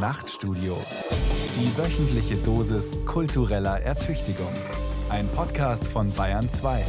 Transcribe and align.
Nachtstudio. 0.00 0.78
Die 1.54 1.76
wöchentliche 1.76 2.36
Dosis 2.36 2.98
kultureller 3.04 3.80
Ertüchtigung. 3.80 4.54
Ein 5.10 5.30
Podcast 5.30 5.86
von 5.86 6.10
Bayern 6.14 6.48
2. 6.48 6.86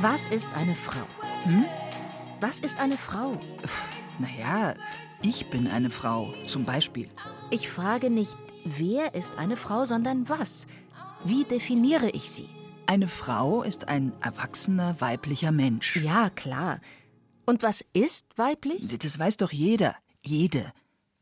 Was 0.00 0.28
ist 0.28 0.54
eine 0.54 0.74
Frau? 0.74 1.04
Hm? 1.44 1.66
Was 2.50 2.58
ist 2.58 2.80
eine 2.80 2.96
Frau? 2.96 3.38
Naja, 4.18 4.74
ich 5.22 5.50
bin 5.50 5.68
eine 5.68 5.88
Frau, 5.88 6.34
zum 6.48 6.64
Beispiel. 6.64 7.08
Ich 7.52 7.68
frage 7.68 8.10
nicht, 8.10 8.36
wer 8.64 9.14
ist 9.14 9.38
eine 9.38 9.56
Frau, 9.56 9.84
sondern 9.84 10.28
was. 10.28 10.66
Wie 11.24 11.44
definiere 11.44 12.10
ich 12.10 12.28
sie? 12.28 12.48
Eine 12.88 13.06
Frau 13.06 13.62
ist 13.62 13.86
ein 13.86 14.12
erwachsener 14.20 15.00
weiblicher 15.00 15.52
Mensch. 15.52 15.94
Ja, 15.98 16.28
klar. 16.28 16.80
Und 17.46 17.62
was 17.62 17.84
ist 17.92 18.26
weiblich? 18.36 18.98
Das 18.98 19.16
weiß 19.16 19.36
doch 19.36 19.52
jeder. 19.52 19.94
Jede. 20.26 20.72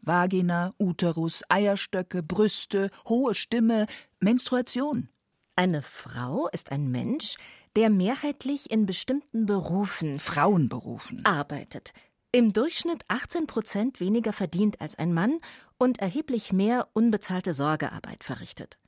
Vagina, 0.01 0.71
Uterus, 0.79 1.43
Eierstöcke, 1.51 2.23
Brüste, 2.23 2.89
hohe 3.07 3.35
Stimme, 3.35 3.87
Menstruation. 4.19 5.11
Eine 5.57 5.83
Frau 5.83 6.49
ist 6.49 6.73
ein 6.73 6.91
Mensch, 6.91 7.37
der 7.77 7.91
mehrheitlich 7.91 8.71
in 8.71 8.87
bestimmten 8.87 9.47
Berufen 9.47 10.19
Frauenberufen 10.19 11.25
arbeitet, 11.25 11.93
im 12.31 12.53
Durchschnitt 12.53 13.05
18 13.09 13.47
Prozent 13.47 14.01
weniger 14.01 14.33
verdient 14.33 14.81
als 14.81 14.99
ein 14.99 15.15
Mann 15.15 15.41
und 15.79 15.99
erheblich 15.99 16.53
mehr 16.53 16.89
unbezahlte 16.93 17.55
Sorgearbeit 17.55 18.23
verrichtet. 18.23 18.79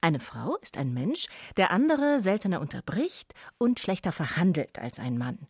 Eine 0.00 0.18
Frau 0.18 0.56
ist 0.56 0.76
ein 0.76 0.92
Mensch, 0.92 1.26
der 1.56 1.70
andere 1.70 2.18
seltener 2.18 2.60
unterbricht 2.60 3.34
und 3.56 3.78
schlechter 3.78 4.10
verhandelt 4.10 4.80
als 4.80 4.98
ein 4.98 5.16
Mann. 5.16 5.46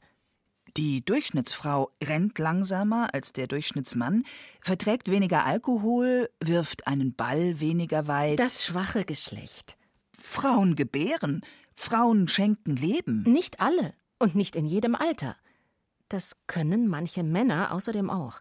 Die 0.77 1.05
Durchschnittsfrau 1.05 1.91
rennt 2.03 2.39
langsamer 2.39 3.15
als 3.15 3.33
der 3.33 3.47
Durchschnittsmann, 3.47 4.25
verträgt 4.61 5.11
weniger 5.11 5.47
Alkohol, 5.47 6.31
wirft 6.43 6.87
einen 6.87 7.15
Ball 7.15 7.61
weniger 7.61 8.07
weit. 8.09 8.39
Das 8.39 8.65
schwache 8.65 9.05
Geschlecht. 9.05 9.77
Frauen 10.13 10.77
gebären, 10.77 11.43
Frauen 11.75 12.29
schenken 12.29 12.77
Leben. 12.77 13.23
Nicht 13.23 13.61
alle 13.61 13.95
und 14.19 14.35
nicht 14.35 14.57
in 14.57 14.67
jedem 14.67 14.95
Alter. 14.95 15.37
Das 16.09 16.37
können 16.47 16.89
manche 16.89 17.23
Männer 17.23 17.73
außerdem 17.73 18.11
auch. 18.11 18.41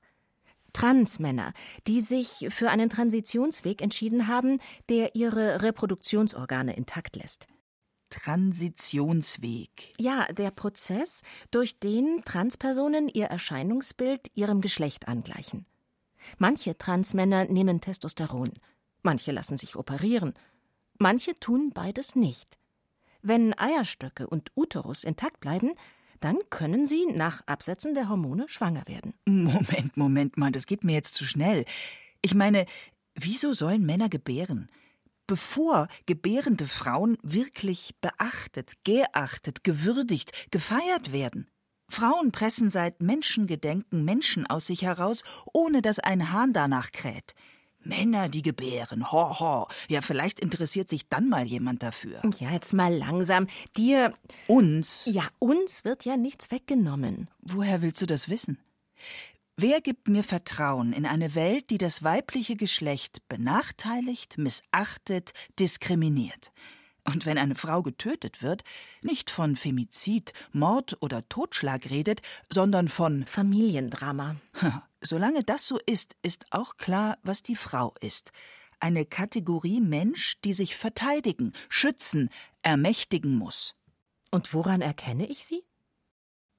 Transmänner, 0.73 1.53
die 1.87 2.02
sich 2.02 2.47
für 2.49 2.69
einen 2.69 2.89
Transitionsweg 2.89 3.81
entschieden 3.81 4.27
haben, 4.27 4.59
der 4.89 5.15
ihre 5.15 5.61
Reproduktionsorgane 5.61 6.75
intakt 6.75 7.15
lässt. 7.15 7.47
Transitionsweg. 8.09 9.93
Ja, 9.97 10.25
der 10.33 10.52
Prozess, 10.52 11.21
durch 11.49 11.79
den 11.79 12.21
Transpersonen 12.25 13.07
ihr 13.09 13.25
Erscheinungsbild 13.25 14.29
ihrem 14.35 14.61
Geschlecht 14.61 15.07
angleichen. 15.07 15.65
Manche 16.37 16.77
Transmänner 16.77 17.45
nehmen 17.45 17.81
Testosteron, 17.81 18.52
manche 19.02 19.31
lassen 19.31 19.57
sich 19.57 19.75
operieren, 19.75 20.33
manche 20.99 21.35
tun 21.35 21.71
beides 21.73 22.15
nicht. 22.15 22.59
Wenn 23.22 23.58
Eierstöcke 23.58 24.27
und 24.27 24.52
Uterus 24.55 25.03
intakt 25.03 25.39
bleiben, 25.39 25.73
dann 26.19 26.38
können 26.50 26.86
sie 26.86 27.05
nach 27.08 27.41
Absetzen 27.47 27.94
der 27.94 28.08
Hormone 28.08 28.47
schwanger 28.47 28.83
werden. 28.88 29.14
Moment, 29.25 29.97
Moment 29.97 30.38
mal, 30.38 30.52
das 30.52 30.67
geht 30.67 30.83
mir 30.83 30.94
jetzt 30.94 31.16
zu 31.16 31.25
schnell. 31.25 31.66
Ich 32.22 32.36
meine, 32.36 32.66
wieso 33.16 33.53
sollen 33.53 33.86
Männer 33.86 34.09
gebären? 34.09 34.67
Bevor 35.27 35.87
gebärende 36.05 36.67
Frauen 36.67 37.17
wirklich 37.23 37.95
beachtet, 38.02 38.73
geachtet, 38.83 39.64
gewürdigt, 39.64 40.52
gefeiert 40.52 41.11
werden. 41.11 41.48
Frauen 41.89 42.32
pressen 42.32 42.70
seit 42.70 43.02
Menschengedenken 43.02 44.05
Menschen 44.05 44.48
aus 44.48 44.67
sich 44.67 44.83
heraus, 44.83 45.23
ohne 45.53 45.82
dass 45.82 45.99
ein 45.99 46.32
Hahn 46.32 46.53
danach 46.53 46.92
kräht. 46.92 47.33
Männer, 47.83 48.30
die 48.30 48.42
gebären. 48.42 49.11
Ho, 49.11 49.39
ho. 49.39 49.67
Ja, 49.87 50.02
vielleicht 50.02 50.39
interessiert 50.39 50.89
sich 50.89 51.08
dann 51.09 51.30
mal 51.30 51.45
jemand 51.45 51.83
dafür. 51.83 52.21
Ja, 52.39 52.52
jetzt 52.52 52.73
mal 52.73 52.93
langsam. 52.93 53.47
Dir. 53.75 54.14
Uns? 54.47 55.03
Ja, 55.05 55.27
uns 55.39 55.83
wird 55.83 56.05
ja 56.05 56.17
nichts 56.17 56.52
weggenommen. 56.52 57.30
Woher 57.41 57.81
willst 57.81 58.02
du 58.02 58.05
das 58.05 58.30
wissen? 58.30 58.58
Wer 59.58 59.81
gibt 59.81 60.08
mir 60.08 60.23
Vertrauen 60.23 60.93
in 60.93 61.05
eine 61.05 61.36
Welt, 61.36 61.70
die 61.70 61.77
das 61.77 62.03
weibliche 62.03 62.55
Geschlecht 62.55 63.27
benachteiligt, 63.27 64.37
missachtet, 64.37 65.33
diskriminiert? 65.59 66.52
Und 67.03 67.25
wenn 67.25 67.37
eine 67.37 67.55
Frau 67.55 67.81
getötet 67.81 68.41
wird, 68.41 68.64
nicht 69.02 69.30
von 69.30 69.55
Femizid, 69.55 70.33
Mord 70.52 70.97
oder 71.02 71.27
Totschlag 71.30 71.89
redet, 71.89 72.21
sondern 72.49 72.87
von 72.87 73.25
Familiendrama. 73.25 74.36
Solange 75.02 75.44
das 75.44 75.67
so 75.67 75.80
ist, 75.86 76.16
ist 76.22 76.45
auch 76.52 76.78
klar, 76.78 77.17
was 77.23 77.42
die 77.42 77.56
Frau 77.56 77.95
ist. 78.02 78.32
Eine 78.80 79.06
Kategorie 79.06 79.82
Mensch, 79.82 80.38
die 80.44 80.54
sich 80.54 80.76
verteidigen, 80.76 81.54
schützen, 81.70 82.30
ermächtigen 82.62 83.36
muss. 83.36 83.76
Und 84.30 84.54
woran 84.54 84.82
erkenne 84.82 85.26
ich 85.26 85.45
sie? 85.45 85.64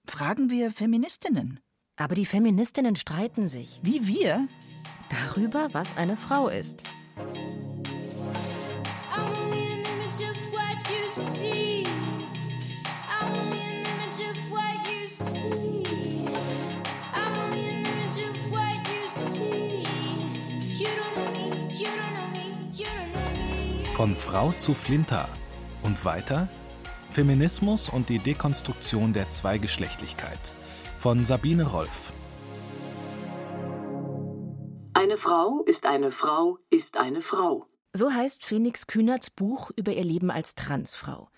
Fragen 0.06 0.50
wir 0.50 0.72
Feministinnen. 0.72 1.60
Aber 1.96 2.16
die 2.16 2.26
Feministinnen 2.26 2.96
streiten 2.96 3.46
sich. 3.46 3.80
Wie 3.82 4.06
wir? 4.06 4.48
Darüber, 5.08 5.72
was 5.72 5.96
eine 5.96 6.16
Frau 6.16 6.48
ist. 6.48 6.82
Von 24.02 24.16
Frau 24.16 24.50
zu 24.50 24.74
Flinter. 24.74 25.28
Und 25.84 26.04
weiter? 26.04 26.48
Feminismus 27.10 27.88
und 27.88 28.08
die 28.08 28.18
Dekonstruktion 28.18 29.12
der 29.12 29.30
Zweigeschlechtlichkeit. 29.30 30.54
Von 30.98 31.22
Sabine 31.22 31.70
Rolf. 31.70 32.12
Eine 34.92 35.16
Frau 35.16 35.62
ist 35.66 35.86
eine 35.86 36.10
Frau 36.10 36.58
ist 36.68 36.96
eine 36.96 37.22
Frau. 37.22 37.68
So 37.92 38.10
heißt 38.12 38.44
Phoenix 38.44 38.88
Kühnerts 38.88 39.30
Buch 39.30 39.70
über 39.76 39.92
ihr 39.92 40.02
Leben 40.02 40.32
als 40.32 40.56
Transfrau. 40.56 41.28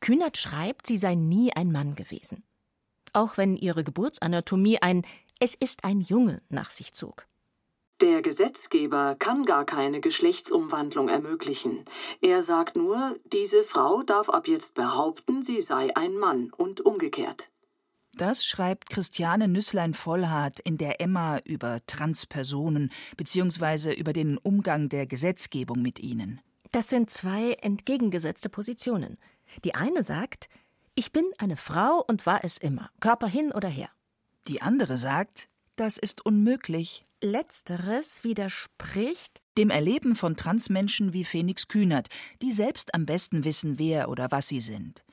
Kühnert 0.00 0.38
schreibt, 0.38 0.86
sie 0.86 0.96
sei 0.96 1.14
nie 1.14 1.52
ein 1.52 1.72
Mann 1.72 1.94
gewesen. 1.94 2.42
Auch 3.12 3.36
wenn 3.36 3.54
ihre 3.54 3.84
Geburtsanatomie 3.84 4.78
ein 4.80 5.02
Es 5.40 5.54
ist 5.54 5.84
ein 5.84 6.00
Junge 6.00 6.40
nach 6.48 6.70
sich 6.70 6.94
zog. 6.94 7.26
Der 8.02 8.20
Gesetzgeber 8.20 9.14
kann 9.16 9.44
gar 9.44 9.64
keine 9.64 10.00
Geschlechtsumwandlung 10.00 11.08
ermöglichen. 11.08 11.84
Er 12.20 12.42
sagt 12.42 12.74
nur, 12.74 13.16
diese 13.32 13.62
Frau 13.62 14.02
darf 14.02 14.28
ab 14.28 14.48
jetzt 14.48 14.74
behaupten, 14.74 15.44
sie 15.44 15.60
sei 15.60 15.94
ein 15.94 16.16
Mann 16.16 16.50
und 16.56 16.80
umgekehrt. 16.80 17.48
Das 18.14 18.44
schreibt 18.44 18.90
Christiane 18.90 19.46
Nüsslein-Vollhardt 19.46 20.58
in 20.58 20.78
der 20.78 21.00
Emma 21.00 21.38
über 21.44 21.78
Transpersonen 21.86 22.90
bzw. 23.16 23.94
über 23.94 24.12
den 24.12 24.36
Umgang 24.36 24.88
der 24.88 25.06
Gesetzgebung 25.06 25.80
mit 25.80 26.00
ihnen. 26.00 26.40
Das 26.72 26.88
sind 26.88 27.08
zwei 27.08 27.52
entgegengesetzte 27.60 28.48
Positionen. 28.48 29.16
Die 29.64 29.76
eine 29.76 30.02
sagt, 30.02 30.48
ich 30.96 31.12
bin 31.12 31.24
eine 31.38 31.56
Frau 31.56 32.02
und 32.08 32.26
war 32.26 32.42
es 32.42 32.58
immer, 32.58 32.90
Körper 32.98 33.28
hin 33.28 33.52
oder 33.52 33.68
her. 33.68 33.90
Die 34.48 34.60
andere 34.60 34.96
sagt, 34.98 35.48
das 35.76 35.98
ist 35.98 36.26
unmöglich. 36.26 37.06
Letzteres 37.24 38.24
widerspricht 38.24 39.42
dem 39.56 39.70
Erleben 39.70 40.16
von 40.16 40.36
Transmenschen 40.36 41.12
wie 41.12 41.24
Phoenix 41.24 41.68
Kühnert, 41.68 42.08
die 42.42 42.50
selbst 42.50 42.96
am 42.96 43.06
besten 43.06 43.44
wissen, 43.44 43.78
wer 43.78 44.08
oder 44.08 44.32
was 44.32 44.48
sie 44.48 44.60
sind. 44.60 45.04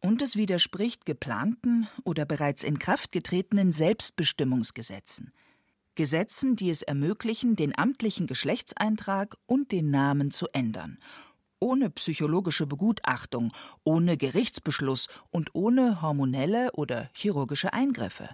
Und 0.00 0.22
es 0.22 0.34
widerspricht 0.34 1.04
geplanten 1.04 1.88
oder 2.04 2.24
bereits 2.24 2.64
in 2.64 2.78
Kraft 2.78 3.12
getretenen 3.12 3.72
Selbstbestimmungsgesetzen. 3.72 5.30
Gesetzen, 5.94 6.56
die 6.56 6.70
es 6.70 6.80
ermöglichen, 6.80 7.54
den 7.54 7.76
amtlichen 7.76 8.26
Geschlechtseintrag 8.26 9.36
und 9.44 9.72
den 9.72 9.90
Namen 9.90 10.30
zu 10.30 10.46
ändern. 10.54 10.98
Ohne 11.60 11.90
psychologische 11.90 12.66
Begutachtung, 12.66 13.52
ohne 13.84 14.16
Gerichtsbeschluss 14.16 15.08
und 15.30 15.50
ohne 15.52 16.00
hormonelle 16.00 16.72
oder 16.72 17.10
chirurgische 17.12 17.74
Eingriffe. 17.74 18.30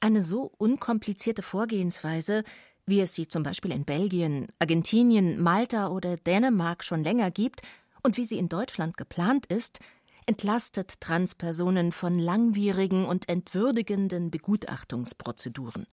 Eine 0.00 0.22
so 0.22 0.52
unkomplizierte 0.58 1.42
Vorgehensweise, 1.42 2.44
wie 2.86 3.00
es 3.00 3.14
sie 3.14 3.26
zum 3.28 3.42
Beispiel 3.42 3.72
in 3.72 3.84
Belgien, 3.84 4.48
Argentinien, 4.58 5.40
Malta 5.40 5.88
oder 5.88 6.16
Dänemark 6.16 6.84
schon 6.84 7.02
länger 7.02 7.30
gibt 7.30 7.62
und 8.02 8.16
wie 8.16 8.24
sie 8.24 8.38
in 8.38 8.48
Deutschland 8.48 8.96
geplant 8.96 9.46
ist, 9.46 9.80
entlastet 10.26 11.00
Transpersonen 11.00 11.92
von 11.92 12.18
langwierigen 12.18 13.06
und 13.06 13.28
entwürdigenden 13.28 14.30
Begutachtungsprozeduren. 14.30 15.86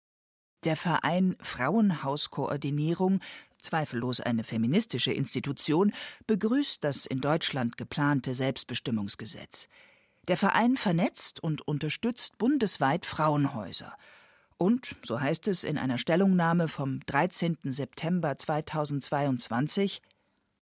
Der 0.63 0.77
Verein 0.77 1.36
Frauenhauskoordinierung, 1.42 3.19
zweifellos 3.62 4.21
eine 4.21 4.44
feministische 4.44 5.12
Institution, 5.12 5.92
begrüßt 6.27 6.83
das 6.83 7.06
in 7.06 7.19
Deutschland 7.19 7.77
geplante 7.77 8.33
Selbstbestimmungsgesetz. 8.33 9.68
Der 10.27 10.38
Verein 10.38 10.77
vernetzt 10.77 11.41
und 11.41 11.68
unterstützt 11.68 12.38
bundesweit 12.38 13.06
Frauenhäuser. 13.06 13.97
Und, 14.57 14.95
so 15.03 15.19
heißt 15.19 15.47
es 15.47 15.63
in 15.63 15.79
einer 15.79 15.97
Stellungnahme 15.97 16.68
vom 16.68 17.00
13. 17.07 17.57
September 17.63 18.38
2022, 18.38 20.03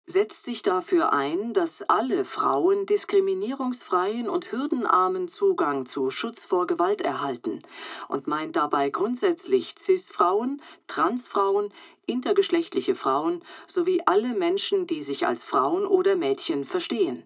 setzt 0.06 0.44
sich 0.44 0.62
dafür 0.62 1.12
ein, 1.12 1.54
dass 1.54 1.82
alle 1.82 2.24
Frauen 2.24 2.86
diskriminierungsfreien 2.86 4.28
und 4.28 4.52
hürdenarmen 4.52 5.28
Zugang 5.28 5.86
zu 5.86 6.10
Schutz 6.10 6.44
vor 6.44 6.66
Gewalt 6.66 7.00
erhalten 7.00 7.62
und 8.08 8.26
meint 8.26 8.56
dabei 8.56 8.90
grundsätzlich 8.90 9.74
CIS-Frauen, 9.78 10.60
Transfrauen, 10.88 11.72
intergeschlechtliche 12.06 12.94
Frauen 12.94 13.42
sowie 13.66 14.02
alle 14.04 14.34
Menschen, 14.34 14.86
die 14.86 15.02
sich 15.02 15.26
als 15.26 15.42
Frauen 15.42 15.86
oder 15.86 16.16
Mädchen 16.16 16.64
verstehen. 16.64 17.24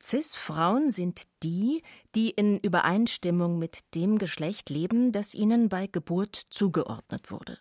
CIS-Frauen 0.00 0.90
sind 0.90 1.22
die, 1.42 1.82
die 2.14 2.30
in 2.30 2.58
Übereinstimmung 2.58 3.58
mit 3.58 3.94
dem 3.94 4.18
Geschlecht 4.18 4.70
leben, 4.70 5.12
das 5.12 5.34
ihnen 5.34 5.68
bei 5.68 5.86
Geburt 5.86 6.36
zugeordnet 6.50 7.30
wurde. 7.30 7.58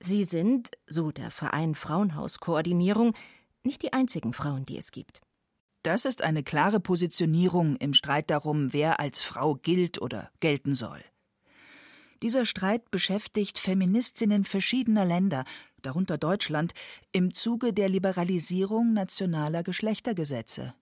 Sie 0.00 0.24
sind, 0.24 0.70
so 0.86 1.10
der 1.10 1.30
Verein 1.30 1.74
Frauenhauskoordinierung, 1.74 3.14
nicht 3.62 3.82
die 3.82 3.92
einzigen 3.92 4.32
Frauen, 4.32 4.66
die 4.66 4.76
es 4.76 4.92
gibt. 4.92 5.20
Das 5.82 6.04
ist 6.04 6.22
eine 6.22 6.42
klare 6.42 6.80
Positionierung 6.80 7.76
im 7.76 7.92
Streit 7.92 8.30
darum, 8.30 8.72
wer 8.72 9.00
als 9.00 9.22
Frau 9.22 9.54
gilt 9.54 10.00
oder 10.00 10.30
gelten 10.40 10.74
soll. 10.74 11.02
Dieser 12.22 12.46
Streit 12.46 12.90
beschäftigt 12.90 13.58
Feministinnen 13.58 14.44
verschiedener 14.44 15.04
Länder, 15.04 15.44
darunter 15.82 16.16
Deutschland, 16.16 16.72
im 17.12 17.34
Zuge 17.34 17.74
der 17.74 17.90
Liberalisierung 17.90 18.94
nationaler 18.94 19.62
Geschlechtergesetze. 19.62 20.74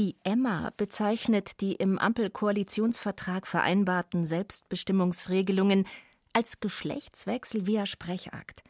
Die 0.00 0.16
Emma 0.24 0.72
bezeichnet 0.78 1.60
die 1.60 1.74
im 1.74 1.98
Ampelkoalitionsvertrag 1.98 3.46
vereinbarten 3.46 4.24
Selbstbestimmungsregelungen 4.24 5.86
als 6.32 6.60
Geschlechtswechsel 6.60 7.66
via 7.66 7.84
Sprechakt. 7.84 8.64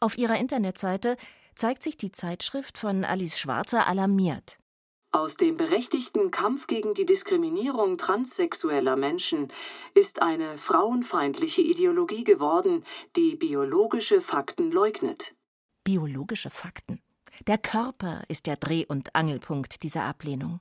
Auf 0.00 0.18
ihrer 0.18 0.40
Internetseite 0.40 1.16
zeigt 1.54 1.84
sich 1.84 1.98
die 1.98 2.10
Zeitschrift 2.10 2.78
von 2.78 3.04
Alice 3.04 3.38
Schwarzer 3.38 3.86
alarmiert. 3.86 4.58
Aus 5.12 5.36
dem 5.36 5.56
berechtigten 5.56 6.32
Kampf 6.32 6.66
gegen 6.66 6.94
die 6.94 7.06
Diskriminierung 7.06 7.96
transsexueller 7.96 8.96
Menschen 8.96 9.52
ist 9.94 10.20
eine 10.20 10.58
frauenfeindliche 10.58 11.62
Ideologie 11.62 12.24
geworden, 12.24 12.84
die 13.14 13.36
biologische 13.36 14.20
Fakten 14.20 14.72
leugnet. 14.72 15.32
Biologische 15.84 16.50
Fakten. 16.50 17.00
Der 17.46 17.58
Körper 17.58 18.24
ist 18.26 18.48
der 18.48 18.56
Dreh- 18.56 18.86
und 18.86 19.14
Angelpunkt 19.14 19.84
dieser 19.84 20.02
Ablehnung. 20.02 20.58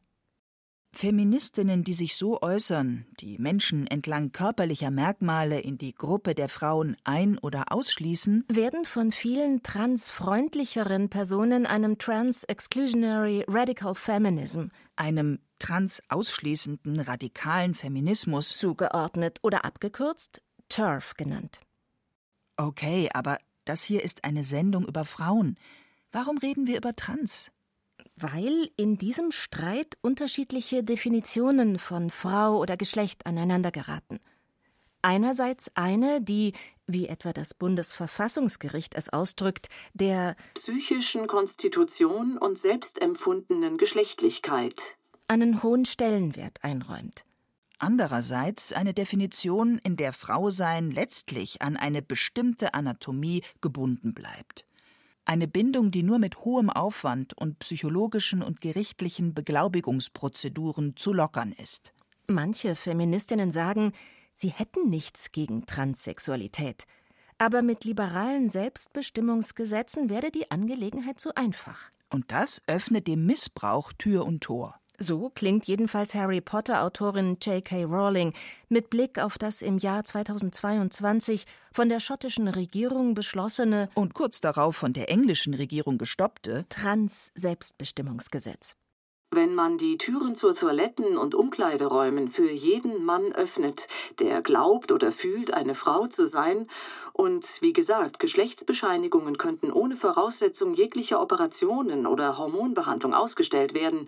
Feministinnen, 0.94 1.84
die 1.84 1.94
sich 1.94 2.16
so 2.16 2.42
äußern, 2.42 3.06
die 3.20 3.38
Menschen 3.38 3.88
entlang 3.88 4.32
körperlicher 4.32 4.92
Merkmale 4.92 5.60
in 5.60 5.78
die 5.78 5.96
Gruppe 5.96 6.36
der 6.36 6.50
Frauen 6.50 6.98
ein- 7.04 7.38
oder 7.38 7.72
ausschließen, 7.72 8.44
werden 8.50 8.86
von 8.86 9.12
vielen 9.12 9.64
transfreundlicheren 9.64 11.10
Personen 11.10 11.66
einem 11.66 11.98
Trans-Exclusionary 11.98 13.46
Radical 13.48 13.96
Feminism, 13.96 14.66
einem 14.96 15.40
trans-ausschließenden 15.60 17.00
radikalen 17.00 17.74
Feminismus 17.74 18.50
zugeordnet 18.50 19.40
oder 19.44 19.64
abgekürzt 19.64 20.42
TERF 20.70 21.16
genannt. 21.16 21.62
Okay, 22.58 23.10
aber 23.14 23.38
das 23.66 23.84
hier 23.84 24.04
ist 24.04 24.24
eine 24.24 24.44
Sendung 24.44 24.86
über 24.86 25.06
Frauen. 25.06 25.58
Warum 26.12 26.38
reden 26.38 26.68
wir 26.68 26.78
über 26.78 26.96
Trans? 26.96 27.52
Weil 28.22 28.70
in 28.78 28.98
diesem 28.98 29.32
Streit 29.32 29.98
unterschiedliche 30.02 30.84
Definitionen 30.84 31.80
von 31.80 32.10
Frau 32.10 32.58
oder 32.60 32.78
Geschlecht 32.78 33.26
aneinander 33.26 33.72
geraten. 33.72 34.20
Einerseits 35.02 35.72
eine, 35.76 36.22
die, 36.22 36.54
wie 36.86 37.08
etwa 37.08 37.34
das 37.34 37.56
Bundesverfassungsgericht 37.56 38.94
es 38.94 39.10
ausdrückt, 39.10 39.68
der 39.94 40.36
psychischen 40.54 41.26
Konstitution 41.26 42.38
und 42.38 42.60
selbstempfundenen 42.60 43.78
Geschlechtlichkeit 43.78 44.76
einen 45.32 45.64
hohen 45.64 45.86
Stellenwert 45.86 46.62
einräumt. 46.62 47.24
Andererseits 47.80 48.74
eine 48.74 48.94
Definition, 48.94 49.80
in 49.82 49.96
der 49.96 50.12
Frausein 50.12 50.92
letztlich 50.92 51.62
an 51.62 51.78
eine 51.78 52.02
bestimmte 52.02 52.74
Anatomie 52.74 53.42
gebunden 53.62 54.14
bleibt. 54.14 54.66
Eine 55.26 55.48
Bindung, 55.48 55.92
die 55.92 56.04
nur 56.04 56.20
mit 56.20 56.40
hohem 56.40 56.70
Aufwand 56.70 57.38
und 57.38 57.60
psychologischen 57.60 58.42
und 58.42 58.60
gerichtlichen 58.60 59.34
Beglaubigungsprozeduren 59.34 60.96
zu 60.98 61.14
lockern 61.14 61.52
ist. 61.52 61.94
Manche 62.28 62.76
Feministinnen 62.76 63.52
sagen, 63.52 63.94
sie 64.34 64.50
hätten 64.50 64.90
nichts 64.90 65.32
gegen 65.32 65.66
Transsexualität. 65.66 66.86
Aber 67.38 67.62
mit 67.62 67.86
liberalen 67.86 68.50
Selbstbestimmungsgesetzen 68.50 70.10
werde 70.10 70.32
die 70.32 70.52
Angelegenheit 70.52 71.20
zu 71.20 71.36
einfach. 71.36 71.92
Und 72.10 72.32
das 72.32 72.62
öffnet 72.68 73.08
dem 73.08 73.26
Missbrauch 73.26 73.94
Tür 73.94 74.26
und 74.26 74.42
Tor. 74.42 74.81
So 75.02 75.32
klingt 75.34 75.66
jedenfalls 75.66 76.14
Harry 76.14 76.42
Potter-Autorin 76.42 77.38
J.K. 77.42 77.86
Rowling 77.86 78.34
mit 78.70 78.92
Blick 78.92 79.18
auf 79.18 79.40
das 79.40 79.64
im 79.64 79.80
Jahr 79.80 80.06
2022 80.06 81.46
von 81.74 81.90
der 81.90 82.00
schottischen 82.00 82.48
Regierung 82.48 83.16
beschlossene 83.16 83.90
und 83.96 84.14
kurz 84.14 84.42
darauf 84.42 84.76
von 84.76 84.94
der 84.94 85.10
englischen 85.10 85.56
Regierung 85.56 85.98
gestoppte 85.98 86.68
Trans-Selbstbestimmungsgesetz. 86.70 88.76
Wenn 89.32 89.56
man 89.56 89.80
die 89.80 89.98
Türen 89.98 90.36
zu 90.36 90.54
Toiletten 90.54 91.18
und 91.18 91.34
Umkleideräumen 91.34 92.28
für 92.28 92.52
jeden 92.52 93.04
Mann 93.04 93.32
öffnet, 93.32 93.88
der 94.20 94.44
glaubt 94.44 94.92
oder 94.92 95.12
fühlt, 95.12 95.52
eine 95.52 95.74
Frau 95.74 96.06
zu 96.06 96.28
sein, 96.28 96.68
und 97.14 97.60
wie 97.62 97.74
gesagt, 97.74 98.20
Geschlechtsbescheinigungen 98.20 99.40
könnten 99.40 99.72
ohne 99.72 99.96
Voraussetzung 99.96 100.76
jeglicher 100.76 101.20
Operationen 101.22 102.06
oder 102.06 102.38
Hormonbehandlung 102.38 103.16
ausgestellt 103.16 103.74
werden, 103.74 104.08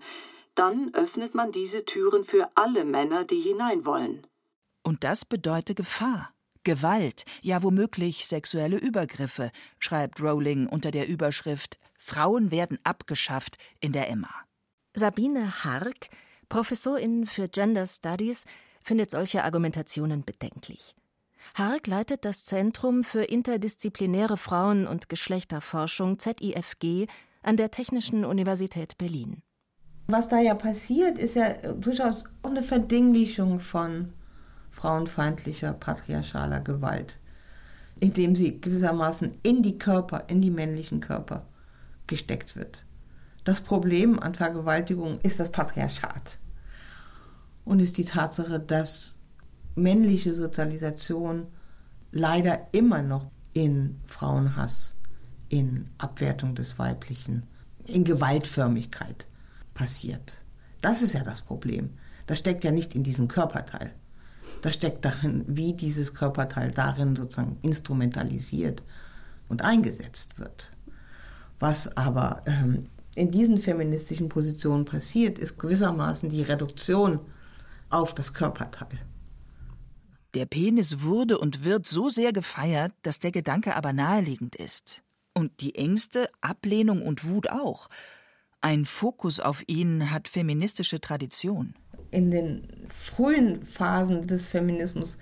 dann 0.55 0.93
öffnet 0.93 1.35
man 1.35 1.51
diese 1.51 1.85
Türen 1.85 2.25
für 2.25 2.49
alle 2.55 2.85
Männer, 2.85 3.25
die 3.25 3.39
hinein 3.39 3.85
wollen. 3.85 4.25
Und 4.83 5.03
das 5.03 5.25
bedeutet 5.25 5.77
Gefahr. 5.77 6.33
Gewalt, 6.63 7.25
ja 7.41 7.61
womöglich 7.61 8.25
sexuelle 8.25 8.77
Übergriffe, 8.77 9.51
schreibt 9.79 10.21
Rowling 10.21 10.67
unter 10.67 10.91
der 10.91 11.07
Überschrift 11.07 11.77
Frauen 11.97 12.51
werden 12.51 12.79
abgeschafft 12.83 13.57
in 13.79 13.93
der 13.93 14.09
Emma. 14.09 14.29
Sabine 14.93 15.63
Hark, 15.63 16.09
Professorin 16.49 17.25
für 17.25 17.47
Gender 17.47 17.87
Studies, 17.87 18.45
findet 18.83 19.11
solche 19.11 19.43
Argumentationen 19.43 20.23
bedenklich. 20.23 20.95
Hark 21.55 21.87
leitet 21.87 22.25
das 22.25 22.43
Zentrum 22.43 23.03
für 23.03 23.23
interdisziplinäre 23.23 24.37
Frauen- 24.37 24.87
und 24.87 25.09
Geschlechterforschung 25.09 26.19
ZIFG 26.19 27.07
an 27.41 27.57
der 27.57 27.71
Technischen 27.71 28.25
Universität 28.25 28.97
Berlin. 28.97 29.41
Was 30.07 30.27
da 30.27 30.39
ja 30.39 30.53
passiert, 30.53 31.17
ist 31.17 31.35
ja 31.35 31.53
durchaus 31.73 32.25
auch 32.41 32.49
eine 32.49 32.63
Verdinglichung 32.63 33.59
von 33.59 34.11
frauenfeindlicher, 34.71 35.73
patriarchaler 35.73 36.59
Gewalt, 36.59 37.17
indem 37.99 38.35
sie 38.35 38.59
gewissermaßen 38.59 39.35
in 39.43 39.63
die 39.63 39.77
Körper, 39.77 40.25
in 40.27 40.41
die 40.41 40.51
männlichen 40.51 40.99
Körper 40.99 41.45
gesteckt 42.07 42.55
wird. 42.55 42.85
Das 43.45 43.61
Problem 43.61 44.19
an 44.19 44.35
Vergewaltigung 44.35 45.19
ist 45.21 45.39
das 45.39 45.51
Patriarchat 45.51 46.37
und 47.63 47.79
ist 47.79 47.97
die 47.97 48.05
Tatsache, 48.05 48.59
dass 48.59 49.19
männliche 49.75 50.33
Sozialisation 50.33 51.47
leider 52.11 52.67
immer 52.73 53.01
noch 53.01 53.31
in 53.53 53.99
Frauenhass, 54.05 54.95
in 55.49 55.89
Abwertung 55.97 56.55
des 56.55 56.77
Weiblichen, 56.77 57.43
in 57.85 58.03
Gewaltförmigkeit 58.03 59.27
passiert. 59.73 60.41
Das 60.81 61.01
ist 61.01 61.13
ja 61.13 61.23
das 61.23 61.41
Problem. 61.41 61.91
Das 62.27 62.39
steckt 62.39 62.63
ja 62.63 62.71
nicht 62.71 62.95
in 62.95 63.03
diesem 63.03 63.27
Körperteil. 63.27 63.93
Das 64.61 64.73
steckt 64.73 65.03
darin, 65.03 65.43
wie 65.47 65.73
dieses 65.73 66.13
Körperteil 66.13 66.71
darin 66.71 67.15
sozusagen 67.15 67.57
instrumentalisiert 67.61 68.83
und 69.49 69.61
eingesetzt 69.61 70.39
wird. 70.39 70.71
Was 71.59 71.97
aber 71.97 72.43
ähm, 72.45 72.83
in 73.15 73.31
diesen 73.31 73.57
feministischen 73.57 74.29
Positionen 74.29 74.85
passiert, 74.85 75.37
ist 75.37 75.59
gewissermaßen 75.59 76.29
die 76.29 76.41
Reduktion 76.41 77.19
auf 77.89 78.15
das 78.15 78.33
Körperteil. 78.33 78.99
Der 80.33 80.45
Penis 80.45 81.01
wurde 81.01 81.37
und 81.37 81.63
wird 81.63 81.85
so 81.85 82.09
sehr 82.09 82.33
gefeiert, 82.33 82.91
dass 83.03 83.19
der 83.19 83.31
Gedanke 83.31 83.75
aber 83.75 83.93
naheliegend 83.93 84.55
ist. 84.55 85.03
Und 85.35 85.61
die 85.61 85.75
Ängste, 85.75 86.27
Ablehnung 86.41 87.01
und 87.03 87.27
Wut 87.27 87.49
auch. 87.49 87.87
Ein 88.63 88.85
Fokus 88.85 89.41
auf 89.41 89.61
ihn 89.67 90.09
hat 90.09 90.29
feministische 90.29 91.01
Tradition. 91.01 91.75
in 92.11 92.31
den 92.31 92.63
frühen 92.89 93.65
Phasen 93.65 94.25
des 94.25 94.47
Feminismus 94.47 95.17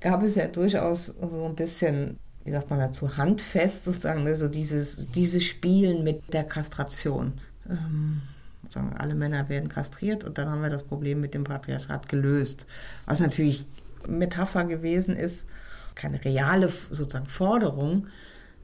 gab 0.00 0.22
es 0.22 0.36
ja 0.36 0.46
durchaus 0.46 1.06
so 1.06 1.46
ein 1.46 1.56
bisschen, 1.56 2.18
wie 2.44 2.52
sagt 2.52 2.70
man 2.70 2.78
dazu, 2.78 3.16
handfest 3.16 3.84
sozusagen, 3.84 4.26
also 4.26 4.46
dieses, 4.46 5.10
dieses 5.10 5.42
Spielen 5.42 6.04
mit 6.04 6.32
der 6.32 6.44
Kastration. 6.44 7.32
Ähm, 7.68 8.22
sagen, 8.68 8.94
alle 8.96 9.14
Männer 9.14 9.48
werden 9.48 9.68
kastriert 9.68 10.22
und 10.22 10.38
dann 10.38 10.48
haben 10.48 10.62
wir 10.62 10.70
das 10.70 10.84
Problem 10.84 11.20
mit 11.20 11.34
dem 11.34 11.44
Patriarchat 11.44 12.08
gelöst. 12.08 12.66
Was 13.06 13.20
natürlich 13.20 13.64
Metapher 14.06 14.64
gewesen 14.64 15.16
ist, 15.16 15.48
keine 15.94 16.24
reale 16.24 16.68
sozusagen 16.68 17.26
Forderung, 17.26 18.06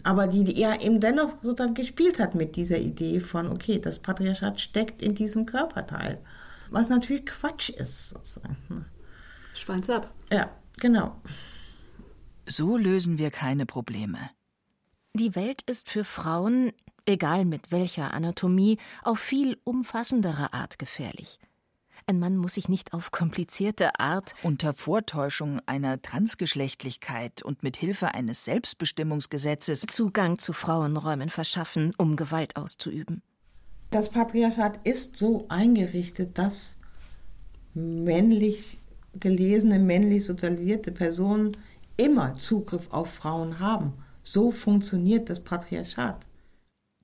aber 0.04 0.26
die, 0.26 0.44
die 0.44 0.60
er 0.60 0.80
eben 0.80 1.00
dennoch 1.00 1.34
sozusagen 1.42 1.74
gespielt 1.74 2.18
hat 2.18 2.34
mit 2.34 2.56
dieser 2.56 2.78
Idee 2.78 3.20
von, 3.20 3.48
okay, 3.48 3.78
das 3.78 3.98
Patriarchat 3.98 4.60
steckt 4.60 5.02
in 5.02 5.14
diesem 5.14 5.46
Körperteil. 5.46 6.18
Was 6.70 6.88
natürlich 6.88 7.26
Quatsch 7.26 7.70
ist. 7.70 8.10
Sozusagen. 8.10 8.56
Ne? 8.68 8.84
Schwanz 9.54 9.88
ab. 9.90 10.12
Ja, 10.30 10.50
genau. 10.78 11.20
So 12.46 12.76
lösen 12.76 13.18
wir 13.18 13.30
keine 13.30 13.66
Probleme. 13.66 14.30
Die 15.14 15.34
Welt 15.34 15.62
ist 15.62 15.88
für 15.88 16.04
Frauen, 16.04 16.72
egal 17.04 17.44
mit 17.44 17.72
welcher 17.72 18.14
Anatomie, 18.14 18.78
auf 19.02 19.18
viel 19.18 19.58
umfassendere 19.64 20.52
Art 20.52 20.78
gefährlich. 20.78 21.38
Ein 22.10 22.18
Mann 22.18 22.36
muss 22.36 22.54
sich 22.54 22.68
nicht 22.68 22.92
auf 22.92 23.12
komplizierte 23.12 24.00
Art 24.00 24.34
unter 24.42 24.74
Vortäuschung 24.74 25.60
einer 25.66 26.02
Transgeschlechtlichkeit 26.02 27.40
und 27.40 27.62
mit 27.62 27.76
Hilfe 27.76 28.16
eines 28.16 28.44
Selbstbestimmungsgesetzes 28.44 29.82
Zugang 29.82 30.40
zu 30.40 30.52
Frauenräumen 30.52 31.28
verschaffen, 31.28 31.92
um 31.98 32.16
Gewalt 32.16 32.56
auszuüben. 32.56 33.22
Das 33.92 34.10
Patriarchat 34.10 34.80
ist 34.82 35.14
so 35.14 35.46
eingerichtet, 35.48 36.36
dass 36.36 36.74
männlich 37.74 38.78
gelesene, 39.14 39.78
männlich 39.78 40.24
sozialisierte 40.26 40.90
Personen 40.90 41.52
immer 41.96 42.34
Zugriff 42.34 42.88
auf 42.90 43.14
Frauen 43.14 43.60
haben. 43.60 43.92
So 44.24 44.50
funktioniert 44.50 45.30
das 45.30 45.38
Patriarchat. 45.38 46.26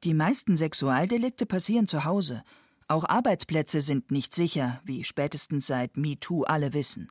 Die 0.03 0.15
meisten 0.15 0.57
Sexualdelikte 0.57 1.47
passieren 1.47 1.87
zu 1.87 2.05
Hause. 2.05 2.43
Auch 2.89 3.05
Arbeitsplätze 3.05 3.81
sind 3.81 4.11
nicht 4.11 4.35
sicher, 4.35 4.81
wie 4.85 5.03
spätestens 5.03 5.67
seit 5.67 5.97
MeToo 5.97 6.45
alle 6.45 6.73
wissen. 6.73 7.11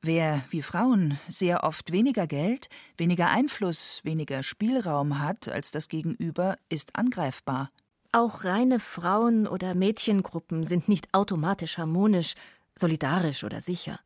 Wer, 0.00 0.42
wie 0.50 0.62
Frauen, 0.62 1.18
sehr 1.28 1.64
oft 1.64 1.92
weniger 1.92 2.26
Geld, 2.26 2.68
weniger 2.96 3.28
Einfluss, 3.28 4.00
weniger 4.04 4.42
Spielraum 4.42 5.20
hat 5.20 5.48
als 5.48 5.70
das 5.70 5.88
Gegenüber, 5.88 6.56
ist 6.68 6.96
angreifbar. 6.96 7.70
Auch 8.12 8.44
reine 8.44 8.78
Frauen- 8.78 9.46
oder 9.46 9.74
Mädchengruppen 9.74 10.64
sind 10.64 10.88
nicht 10.88 11.12
automatisch 11.14 11.78
harmonisch, 11.78 12.34
solidarisch 12.74 13.42
oder 13.44 13.60
sicher. 13.60 14.00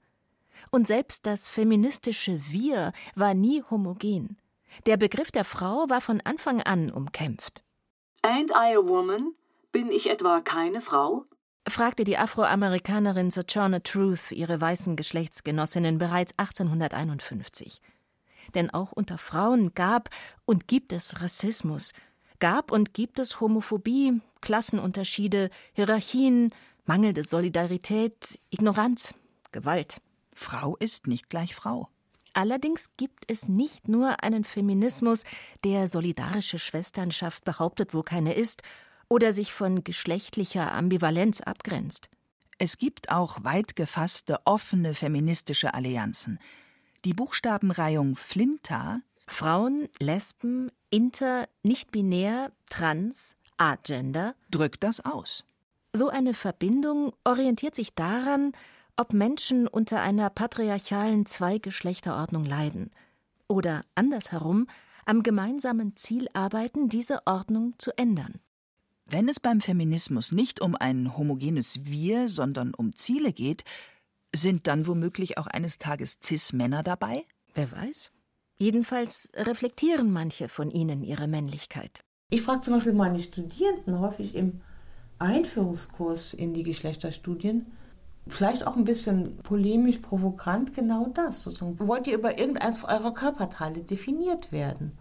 Und 0.71 0.87
selbst 0.87 1.27
das 1.27 1.47
feministische 1.47 2.41
Wir 2.49 2.93
war 3.15 3.35
nie 3.35 3.63
homogen. 3.71 4.39
Der 4.87 4.97
Begriff 4.97 5.31
der 5.31 5.45
Frau 5.45 5.89
war 5.89 6.01
von 6.01 6.21
Anfang 6.23 6.61
an 6.63 6.91
umkämpft. 6.91 7.65
Ain't 8.23 8.51
I 8.51 8.77
a 8.77 8.83
woman? 8.83 9.35
Bin 9.77 9.93
ich 9.93 10.09
etwa 10.09 10.41
keine 10.41 10.81
Frau? 10.81 11.27
fragte 11.69 12.05
die 12.05 12.17
Afroamerikanerin 12.17 13.31
Sojourner 13.31 13.83
Truth 13.83 14.33
ihre 14.33 14.59
weißen 14.59 14.97
Geschlechtsgenossinnen 14.97 15.99
bereits 15.99 16.33
1851. 16.39 17.83
Denn 18.55 18.71
auch 18.71 18.93
unter 18.93 19.19
Frauen 19.19 19.75
gab 19.75 20.09
und 20.47 20.67
gibt 20.67 20.95
es 20.95 21.21
Rassismus, 21.21 21.93
gab 22.39 22.73
und 22.73 22.95
gibt 22.95 23.19
es 23.19 23.39
Homophobie, 23.43 24.23
Klassenunterschiede, 24.41 25.51
Hierarchien, 25.75 26.55
mangelnde 26.87 27.23
Solidarität, 27.23 28.41
Ignoranz, 28.49 29.13
Gewalt. 29.53 30.01
Frau 30.35 30.77
ist 30.77 31.07
nicht 31.07 31.29
gleich 31.29 31.55
Frau. 31.55 31.91
Allerdings 32.33 32.89
gibt 32.97 33.31
es 33.31 33.47
nicht 33.47 33.89
nur 33.89 34.23
einen 34.23 34.45
Feminismus, 34.45 35.25
der 35.65 35.87
solidarische 35.87 36.59
Schwesternschaft 36.59 37.45
behauptet, 37.45 37.93
wo 37.93 38.03
keine 38.03 38.33
ist, 38.33 38.63
oder 39.09 39.33
sich 39.33 39.53
von 39.53 39.85
geschlechtlicher 39.85 40.73
Ambivalenz 40.73 41.41
abgrenzt. 41.41 42.09
Es 42.59 42.79
gibt 42.79 43.11
auch 43.11 43.45
weit 43.45 43.77
gefasste, 43.77 44.39
offene 44.45 44.95
feministische 44.95 45.75
Allianzen. 45.75 46.39
Die 47.05 47.13
Buchstabenreihung 47.13 48.17
Flinta 48.17 49.01
Frauen, 49.29 49.89
Lesben, 49.99 50.71
Inter, 50.91 51.49
nicht-binär, 51.63 52.53
trans, 52.71 53.37
agender 53.57 54.35
drückt 54.51 54.85
das 54.85 55.05
aus. 55.05 55.45
So 55.93 56.09
eine 56.09 56.35
Verbindung 56.35 57.13
orientiert 57.25 57.75
sich 57.75 57.95
daran, 57.95 58.53
ob 58.97 59.13
Menschen 59.13 59.67
unter 59.67 60.01
einer 60.01 60.31
patriarchalen 60.31 61.27
Zweigeschlechterordnung 61.27 62.45
leiden 62.45 62.91
oder 63.49 63.85
andersherum 63.95 64.67
am 65.05 65.23
gemeinsamen 65.23 65.97
Ziel 65.97 66.29
arbeiten, 66.33 66.89
diese 66.89 67.27
Ordnung 67.27 67.75
zu 67.79 67.97
ändern. 67.97 68.41
Wenn 69.09 69.29
es 69.29 69.39
beim 69.39 69.61
Feminismus 69.61 70.33
nicht 70.33 70.61
um 70.61 70.75
ein 70.75 71.17
homogenes 71.17 71.85
Wir, 71.85 72.27
sondern 72.27 72.75
um 72.75 72.93
Ziele 72.93 73.33
geht, 73.33 73.63
sind 74.35 74.67
dann 74.67 74.89
womöglich 74.89 75.39
auch 75.39 75.47
eines 75.47 75.79
Tages 75.79 76.19
Cis-Männer 76.21 76.83
dabei? 76.83 77.25
Wer 77.55 77.71
weiß. 77.71 78.11
Jedenfalls 78.57 79.31
reflektieren 79.37 80.13
manche 80.13 80.49
von 80.49 80.73
ihnen 80.73 81.05
ihre 81.05 81.29
Männlichkeit. 81.29 82.01
Ich 82.31 82.43
frage 82.43 82.63
zum 82.63 82.75
Beispiel 82.75 82.95
meine 82.95 83.23
Studierenden 83.23 84.01
häufig 84.01 84.35
im 84.35 84.61
Einführungskurs 85.21 86.35
in 86.35 86.53
die 86.53 86.65
Geschlechterstudien, 86.65 87.67
vielleicht 88.27 88.67
auch 88.67 88.75
ein 88.75 88.85
bisschen 88.85 89.37
polemisch, 89.45 89.99
provokant, 89.99 90.75
genau 90.75 91.13
das. 91.15 91.45
Sozusagen. 91.45 91.79
Wollt 91.79 92.09
ihr 92.09 92.19
über 92.19 92.41
irgendeins 92.41 92.83
eurer 92.83 93.15
Körperteile 93.15 93.85
definiert 93.85 94.51
werden? 94.51 94.99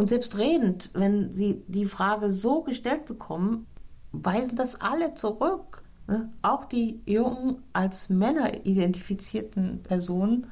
Und 0.00 0.08
selbst 0.08 0.38
redend, 0.38 0.88
wenn 0.94 1.30
sie 1.30 1.62
die 1.68 1.84
Frage 1.84 2.30
so 2.30 2.62
gestellt 2.62 3.04
bekommen, 3.04 3.66
weisen 4.12 4.56
das 4.56 4.80
alle 4.80 5.14
zurück. 5.14 5.82
Ne? 6.06 6.32
Auch 6.40 6.64
die 6.64 7.02
jungen 7.04 7.62
als 7.74 8.08
Männer 8.08 8.64
identifizierten 8.64 9.82
Personen 9.82 10.46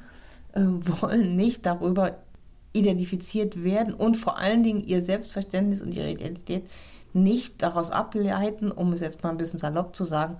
äh, 0.53 0.61
wollen 0.61 1.35
nicht 1.35 1.65
darüber 1.65 2.19
identifiziert 2.73 3.63
werden 3.63 3.95
und 3.95 4.17
vor 4.17 4.37
allen 4.37 4.61
Dingen 4.61 4.81
ihr 4.81 5.01
Selbstverständnis 5.01 5.81
und 5.81 5.93
ihre 5.93 6.11
Identität 6.11 6.69
nicht 7.13 7.63
daraus 7.63 7.89
ableiten, 7.89 8.71
um 8.71 8.93
es 8.93 9.01
jetzt 9.01 9.23
mal 9.23 9.31
ein 9.31 9.37
bisschen 9.37 9.57
salopp 9.57 9.95
zu 9.95 10.05
sagen, 10.05 10.37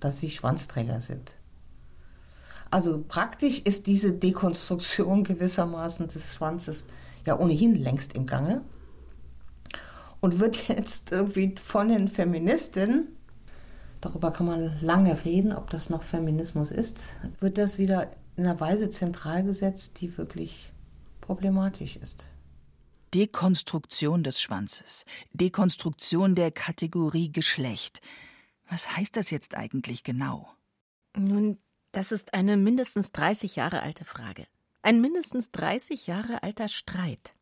dass 0.00 0.20
sie 0.20 0.28
Schwanzträger 0.28 1.00
sind. 1.00 1.32
Also 2.70 3.02
praktisch 3.08 3.60
ist 3.60 3.86
diese 3.86 4.12
Dekonstruktion 4.12 5.24
gewissermaßen 5.24 6.08
des 6.08 6.34
Schwanzes 6.34 6.84
ja 7.26 7.38
ohnehin 7.38 7.74
längst 7.74 8.14
im 8.14 8.26
Gange 8.26 8.62
und 10.20 10.38
wird 10.38 10.68
jetzt 10.68 11.12
irgendwie 11.12 11.54
von 11.62 11.88
den 11.88 12.08
Feministinnen, 12.08 13.08
darüber 14.00 14.30
kann 14.30 14.46
man 14.46 14.78
lange 14.80 15.24
reden, 15.24 15.52
ob 15.52 15.70
das 15.70 15.90
noch 15.90 16.02
Feminismus 16.02 16.70
ist, 16.70 16.98
wird 17.40 17.58
das 17.58 17.78
wieder 17.78 18.10
in 18.36 18.44
einer 18.44 18.60
Weise 18.60 18.90
zentral 18.90 19.44
gesetzt, 19.44 20.00
die 20.00 20.16
wirklich 20.16 20.72
problematisch 21.20 21.96
ist. 21.96 22.24
Dekonstruktion 23.12 24.22
des 24.22 24.40
Schwanzes, 24.40 25.04
Dekonstruktion 25.32 26.34
der 26.36 26.52
Kategorie 26.52 27.32
Geschlecht. 27.32 28.00
Was 28.68 28.96
heißt 28.96 29.16
das 29.16 29.30
jetzt 29.30 29.56
eigentlich 29.56 30.04
genau? 30.04 30.48
Nun, 31.16 31.58
das 31.90 32.12
ist 32.12 32.34
eine 32.34 32.56
mindestens 32.56 33.10
30 33.10 33.56
Jahre 33.56 33.82
alte 33.82 34.04
Frage. 34.04 34.46
Ein 34.82 35.02
mindestens 35.02 35.50
30 35.50 36.06
Jahre 36.06 36.42
alter 36.42 36.68
Streit. 36.68 37.34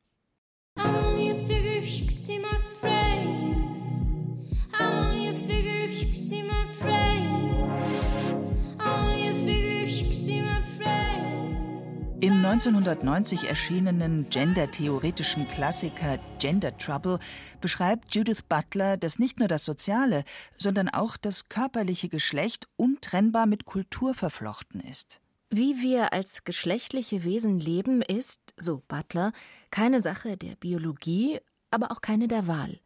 Im 12.20 12.44
1990 12.44 13.44
erschienenen 13.44 14.28
gendertheoretischen 14.28 15.46
Klassiker 15.46 16.18
Gender 16.40 16.76
Trouble 16.76 17.20
beschreibt 17.60 18.12
Judith 18.12 18.42
Butler, 18.48 18.96
dass 18.96 19.20
nicht 19.20 19.38
nur 19.38 19.46
das 19.46 19.64
soziale, 19.64 20.24
sondern 20.58 20.88
auch 20.88 21.16
das 21.16 21.48
körperliche 21.48 22.08
Geschlecht 22.08 22.66
untrennbar 22.76 23.46
mit 23.46 23.64
Kultur 23.64 24.14
verflochten 24.14 24.80
ist. 24.80 25.20
Wie 25.50 25.80
wir 25.80 26.12
als 26.12 26.44
geschlechtliche 26.44 27.24
Wesen 27.24 27.58
leben, 27.58 28.02
ist, 28.02 28.52
so 28.58 28.82
Butler, 28.86 29.32
keine 29.70 30.02
Sache 30.02 30.36
der 30.36 30.56
Biologie, 30.56 31.40
aber 31.70 31.90
auch 31.90 32.02
keine 32.02 32.28
der 32.28 32.46
Wahl. 32.46 32.80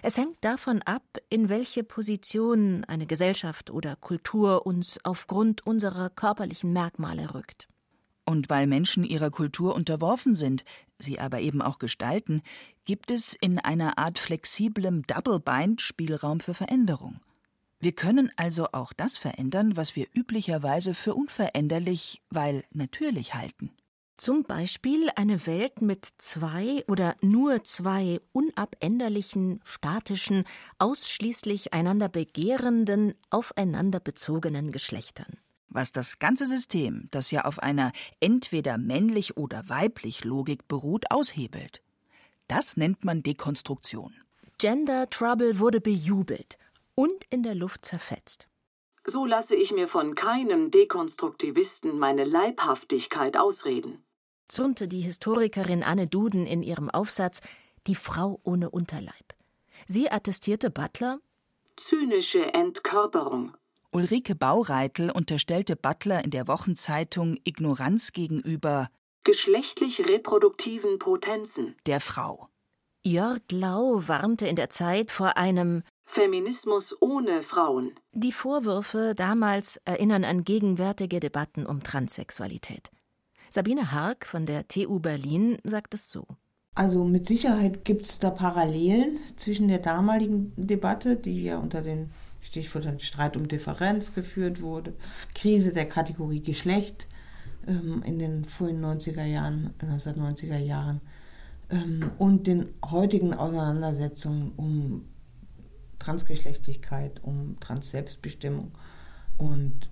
Es 0.00 0.16
hängt 0.16 0.36
davon 0.42 0.80
ab, 0.82 1.02
in 1.28 1.48
welche 1.48 1.84
Position 1.84 2.84
eine 2.84 3.06
Gesellschaft 3.06 3.70
oder 3.70 3.96
Kultur 3.96 4.64
uns 4.64 4.98
aufgrund 5.04 5.66
unserer 5.66 6.08
körperlichen 6.08 6.72
Merkmale 6.72 7.34
rückt. 7.34 7.68
Und 8.24 8.48
weil 8.48 8.66
Menschen 8.66 9.04
ihrer 9.04 9.30
Kultur 9.30 9.74
unterworfen 9.74 10.34
sind, 10.34 10.64
sie 10.98 11.18
aber 11.18 11.40
eben 11.40 11.60
auch 11.60 11.78
gestalten, 11.78 12.42
gibt 12.84 13.10
es 13.10 13.34
in 13.34 13.58
einer 13.58 13.98
Art 13.98 14.18
flexiblem 14.18 15.02
Double-Bind 15.02 15.82
Spielraum 15.82 16.40
für 16.40 16.54
Veränderung. 16.54 17.20
Wir 17.80 17.92
können 17.92 18.32
also 18.36 18.66
auch 18.72 18.92
das 18.92 19.16
verändern, 19.16 19.76
was 19.76 19.94
wir 19.94 20.06
üblicherweise 20.12 20.94
für 20.94 21.14
unveränderlich, 21.14 22.20
weil 22.28 22.64
natürlich 22.72 23.34
halten. 23.34 23.70
Zum 24.16 24.42
Beispiel 24.42 25.10
eine 25.14 25.46
Welt 25.46 25.80
mit 25.80 26.04
zwei 26.18 26.84
oder 26.88 27.14
nur 27.20 27.62
zwei 27.62 28.20
unabänderlichen, 28.32 29.60
statischen, 29.64 30.42
ausschließlich 30.80 31.72
einander 31.72 32.08
begehrenden, 32.08 33.14
aufeinander 33.30 34.00
bezogenen 34.00 34.72
Geschlechtern. 34.72 35.38
Was 35.68 35.92
das 35.92 36.18
ganze 36.18 36.46
System, 36.46 37.06
das 37.12 37.30
ja 37.30 37.44
auf 37.44 37.60
einer 37.60 37.92
entweder 38.18 38.76
männlich 38.76 39.36
oder 39.36 39.68
weiblich 39.68 40.24
Logik 40.24 40.66
beruht, 40.66 41.12
aushebelt. 41.12 41.80
Das 42.48 42.76
nennt 42.76 43.04
man 43.04 43.22
Dekonstruktion. 43.22 44.14
Gender 44.56 45.08
Trouble 45.08 45.60
wurde 45.60 45.80
bejubelt 45.80 46.58
und 46.98 47.24
in 47.30 47.42
der 47.42 47.54
Luft 47.54 47.84
zerfetzt. 47.84 48.48
So 49.04 49.24
lasse 49.24 49.54
ich 49.54 49.72
mir 49.72 49.88
von 49.88 50.14
keinem 50.14 50.70
Dekonstruktivisten 50.70 51.98
meine 51.98 52.24
Leibhaftigkeit 52.24 53.36
ausreden 53.36 54.02
zürnte 54.48 54.88
die 54.88 55.00
Historikerin 55.00 55.82
Anne 55.82 56.08
Duden 56.08 56.46
in 56.46 56.62
ihrem 56.62 56.90
Aufsatz 56.90 57.40
Die 57.86 57.94
Frau 57.94 58.40
ohne 58.42 58.70
Unterleib. 58.70 59.34
Sie 59.86 60.10
attestierte 60.10 60.70
Butler 60.70 61.20
zynische 61.76 62.52
Entkörperung. 62.54 63.54
Ulrike 63.92 64.34
Baureitel 64.34 65.10
unterstellte 65.10 65.76
Butler 65.76 66.24
in 66.24 66.30
der 66.30 66.48
Wochenzeitung 66.48 67.38
Ignoranz 67.44 68.12
gegenüber 68.12 68.90
geschlechtlich 69.24 70.00
reproduktiven 70.06 70.98
Potenzen 70.98 71.76
der 71.86 72.00
Frau. 72.00 72.48
Jörg 73.04 73.40
Lau 73.50 74.02
warnte 74.06 74.48
in 74.48 74.56
der 74.56 74.70
Zeit 74.70 75.10
vor 75.10 75.36
einem 75.36 75.82
Feminismus 76.10 76.96
ohne 77.02 77.42
Frauen. 77.42 77.92
Die 78.12 78.32
Vorwürfe 78.32 79.12
damals 79.14 79.76
erinnern 79.84 80.24
an 80.24 80.42
gegenwärtige 80.42 81.20
Debatten 81.20 81.66
um 81.66 81.82
Transsexualität. 81.82 82.90
Sabine 83.50 83.92
Hark 83.92 84.24
von 84.24 84.46
der 84.46 84.66
TU 84.68 85.00
Berlin 85.00 85.58
sagt 85.64 85.92
es 85.92 86.08
so. 86.08 86.26
Also 86.74 87.04
mit 87.04 87.26
Sicherheit 87.26 87.84
gibt 87.84 88.06
es 88.06 88.18
da 88.20 88.30
Parallelen 88.30 89.18
zwischen 89.36 89.68
der 89.68 89.80
damaligen 89.80 90.54
Debatte, 90.56 91.14
die 91.14 91.42
ja 91.44 91.58
unter 91.58 91.82
den 91.82 92.10
Stichwörtern 92.40 93.00
Streit 93.00 93.36
um 93.36 93.46
Differenz 93.46 94.14
geführt 94.14 94.62
wurde, 94.62 94.94
Krise 95.34 95.74
der 95.74 95.86
Kategorie 95.86 96.40
Geschlecht 96.40 97.06
ähm, 97.66 98.02
in 98.06 98.18
den 98.18 98.46
frühen 98.46 98.82
90er 98.82 99.24
Jahren, 99.24 99.74
1990er 99.82 100.58
Jahren 100.58 101.02
ähm, 101.68 102.10
und 102.16 102.46
den 102.46 102.70
heutigen 102.90 103.34
Auseinandersetzungen 103.34 104.52
um 104.56 105.04
Transgeschlechtlichkeit, 105.98 107.20
um 107.22 107.58
Transselbstbestimmung 107.60 108.72
und 109.36 109.90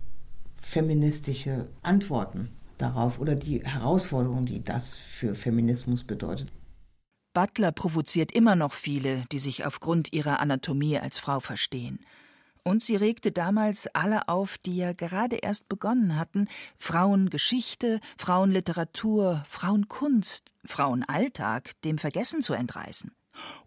feministische 0.61 1.69
Antworten 1.83 2.51
darauf 2.79 3.19
oder 3.19 3.35
die 3.35 3.65
Herausforderung, 3.65 4.45
die 4.45 4.63
das 4.63 4.95
für 4.95 5.35
Feminismus 5.35 6.05
bedeutet. 6.05 6.53
Butler 7.33 7.71
provoziert 7.71 8.33
immer 8.33 8.57
noch 8.57 8.73
viele, 8.73 9.25
die 9.31 9.39
sich 9.39 9.67
aufgrund 9.67 10.13
ihrer 10.13 10.41
Anatomie 10.41 10.99
als 10.99 11.19
Frau 11.19 11.41
verstehen. 11.41 12.01
Und 12.63 12.83
sie 12.83 12.97
regte 12.97 13.31
damals 13.31 13.87
alle 13.95 14.29
auf, 14.29 14.59
die 14.59 14.77
ja 14.77 14.93
gerade 14.93 15.37
erst 15.37 15.69
begonnen 15.69 16.19
hatten, 16.19 16.49
Frauengeschichte, 16.79 18.01
Frauenliteratur, 18.17 19.45
Frauenkunst, 19.47 20.51
Frauenalltag 20.65 21.81
dem 21.83 21.99
Vergessen 21.99 22.43
zu 22.43 22.55
entreißen. 22.55 23.13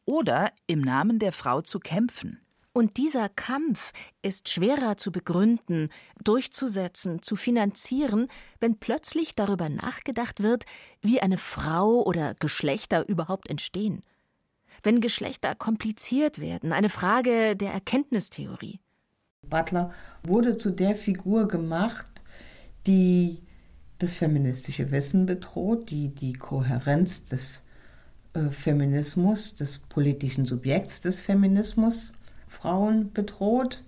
Oder 0.05 0.51
im 0.67 0.81
Namen 0.81 1.19
der 1.19 1.31
Frau 1.31 1.61
zu 1.61 1.79
kämpfen. 1.79 2.39
Und 2.71 2.97
dieser 2.97 3.29
Kampf 3.29 3.91
ist 4.21 4.47
schwerer 4.47 4.95
zu 4.95 5.11
begründen, 5.11 5.89
durchzusetzen, 6.23 7.21
zu 7.21 7.35
finanzieren, 7.35 8.27
wenn 8.59 8.77
plötzlich 8.79 9.35
darüber 9.35 9.69
nachgedacht 9.69 10.41
wird, 10.41 10.65
wie 11.01 11.19
eine 11.19 11.37
Frau 11.37 12.03
oder 12.03 12.35
Geschlechter 12.35 13.07
überhaupt 13.09 13.49
entstehen. 13.49 14.01
Wenn 14.83 15.01
Geschlechter 15.01 15.55
kompliziert 15.55 16.39
werden, 16.39 16.71
eine 16.71 16.89
Frage 16.89 17.55
der 17.55 17.73
Erkenntnistheorie. 17.73 18.79
Butler 19.41 19.91
wurde 20.23 20.57
zu 20.57 20.71
der 20.71 20.95
Figur 20.95 21.47
gemacht, 21.47 22.23
die 22.85 23.41
das 23.97 24.15
feministische 24.15 24.91
Wissen 24.91 25.25
bedroht, 25.25 25.89
die 25.89 26.13
die 26.13 26.33
Kohärenz 26.33 27.25
des 27.25 27.63
Feminismus, 28.49 29.55
des 29.55 29.79
politischen 29.79 30.45
Subjekts 30.45 31.01
des 31.01 31.19
Feminismus 31.19 32.11
Frauen 32.47 33.11
bedroht. 33.13 33.83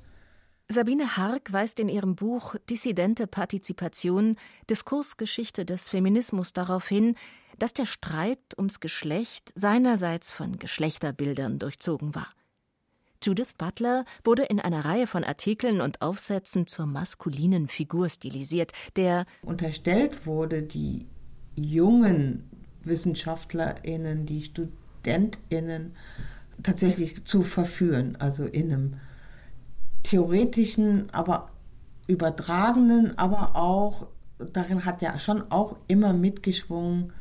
Sabine 0.70 1.18
Hark 1.18 1.52
weist 1.52 1.80
in 1.80 1.90
ihrem 1.90 2.16
Buch 2.16 2.56
Dissidente 2.70 3.28
Partizipation 3.28 4.36
Diskursgeschichte 4.70 5.66
des 5.66 5.90
Feminismus 5.90 6.54
darauf 6.54 6.88
hin, 6.88 7.16
dass 7.60 7.74
der 7.74 7.86
Streit 7.86 8.40
ums 8.58 8.80
Geschlecht 8.80 9.52
seinerseits 9.56 10.32
von 10.32 10.58
Geschlechterbildern 10.60 11.60
durchzogen 11.60 12.16
war. 12.16 12.30
Judith 13.24 13.54
Butler 13.58 14.06
wurde 14.24 14.44
in 14.44 14.60
einer 14.60 14.86
Reihe 14.86 15.06
von 15.06 15.24
Artikeln 15.24 15.82
und 15.82 16.02
Aufsätzen 16.02 16.66
zur 16.66 16.88
maskulinen 16.88 17.68
Figur 17.68 18.10
stilisiert, 18.10 18.72
der 18.96 19.26
unterstellt 19.44 20.26
wurde, 20.26 20.64
die 20.64 21.08
jungen 21.56 22.51
WissenschaftlerInnen, 22.84 24.26
die 24.26 24.44
StudentInnen 24.44 25.94
tatsächlich 26.64 27.26
zu 27.26 27.44
verführen, 27.44 28.18
also 28.20 28.46
in 28.46 28.72
einem 28.72 28.94
theoretischen, 30.04 31.10
aber 31.12 31.50
übertragenen, 32.08 33.18
aber 33.18 33.56
auch, 33.56 34.08
darin 34.54 34.86
hat 34.86 35.02
ja 35.02 35.18
schon 35.20 35.52
auch 35.52 35.76
immer 35.88 36.14
mitgeschwungen, 36.14 37.14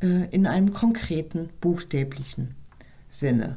äh, 0.00 0.28
in 0.30 0.46
einem 0.46 0.72
konkreten, 0.72 1.50
buchstäblichen 1.60 2.54
Sinne. 3.08 3.56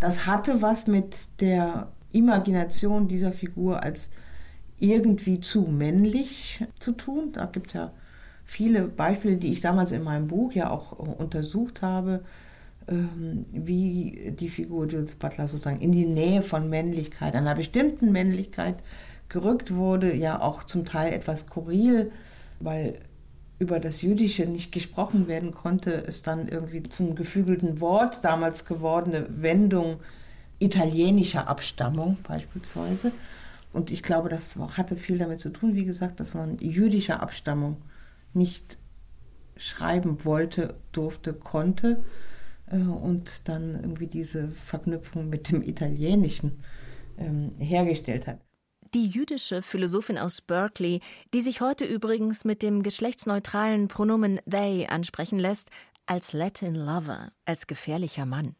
Das 0.00 0.26
hatte 0.26 0.62
was 0.62 0.86
mit 0.86 1.16
der 1.40 1.92
Imagination 2.12 3.06
dieser 3.06 3.32
Figur 3.32 3.82
als 3.82 4.10
irgendwie 4.78 5.40
zu 5.40 5.62
männlich 5.62 6.64
zu 6.78 6.92
tun. 6.92 7.32
Da 7.32 7.46
gibt 7.46 7.68
es 7.68 7.72
ja 7.74 7.92
viele 8.50 8.88
Beispiele, 8.88 9.36
die 9.36 9.52
ich 9.52 9.60
damals 9.60 9.92
in 9.92 10.02
meinem 10.02 10.26
Buch 10.26 10.52
ja 10.52 10.70
auch 10.70 10.90
untersucht 10.90 11.82
habe, 11.82 12.24
ähm, 12.88 13.42
wie 13.52 14.34
die 14.36 14.48
Figur 14.48 14.88
Judith 14.88 15.14
Butler 15.14 15.46
sozusagen 15.46 15.80
in 15.80 15.92
die 15.92 16.04
Nähe 16.04 16.42
von 16.42 16.68
Männlichkeit, 16.68 17.36
einer 17.36 17.54
bestimmten 17.54 18.10
Männlichkeit 18.10 18.74
gerückt 19.28 19.76
wurde, 19.76 20.12
ja 20.16 20.42
auch 20.42 20.64
zum 20.64 20.84
Teil 20.84 21.12
etwas 21.12 21.42
skurril, 21.42 22.10
weil 22.58 22.98
über 23.60 23.78
das 23.78 24.02
Jüdische 24.02 24.46
nicht 24.46 24.72
gesprochen 24.72 25.28
werden 25.28 25.52
konnte, 25.52 25.92
ist 25.92 26.26
dann 26.26 26.48
irgendwie 26.48 26.82
zum 26.82 27.14
geflügelten 27.14 27.80
Wort 27.80 28.24
damals 28.24 28.66
gewordene 28.66 29.26
Wendung 29.28 30.00
italienischer 30.58 31.46
Abstammung 31.46 32.18
beispielsweise. 32.26 33.12
Und 33.72 33.92
ich 33.92 34.02
glaube, 34.02 34.28
das 34.28 34.56
hatte 34.76 34.96
viel 34.96 35.18
damit 35.18 35.38
zu 35.38 35.50
tun, 35.50 35.76
wie 35.76 35.84
gesagt, 35.84 36.18
dass 36.18 36.34
man 36.34 36.58
jüdischer 36.58 37.22
Abstammung 37.22 37.76
nicht 38.32 38.78
schreiben 39.56 40.24
wollte, 40.24 40.76
durfte, 40.92 41.32
konnte. 41.32 42.02
Äh, 42.70 42.76
und 42.76 43.48
dann 43.48 43.74
irgendwie 43.74 44.06
diese 44.06 44.48
Verknüpfung 44.48 45.28
mit 45.28 45.50
dem 45.50 45.62
Italienischen 45.62 46.60
ähm, 47.18 47.52
hergestellt 47.58 48.26
hat. 48.26 48.40
Die 48.94 49.06
jüdische 49.06 49.62
Philosophin 49.62 50.18
aus 50.18 50.40
Berkeley, 50.40 51.00
die 51.32 51.40
sich 51.40 51.60
heute 51.60 51.84
übrigens 51.84 52.44
mit 52.44 52.62
dem 52.62 52.82
geschlechtsneutralen 52.82 53.86
Pronomen 53.86 54.40
they 54.50 54.86
ansprechen 54.88 55.38
lässt, 55.38 55.70
als 56.06 56.32
Latin 56.32 56.74
Lover, 56.74 57.30
als 57.44 57.68
gefährlicher 57.68 58.26
Mann. 58.26 58.56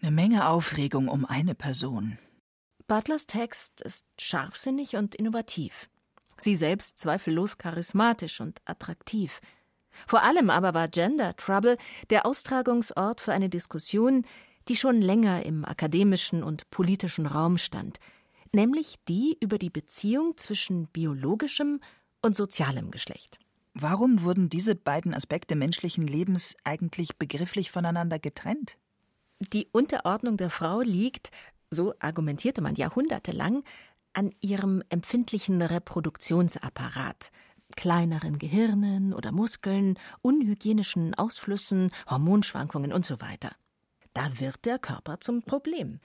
Eine 0.00 0.10
Menge 0.10 0.48
Aufregung 0.48 1.06
um 1.06 1.24
eine 1.24 1.54
Person. 1.54 2.18
Butlers 2.88 3.26
Text 3.26 3.80
ist 3.80 4.06
scharfsinnig 4.18 4.96
und 4.96 5.14
innovativ. 5.14 5.88
Sie 6.36 6.56
selbst 6.56 6.98
zweifellos 6.98 7.58
charismatisch 7.58 8.40
und 8.40 8.60
attraktiv. 8.64 9.40
Vor 10.06 10.22
allem 10.22 10.50
aber 10.50 10.74
war 10.74 10.88
Gender 10.88 11.36
Trouble 11.36 11.76
der 12.10 12.26
Austragungsort 12.26 13.20
für 13.20 13.32
eine 13.32 13.48
Diskussion, 13.48 14.24
die 14.68 14.76
schon 14.76 15.00
länger 15.00 15.44
im 15.44 15.64
akademischen 15.64 16.42
und 16.42 16.68
politischen 16.70 17.26
Raum 17.26 17.58
stand, 17.58 17.98
nämlich 18.52 18.96
die 19.08 19.36
über 19.40 19.58
die 19.58 19.70
Beziehung 19.70 20.36
zwischen 20.36 20.88
biologischem 20.88 21.80
und 22.22 22.34
sozialem 22.34 22.90
Geschlecht. 22.90 23.38
Warum 23.74 24.22
wurden 24.22 24.48
diese 24.48 24.74
beiden 24.74 25.14
Aspekte 25.14 25.56
menschlichen 25.56 26.06
Lebens 26.06 26.56
eigentlich 26.64 27.16
begrifflich 27.16 27.70
voneinander 27.70 28.18
getrennt? 28.18 28.78
Die 29.52 29.68
Unterordnung 29.72 30.36
der 30.36 30.50
Frau 30.50 30.80
liegt, 30.80 31.30
so 31.70 31.92
argumentierte 31.98 32.60
man 32.60 32.76
jahrhundertelang, 32.76 33.64
an 34.14 34.32
ihrem 34.40 34.82
empfindlichen 34.88 35.60
Reproduktionsapparat, 35.60 37.30
kleineren 37.76 38.38
Gehirnen 38.38 39.12
oder 39.12 39.32
Muskeln, 39.32 39.98
unhygienischen 40.22 41.14
Ausflüssen, 41.14 41.90
Hormonschwankungen 42.08 42.92
und 42.92 43.04
so. 43.04 43.16
Da 44.12 44.38
wird 44.38 44.64
der 44.64 44.78
Körper 44.78 45.20
zum 45.20 45.42
Problem. 45.42 46.00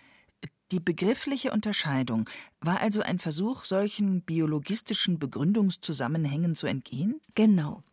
Die 0.71 0.79
begriffliche 0.79 1.51
Unterscheidung 1.51 2.29
war 2.61 2.79
also 2.79 3.01
ein 3.01 3.17
Versuch, 3.17 3.63
solchen 3.63 4.21
biologistischen 4.21 5.17
Begründungszusammenhängen 5.17 6.55
zu 6.55 6.67
entgehen? 6.67 7.19
Genau. 7.33 7.83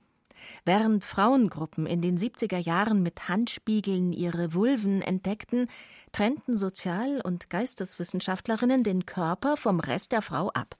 Während 0.65 1.05
Frauengruppen 1.05 1.87
in 1.87 2.03
den 2.03 2.19
70er 2.19 2.59
Jahren 2.59 3.03
mit 3.03 3.29
Handspiegeln 3.29 4.13
ihre 4.13 4.55
Vulven 4.55 5.03
entdeckten, 5.03 5.69
trennten 6.13 6.57
Sozial- 6.57 7.21
und 7.21 7.51
Geisteswissenschaftlerinnen 7.51 8.83
den 8.83 9.07
Körper 9.07 9.57
vom 9.57 9.81
Rest 9.81 10.13
der 10.13 10.23
Frau 10.23 10.51
ab. 10.51 10.77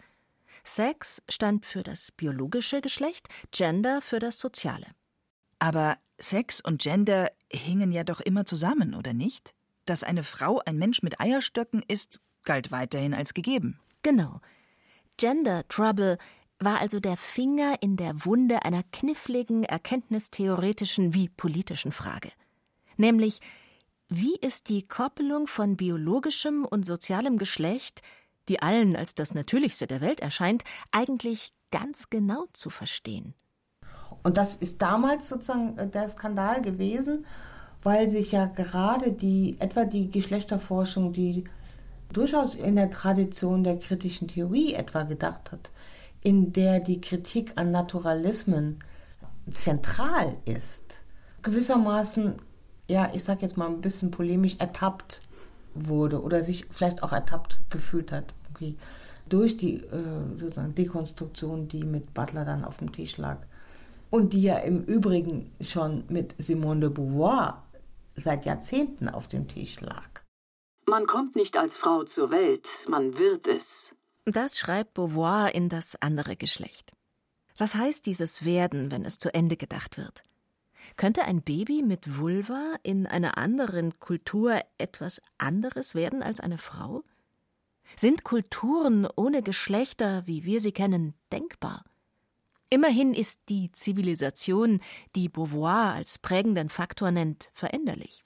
Sex 0.65 1.23
stand 1.29 1.65
für 1.65 1.83
das 1.83 2.11
biologische 2.13 2.81
Geschlecht, 2.81 3.29
Gender 3.53 4.01
für 4.03 4.19
das 4.19 4.39
soziale. 4.39 4.87
Aber 5.59 5.97
Sex 6.19 6.61
und 6.61 6.83
Gender 6.83 7.31
hingen 7.53 7.93
ja 7.93 8.05
doch 8.05 8.21
immer 8.21 8.47
zusammen, 8.47 8.95
oder 8.95 9.13
nicht? 9.13 9.55
Dass 9.85 10.03
eine 10.03 10.25
Frau 10.25 10.61
ein 10.65 10.77
Mensch 10.77 11.03
mit 11.03 11.21
Eierstöcken 11.21 11.85
ist, 11.87 12.21
galt 12.45 12.71
weiterhin 12.71 13.15
als 13.15 13.35
gegeben. 13.35 13.79
Genau. 14.03 14.41
Gender 15.17 15.67
Trouble 15.69 16.19
war 16.59 16.81
also 16.81 17.01
der 17.01 17.17
Finger 17.17 17.77
in 17.81 17.97
der 17.97 18.25
Wunde 18.25 18.65
einer 18.65 18.83
kniffligen, 18.93 19.65
erkenntnistheoretischen 19.65 21.15
wie 21.15 21.29
politischen 21.29 21.93
Frage. 21.93 22.31
Nämlich, 22.97 23.41
wie 24.09 24.37
ist 24.37 24.69
die 24.69 24.87
Koppelung 24.87 25.47
von 25.47 25.77
biologischem 25.77 26.65
und 26.65 26.87
sozialem 26.87 27.39
Geschlecht, 27.39 28.03
die 28.49 28.63
allen 28.63 28.97
als 28.97 29.15
das 29.15 29.35
Natürlichste 29.35 29.87
der 29.87 30.01
Welt 30.01 30.21
erscheint, 30.21 30.65
eigentlich 30.93 31.53
ganz 31.71 32.09
genau 32.09 32.47
zu 32.53 32.71
verstehen? 32.71 33.35
Und 34.23 34.37
das 34.37 34.57
ist 34.57 34.81
damals 34.81 35.29
sozusagen 35.29 35.77
äh, 35.79 35.89
der 35.89 36.09
Skandal 36.09 36.63
gewesen, 36.63 37.27
weil 37.83 38.09
sich 38.09 38.33
ja 38.33 38.47
gerade 38.47 39.13
die, 39.13 39.57
etwa 39.61 39.85
die 39.85 40.11
Geschlechterforschung, 40.11 41.13
die 41.13 41.45
durchaus 42.13 42.55
in 42.55 42.77
der 42.77 42.91
Tradition 42.91 43.65
der 43.65 43.79
kritischen 43.79 44.29
Theorie 44.29 44.75
etwa 44.75 45.03
gedacht 45.03 45.53
hat, 45.53 45.71
in 46.27 46.53
der 46.53 46.81
die 46.81 47.01
Kritik 47.01 47.53
an 47.55 47.71
Naturalismen 47.71 48.81
zentral 49.55 50.37
ist, 50.45 51.05
gewissermaßen, 51.43 52.35
ja, 52.89 53.13
ich 53.15 53.23
sag 53.23 53.43
jetzt 53.43 53.57
mal 53.57 53.69
ein 53.69 53.81
bisschen 53.81 54.11
polemisch, 54.11 54.57
ertappt 54.59 55.21
wurde 55.73 56.21
oder 56.21 56.43
sich 56.43 56.67
vielleicht 56.69 57.05
auch 57.05 57.13
ertappt 57.13 57.61
gefühlt 57.71 58.11
hat, 58.11 58.35
okay, 58.51 58.75
durch 59.29 59.57
die 59.57 59.77
äh, 59.77 60.35
sozusagen 60.35 60.75
Dekonstruktion, 60.75 61.69
die 61.69 61.85
mit 61.85 62.13
Butler 62.13 62.45
dann 62.45 62.65
auf 62.65 62.79
dem 62.79 62.91
Tisch 62.91 63.19
lag. 63.19 63.39
Und 64.11 64.33
die 64.33 64.43
ja 64.43 64.59
im 64.59 64.83
Übrigen 64.83 65.53
schon 65.61 66.07
mit 66.09 66.35
Simone 66.39 66.81
de 66.81 66.89
Beauvoir 66.89 67.63
seit 68.17 68.47
Jahrzehnten 68.47 69.09
auf 69.09 69.29
dem 69.29 69.47
Tisch 69.47 69.81
lag. 69.81 70.23
Man 70.89 71.07
kommt 71.07 71.37
nicht 71.37 71.57
als 71.57 71.77
Frau 71.77 72.03
zur 72.03 72.33
Welt, 72.33 72.67
man 72.89 73.17
wird 73.17 73.47
es. 73.47 73.96
Das 74.29 74.59
schreibt 74.59 74.95
Beauvoir 74.95 75.55
in 75.55 75.69
das 75.69 75.95
andere 76.03 76.35
Geschlecht. 76.35 76.91
Was 77.59 77.77
heißt 77.77 78.07
dieses 78.07 78.45
Werden, 78.45 78.91
wenn 78.91 79.05
es 79.05 79.21
zu 79.21 79.33
Ende 79.33 79.57
gedacht 79.57 79.99
wird? 79.99 80.25
Könnte 80.97 81.23
ein 81.23 81.43
Baby 81.43 81.85
mit 81.85 82.19
Vulva 82.19 82.75
in 82.83 83.07
einer 83.07 83.39
anderen 83.39 84.01
Kultur 84.01 84.61
etwas 84.79 85.23
anderes 85.39 85.95
werden 85.95 86.25
als 86.25 86.41
eine 86.41 86.59
Frau? 86.59 87.05
Sind 87.95 88.25
Kulturen 88.25 89.07
ohne 89.15 89.45
Geschlechter, 89.45 90.27
wie 90.27 90.45
wir 90.45 90.61
sie 90.61 90.73
kennen, 90.73 91.15
denkbar? 91.31 91.85
Immerhin 92.69 93.15
ist 93.15 93.39
die 93.49 93.71
Zivilisation, 93.71 94.81
die 95.15 95.29
Beauvoir 95.29 95.93
als 95.95 96.19
prägenden 96.19 96.69
Faktor 96.69 97.13
nennt, 97.13 97.49
veränderlich. 97.53 98.26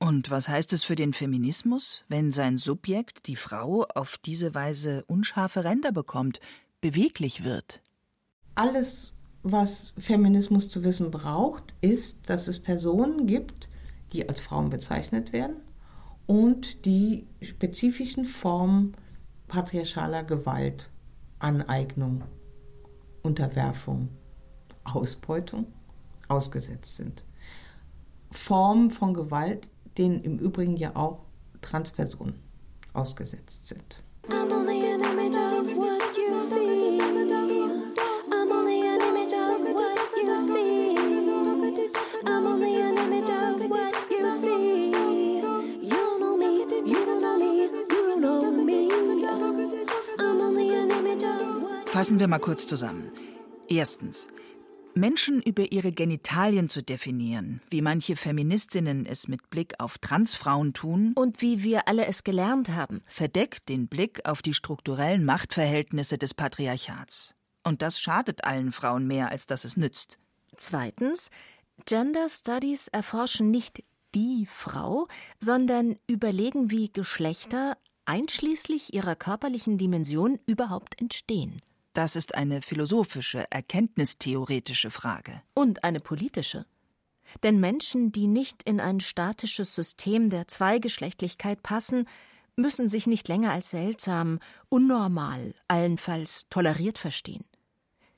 Und 0.00 0.30
was 0.30 0.48
heißt 0.48 0.72
es 0.72 0.84
für 0.84 0.94
den 0.94 1.12
Feminismus, 1.12 2.04
wenn 2.08 2.30
sein 2.30 2.56
Subjekt, 2.56 3.26
die 3.26 3.36
Frau, 3.36 3.84
auf 3.94 4.16
diese 4.18 4.54
Weise 4.54 5.04
unscharfe 5.06 5.64
Ränder 5.64 5.90
bekommt, 5.90 6.40
beweglich 6.80 7.42
wird? 7.42 7.82
Alles, 8.54 9.14
was 9.42 9.92
Feminismus 9.98 10.68
zu 10.68 10.84
wissen 10.84 11.10
braucht, 11.10 11.74
ist, 11.80 12.30
dass 12.30 12.46
es 12.46 12.60
Personen 12.60 13.26
gibt, 13.26 13.68
die 14.12 14.28
als 14.28 14.40
Frauen 14.40 14.70
bezeichnet 14.70 15.32
werden 15.32 15.56
und 16.26 16.84
die 16.84 17.26
spezifischen 17.42 18.24
Formen 18.24 18.96
patriarchaler 19.48 20.22
Gewalt, 20.22 20.90
Aneignung, 21.40 22.22
Unterwerfung, 23.22 24.10
Ausbeutung 24.84 25.66
ausgesetzt 26.28 26.96
sind. 26.96 27.24
Formen 28.30 28.90
von 28.90 29.14
Gewalt, 29.14 29.68
denen 29.98 30.22
im 30.22 30.38
Übrigen 30.38 30.76
ja 30.76 30.94
auch 30.96 31.24
Transpersonen 31.60 32.34
ausgesetzt 32.94 33.66
sind. 33.66 34.02
Fassen 51.86 52.20
wir 52.20 52.28
mal 52.28 52.38
kurz 52.38 52.66
zusammen. 52.66 53.10
Erstens. 53.66 54.28
Menschen 54.94 55.42
über 55.42 55.70
ihre 55.72 55.92
Genitalien 55.92 56.68
zu 56.68 56.82
definieren, 56.82 57.60
wie 57.70 57.82
manche 57.82 58.16
Feministinnen 58.16 59.06
es 59.06 59.28
mit 59.28 59.50
Blick 59.50 59.74
auf 59.78 59.98
Transfrauen 59.98 60.72
tun, 60.72 61.12
und 61.14 61.40
wie 61.40 61.62
wir 61.62 61.88
alle 61.88 62.06
es 62.06 62.24
gelernt 62.24 62.70
haben, 62.70 63.02
verdeckt 63.06 63.68
den 63.68 63.88
Blick 63.88 64.26
auf 64.28 64.42
die 64.42 64.54
strukturellen 64.54 65.24
Machtverhältnisse 65.24 66.18
des 66.18 66.34
Patriarchats. 66.34 67.34
Und 67.64 67.82
das 67.82 68.00
schadet 68.00 68.44
allen 68.44 68.72
Frauen 68.72 69.06
mehr, 69.06 69.30
als 69.30 69.46
dass 69.46 69.64
es 69.64 69.76
nützt. 69.76 70.18
Zweitens, 70.56 71.30
Gender 71.86 72.28
Studies 72.28 72.88
erforschen 72.88 73.50
nicht 73.50 73.82
die 74.14 74.46
Frau, 74.50 75.06
sondern 75.38 75.96
überlegen, 76.06 76.70
wie 76.70 76.90
Geschlechter 76.92 77.76
einschließlich 78.04 78.94
ihrer 78.94 79.14
körperlichen 79.14 79.78
Dimension 79.78 80.38
überhaupt 80.46 81.00
entstehen. 81.00 81.60
Das 81.92 82.16
ist 82.16 82.34
eine 82.34 82.62
philosophische, 82.62 83.50
erkenntnistheoretische 83.50 84.90
Frage. 84.90 85.42
Und 85.54 85.84
eine 85.84 86.00
politische. 86.00 86.66
Denn 87.42 87.60
Menschen, 87.60 88.12
die 88.12 88.26
nicht 88.26 88.62
in 88.62 88.80
ein 88.80 89.00
statisches 89.00 89.74
System 89.74 90.30
der 90.30 90.48
Zweigeschlechtlichkeit 90.48 91.62
passen, 91.62 92.06
müssen 92.56 92.88
sich 92.88 93.06
nicht 93.06 93.28
länger 93.28 93.52
als 93.52 93.70
seltsam, 93.70 94.40
unnormal, 94.68 95.54
allenfalls 95.68 96.48
toleriert 96.50 96.98
verstehen. 96.98 97.44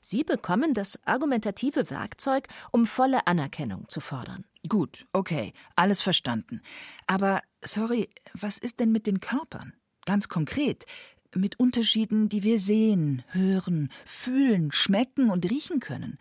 Sie 0.01 0.23
bekommen 0.23 0.73
das 0.73 0.99
argumentative 1.05 1.91
Werkzeug, 1.91 2.47
um 2.71 2.87
volle 2.87 3.27
Anerkennung 3.27 3.87
zu 3.87 4.01
fordern. 4.01 4.45
Gut, 4.67 5.05
okay, 5.13 5.53
alles 5.75 6.01
verstanden. 6.01 6.61
Aber, 7.05 7.41
sorry, 7.63 8.09
was 8.33 8.57
ist 8.57 8.79
denn 8.79 8.91
mit 8.91 9.05
den 9.05 9.19
Körpern? 9.19 9.73
Ganz 10.05 10.27
konkret, 10.27 10.85
mit 11.35 11.59
Unterschieden, 11.59 12.29
die 12.29 12.43
wir 12.43 12.59
sehen, 12.59 13.23
hören, 13.29 13.89
fühlen, 14.05 14.71
schmecken 14.71 15.29
und 15.29 15.49
riechen 15.49 15.79
können. 15.79 16.17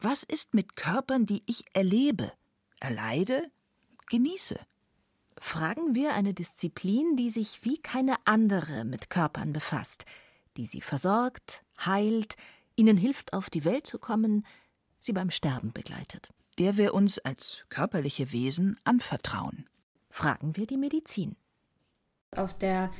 Was 0.00 0.22
ist 0.22 0.54
mit 0.54 0.76
Körpern, 0.76 1.26
die 1.26 1.42
ich 1.46 1.64
erlebe, 1.72 2.32
erleide, 2.80 3.50
genieße? 4.10 4.58
Fragen 5.38 5.94
wir 5.94 6.14
eine 6.14 6.34
Disziplin, 6.34 7.16
die 7.16 7.30
sich 7.30 7.64
wie 7.64 7.78
keine 7.78 8.16
andere 8.24 8.84
mit 8.84 9.10
Körpern 9.10 9.52
befasst, 9.52 10.04
die 10.56 10.66
sie 10.66 10.80
versorgt, 10.80 11.64
heilt, 11.84 12.36
ihnen 12.76 12.96
hilft, 12.96 13.32
auf 13.32 13.50
die 13.50 13.64
Welt 13.64 13.86
zu 13.86 13.98
kommen, 13.98 14.46
sie 14.98 15.12
beim 15.12 15.30
Sterben 15.30 15.72
begleitet. 15.72 16.30
Der 16.58 16.76
wir 16.76 16.94
uns 16.94 17.18
als 17.18 17.64
körperliche 17.68 18.30
Wesen 18.32 18.78
anvertrauen. 18.84 19.66
Fragen 20.08 20.56
wir 20.56 20.66
die 20.66 20.76
Medizin. 20.76 21.36
Auf 22.36 22.56
der 22.56 22.92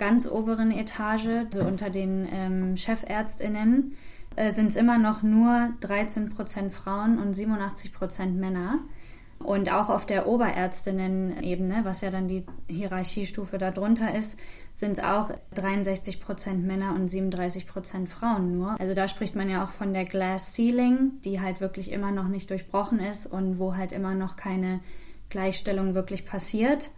ganz 0.00 0.26
oberen 0.26 0.72
Etage, 0.72 1.46
so 1.52 1.60
unter 1.60 1.90
den 1.90 2.26
ähm, 2.32 2.76
Chefärztinnen, 2.76 3.96
äh, 4.34 4.50
sind 4.52 4.68
es 4.68 4.76
immer 4.76 4.98
noch 4.98 5.22
nur 5.22 5.70
13 5.80 6.30
Prozent 6.30 6.72
Frauen 6.72 7.18
und 7.18 7.34
87 7.34 7.92
Prozent 7.92 8.40
Männer. 8.40 8.78
Und 9.38 9.72
auch 9.72 9.88
auf 9.88 10.04
der 10.04 10.26
Oberärztinnen-Ebene, 10.26 11.80
was 11.84 12.00
ja 12.02 12.10
dann 12.10 12.28
die 12.28 12.44
Hierarchiestufe 12.68 13.56
darunter 13.56 14.14
ist, 14.14 14.38
sind 14.74 14.92
es 14.92 15.04
auch 15.04 15.30
63 15.54 16.20
Prozent 16.20 16.66
Männer 16.66 16.94
und 16.94 17.08
37 17.08 17.66
Prozent 17.66 18.08
Frauen 18.08 18.58
nur. 18.58 18.78
Also 18.80 18.94
da 18.94 19.08
spricht 19.08 19.36
man 19.36 19.48
ja 19.48 19.64
auch 19.64 19.70
von 19.70 19.94
der 19.94 20.04
Glass 20.04 20.54
Ceiling, 20.54 21.20
die 21.24 21.40
halt 21.40 21.60
wirklich 21.60 21.90
immer 21.90 22.10
noch 22.10 22.28
nicht 22.28 22.50
durchbrochen 22.50 23.00
ist 23.00 23.26
und 23.26 23.58
wo 23.58 23.76
halt 23.76 23.92
immer 23.92 24.14
noch 24.14 24.36
keine 24.36 24.80
Gleichstellung 25.30 25.94
wirklich 25.94 26.26
passiert. 26.26 26.90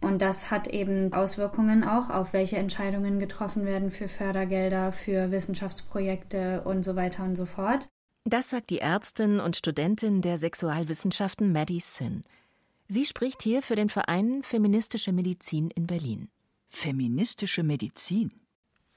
Und 0.00 0.22
das 0.22 0.50
hat 0.50 0.68
eben 0.68 1.12
Auswirkungen 1.12 1.84
auch 1.84 2.08
auf 2.08 2.32
welche 2.32 2.56
Entscheidungen 2.56 3.18
getroffen 3.18 3.66
werden 3.66 3.90
für 3.90 4.08
Fördergelder, 4.08 4.92
für 4.92 5.30
Wissenschaftsprojekte 5.30 6.62
und 6.62 6.84
so 6.84 6.96
weiter 6.96 7.22
und 7.24 7.36
so 7.36 7.44
fort. 7.44 7.88
Das 8.24 8.50
sagt 8.50 8.70
die 8.70 8.80
Ärztin 8.80 9.40
und 9.40 9.56
Studentin 9.56 10.22
der 10.22 10.36
Sexualwissenschaften 10.36 11.52
Maddie 11.52 11.80
Sin. 11.80 12.22
Sie 12.88 13.04
spricht 13.04 13.42
hier 13.42 13.62
für 13.62 13.76
den 13.76 13.88
Verein 13.88 14.42
Feministische 14.42 15.12
Medizin 15.12 15.70
in 15.70 15.86
Berlin. 15.86 16.28
Feministische 16.68 17.62
Medizin. 17.62 18.32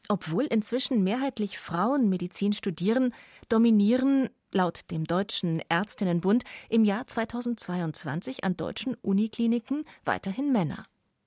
Obwohl 0.09 0.45
inzwischen 0.45 1.03
mehrheitlich 1.03 1.57
Frauen 1.57 2.09
Medizin 2.09 2.53
studieren, 2.53 3.13
dominieren 3.49 4.29
laut 4.51 4.91
dem 4.91 5.05
Deutschen 5.05 5.61
Ärztinnenbund 5.69 6.43
im 6.69 6.83
Jahr 6.83 7.07
2022 7.07 8.43
an 8.43 8.57
deutschen 8.57 8.95
Unikliniken 8.95 9.85
weiterhin 10.05 10.51
Männer. 10.51 10.83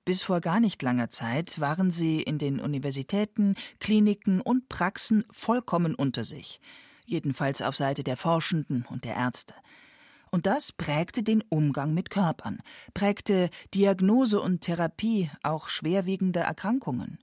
Bis 0.07 0.23
vor 0.23 0.39
gar 0.39 0.61
nicht 0.61 0.81
langer 0.83 1.09
Zeit 1.09 1.59
waren 1.59 1.91
sie 1.91 2.21
in 2.21 2.37
den 2.37 2.61
Universitäten, 2.61 3.55
Kliniken 3.81 4.39
und 4.39 4.69
Praxen 4.69 5.25
vollkommen 5.29 5.95
unter 5.95 6.23
sich, 6.23 6.61
jedenfalls 7.05 7.61
auf 7.61 7.75
Seite 7.75 8.05
der 8.05 8.15
Forschenden 8.15 8.85
und 8.89 9.03
der 9.03 9.17
Ärzte. 9.17 9.53
Und 10.31 10.45
das 10.45 10.71
prägte 10.71 11.23
den 11.23 11.43
Umgang 11.49 11.93
mit 11.93 12.09
Körpern, 12.09 12.59
prägte 12.93 13.49
Diagnose 13.73 14.39
und 14.39 14.61
Therapie 14.61 15.29
auch 15.43 15.67
schwerwiegender 15.67 16.43
Erkrankungen. 16.43 17.19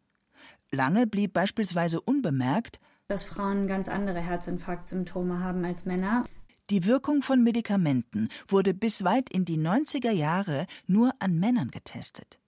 Lange 0.71 1.07
blieb 1.07 1.33
beispielsweise 1.33 2.03
unbemerkt, 2.03 2.81
dass 3.09 3.25
Frauen 3.25 3.67
ganz 3.67 3.89
andere 3.89 4.21
Herzinfarktsymptome 4.21 5.41
haben 5.41 5.65
als 5.65 5.87
Männer. 5.87 6.27
Die 6.69 6.85
Wirkung 6.85 7.23
von 7.23 7.43
Medikamenten 7.43 8.29
wurde 8.47 8.75
bis 8.75 9.05
weit 9.05 9.31
in 9.31 9.47
die 9.47 9.59
90er 9.59 10.11
Jahre 10.11 10.67
nur 10.87 11.15
an 11.19 11.39
Männern 11.39 11.71
getestet. 11.71 12.41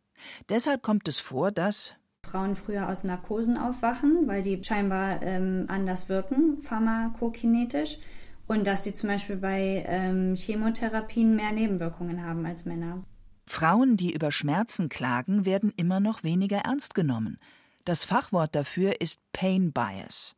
Deshalb 0.48 0.83
kommt 0.83 1.09
es 1.09 1.18
vor, 1.18 1.50
dass 1.52 1.92
Frauen 2.26 2.57
früher 2.57 2.88
aus 2.88 3.05
Narkosen 3.05 3.57
aufwachen, 3.57 4.26
weil 4.26 4.42
die 4.42 4.62
scheinbar 4.62 5.22
ähm, 5.22 5.66
anders 5.68 6.09
wirken, 6.09 6.61
pharmakokinetisch, 6.61 7.98
und 8.46 8.66
dass 8.66 8.85
sie 8.85 8.94
zum 8.94 9.09
Beispiel 9.09 9.37
bei 9.37 9.85
ähm, 9.87 10.35
Chemotherapien 10.35 11.35
mehr 11.35 11.52
Nebenwirkungen 11.52 12.24
haben 12.24 12.46
als 12.46 12.64
Männer. 12.64 13.05
Frauen, 13.46 13.96
die 13.96 14.12
über 14.12 14.33
Schmerzen 14.33 14.88
klagen, 14.88 15.44
werden 15.44 15.72
immer 15.76 16.00
noch 16.00 16.24
weniger 16.24 16.59
ernst 16.59 16.94
genommen. 16.94 17.38
Das 17.85 18.02
Fachwort 18.02 18.55
dafür 18.55 19.00
ist 19.00 19.20
Pain 19.33 19.72
Bias. 19.72 20.35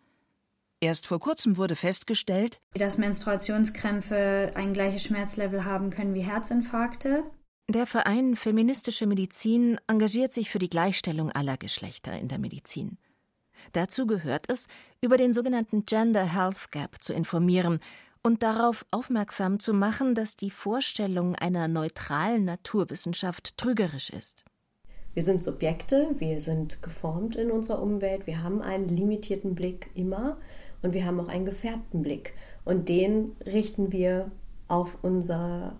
Erst 0.80 1.06
vor 1.06 1.18
kurzem 1.18 1.56
wurde 1.56 1.74
festgestellt, 1.74 2.60
dass 2.74 2.98
Menstruationskrämpfe 2.98 4.52
ein 4.54 4.72
gleiches 4.72 5.02
Schmerzlevel 5.02 5.64
haben 5.64 5.90
können 5.90 6.14
wie 6.14 6.20
Herzinfarkte. 6.20 7.24
Der 7.70 7.85
Verein 7.85 8.35
Feministische 8.35 9.07
Medizin 9.07 9.78
engagiert 9.88 10.33
sich 10.33 10.48
für 10.48 10.59
die 10.59 10.70
Gleichstellung 10.70 11.31
aller 11.31 11.59
Geschlechter 11.59 12.18
in 12.18 12.26
der 12.26 12.38
Medizin. 12.38 12.96
Dazu 13.72 14.07
gehört 14.07 14.50
es, 14.50 14.68
über 15.02 15.18
den 15.18 15.35
sogenannten 15.35 15.85
Gender 15.85 16.24
Health 16.24 16.72
Gap 16.72 17.02
zu 17.02 17.12
informieren 17.12 17.81
und 18.22 18.42
darauf 18.42 18.87
aufmerksam 18.90 19.61
zu 19.61 19.74
machen, 19.74 20.14
dass 20.14 20.35
die 20.35 20.48
Vorstellung 20.48 21.35
einer 21.35 21.68
neutralen 21.68 22.46
Naturwissenschaft 22.46 23.59
trügerisch 23.59 24.09
ist. 24.09 24.46
Wir 25.12 25.22
sind 25.22 25.44
Subjekte, 25.44 26.09
wir 26.16 26.40
sind 26.40 26.81
geformt 26.81 27.37
in 27.37 27.50
unserer 27.50 27.83
Umwelt, 27.83 28.26
wir 28.26 28.42
haben 28.42 28.62
einen 28.62 28.88
limitierten 28.88 29.54
Blick 29.54 29.90
immer 29.94 30.38
und 30.81 30.94
wir 30.94 31.04
haben 31.04 31.20
auch 31.20 31.28
einen 31.28 31.44
gefärbten 31.44 32.00
Blick. 32.00 32.33
Und 32.64 32.88
den 32.88 33.37
richten 33.44 33.92
wir 33.92 34.31
auf 34.68 34.96
unser 35.02 35.76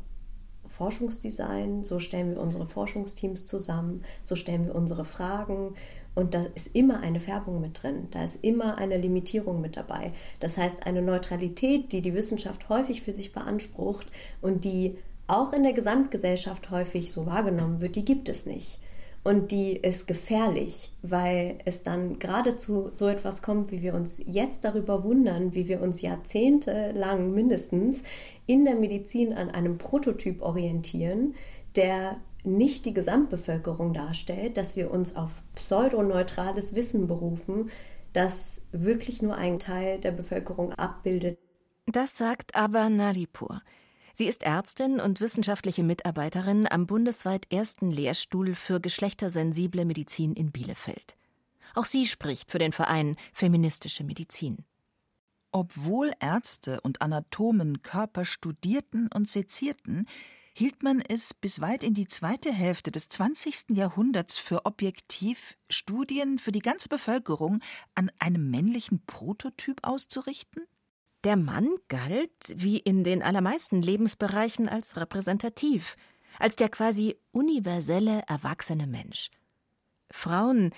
Forschungsdesign, 0.78 1.82
so 1.82 1.98
stellen 1.98 2.30
wir 2.30 2.40
unsere 2.40 2.66
Forschungsteams 2.66 3.46
zusammen, 3.46 4.04
so 4.22 4.36
stellen 4.36 4.64
wir 4.64 4.76
unsere 4.76 5.04
Fragen. 5.04 5.74
Und 6.14 6.34
da 6.34 6.46
ist 6.54 6.70
immer 6.72 7.00
eine 7.00 7.20
Färbung 7.20 7.60
mit 7.60 7.82
drin, 7.82 8.08
da 8.12 8.24
ist 8.24 8.42
immer 8.42 8.78
eine 8.78 8.96
Limitierung 8.96 9.60
mit 9.60 9.76
dabei. 9.76 10.12
Das 10.40 10.56
heißt, 10.56 10.86
eine 10.86 11.02
Neutralität, 11.02 11.92
die 11.92 12.00
die 12.00 12.14
Wissenschaft 12.14 12.68
häufig 12.68 13.02
für 13.02 13.12
sich 13.12 13.32
beansprucht 13.32 14.06
und 14.40 14.64
die 14.64 14.96
auch 15.26 15.52
in 15.52 15.62
der 15.62 15.74
Gesamtgesellschaft 15.74 16.70
häufig 16.70 17.12
so 17.12 17.26
wahrgenommen 17.26 17.80
wird, 17.80 17.96
die 17.96 18.04
gibt 18.04 18.28
es 18.28 18.46
nicht. 18.46 18.78
Und 19.28 19.50
die 19.50 19.76
ist 19.76 20.06
gefährlich, 20.06 20.90
weil 21.02 21.58
es 21.66 21.82
dann 21.82 22.18
gerade 22.18 22.56
zu 22.56 22.88
so 22.94 23.08
etwas 23.08 23.42
kommt, 23.42 23.70
wie 23.70 23.82
wir 23.82 23.92
uns 23.92 24.22
jetzt 24.24 24.64
darüber 24.64 25.04
wundern, 25.04 25.52
wie 25.52 25.68
wir 25.68 25.82
uns 25.82 26.00
jahrzehntelang 26.00 27.34
mindestens 27.34 28.02
in 28.46 28.64
der 28.64 28.76
Medizin 28.76 29.34
an 29.34 29.50
einem 29.50 29.76
Prototyp 29.76 30.40
orientieren, 30.40 31.34
der 31.76 32.16
nicht 32.42 32.86
die 32.86 32.94
Gesamtbevölkerung 32.94 33.92
darstellt, 33.92 34.56
dass 34.56 34.76
wir 34.76 34.90
uns 34.90 35.14
auf 35.14 35.42
pseudoneutrales 35.56 36.74
Wissen 36.74 37.06
berufen, 37.06 37.68
das 38.14 38.62
wirklich 38.72 39.20
nur 39.20 39.34
einen 39.34 39.58
Teil 39.58 40.00
der 40.00 40.12
Bevölkerung 40.12 40.72
abbildet. 40.72 41.36
Das 41.84 42.16
sagt 42.16 42.56
Ava 42.56 42.88
Naripur. 42.88 43.60
Sie 44.18 44.26
ist 44.26 44.42
Ärztin 44.42 44.98
und 44.98 45.20
wissenschaftliche 45.20 45.85
Mitarbeiterin 45.85 46.66
am 46.68 46.88
bundesweit 46.88 47.46
ersten 47.52 47.92
Lehrstuhl 47.92 48.57
für 48.57 48.81
geschlechtersensible 48.81 49.85
Medizin 49.85 50.33
in 50.33 50.50
Bielefeld. 50.50 51.16
Auch 51.76 51.85
sie 51.85 52.04
spricht 52.04 52.50
für 52.50 52.59
den 52.59 52.72
Verein 52.72 53.14
Feministische 53.33 54.02
Medizin. 54.02 54.64
Obwohl 55.52 56.11
Ärzte 56.18 56.81
und 56.81 57.00
Anatomen 57.00 57.83
Körper 57.83 58.24
studierten 58.24 59.09
und 59.14 59.31
sezierten, 59.31 60.09
hielt 60.52 60.83
man 60.83 61.00
es 61.00 61.33
bis 61.33 61.61
weit 61.61 61.85
in 61.85 61.94
die 61.94 62.09
zweite 62.09 62.52
Hälfte 62.52 62.90
des 62.90 63.09
20. 63.09 63.66
Jahrhunderts 63.76 64.37
für 64.37 64.66
objektiv, 64.66 65.57
Studien 65.70 66.40
für 66.40 66.50
die 66.50 66.59
ganze 66.59 66.88
Bevölkerung 66.88 67.61
an 67.94 68.11
einem 68.18 68.50
männlichen 68.50 69.00
Prototyp 69.07 69.78
auszurichten? 69.85 70.64
Der 71.24 71.37
Mann 71.37 71.68
galt, 71.88 72.54
wie 72.54 72.78
in 72.78 73.02
den 73.02 73.22
allermeisten 73.22 73.83
Lebensbereichen, 73.83 74.68
als 74.68 74.96
repräsentativ, 74.96 75.96
als 76.38 76.54
der 76.54 76.68
quasi 76.68 77.16
universelle, 77.33 78.22
erwachsene 78.28 78.87
Mensch. 78.87 79.31
Frauen, 80.11 80.70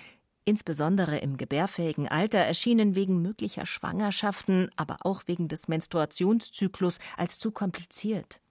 insbesondere 0.43 1.19
im 1.19 1.37
gebärfähigen 1.37 2.07
Alter, 2.07 2.39
erschienen 2.39 2.95
wegen 2.95 3.21
möglicher 3.21 3.67
Schwangerschaften, 3.67 4.69
aber 4.75 4.97
auch 5.01 5.23
wegen 5.27 5.47
des 5.47 5.67
Menstruationszyklus 5.67 6.97
als 7.17 7.37
zu 7.37 7.51
kompliziert. 7.51 8.41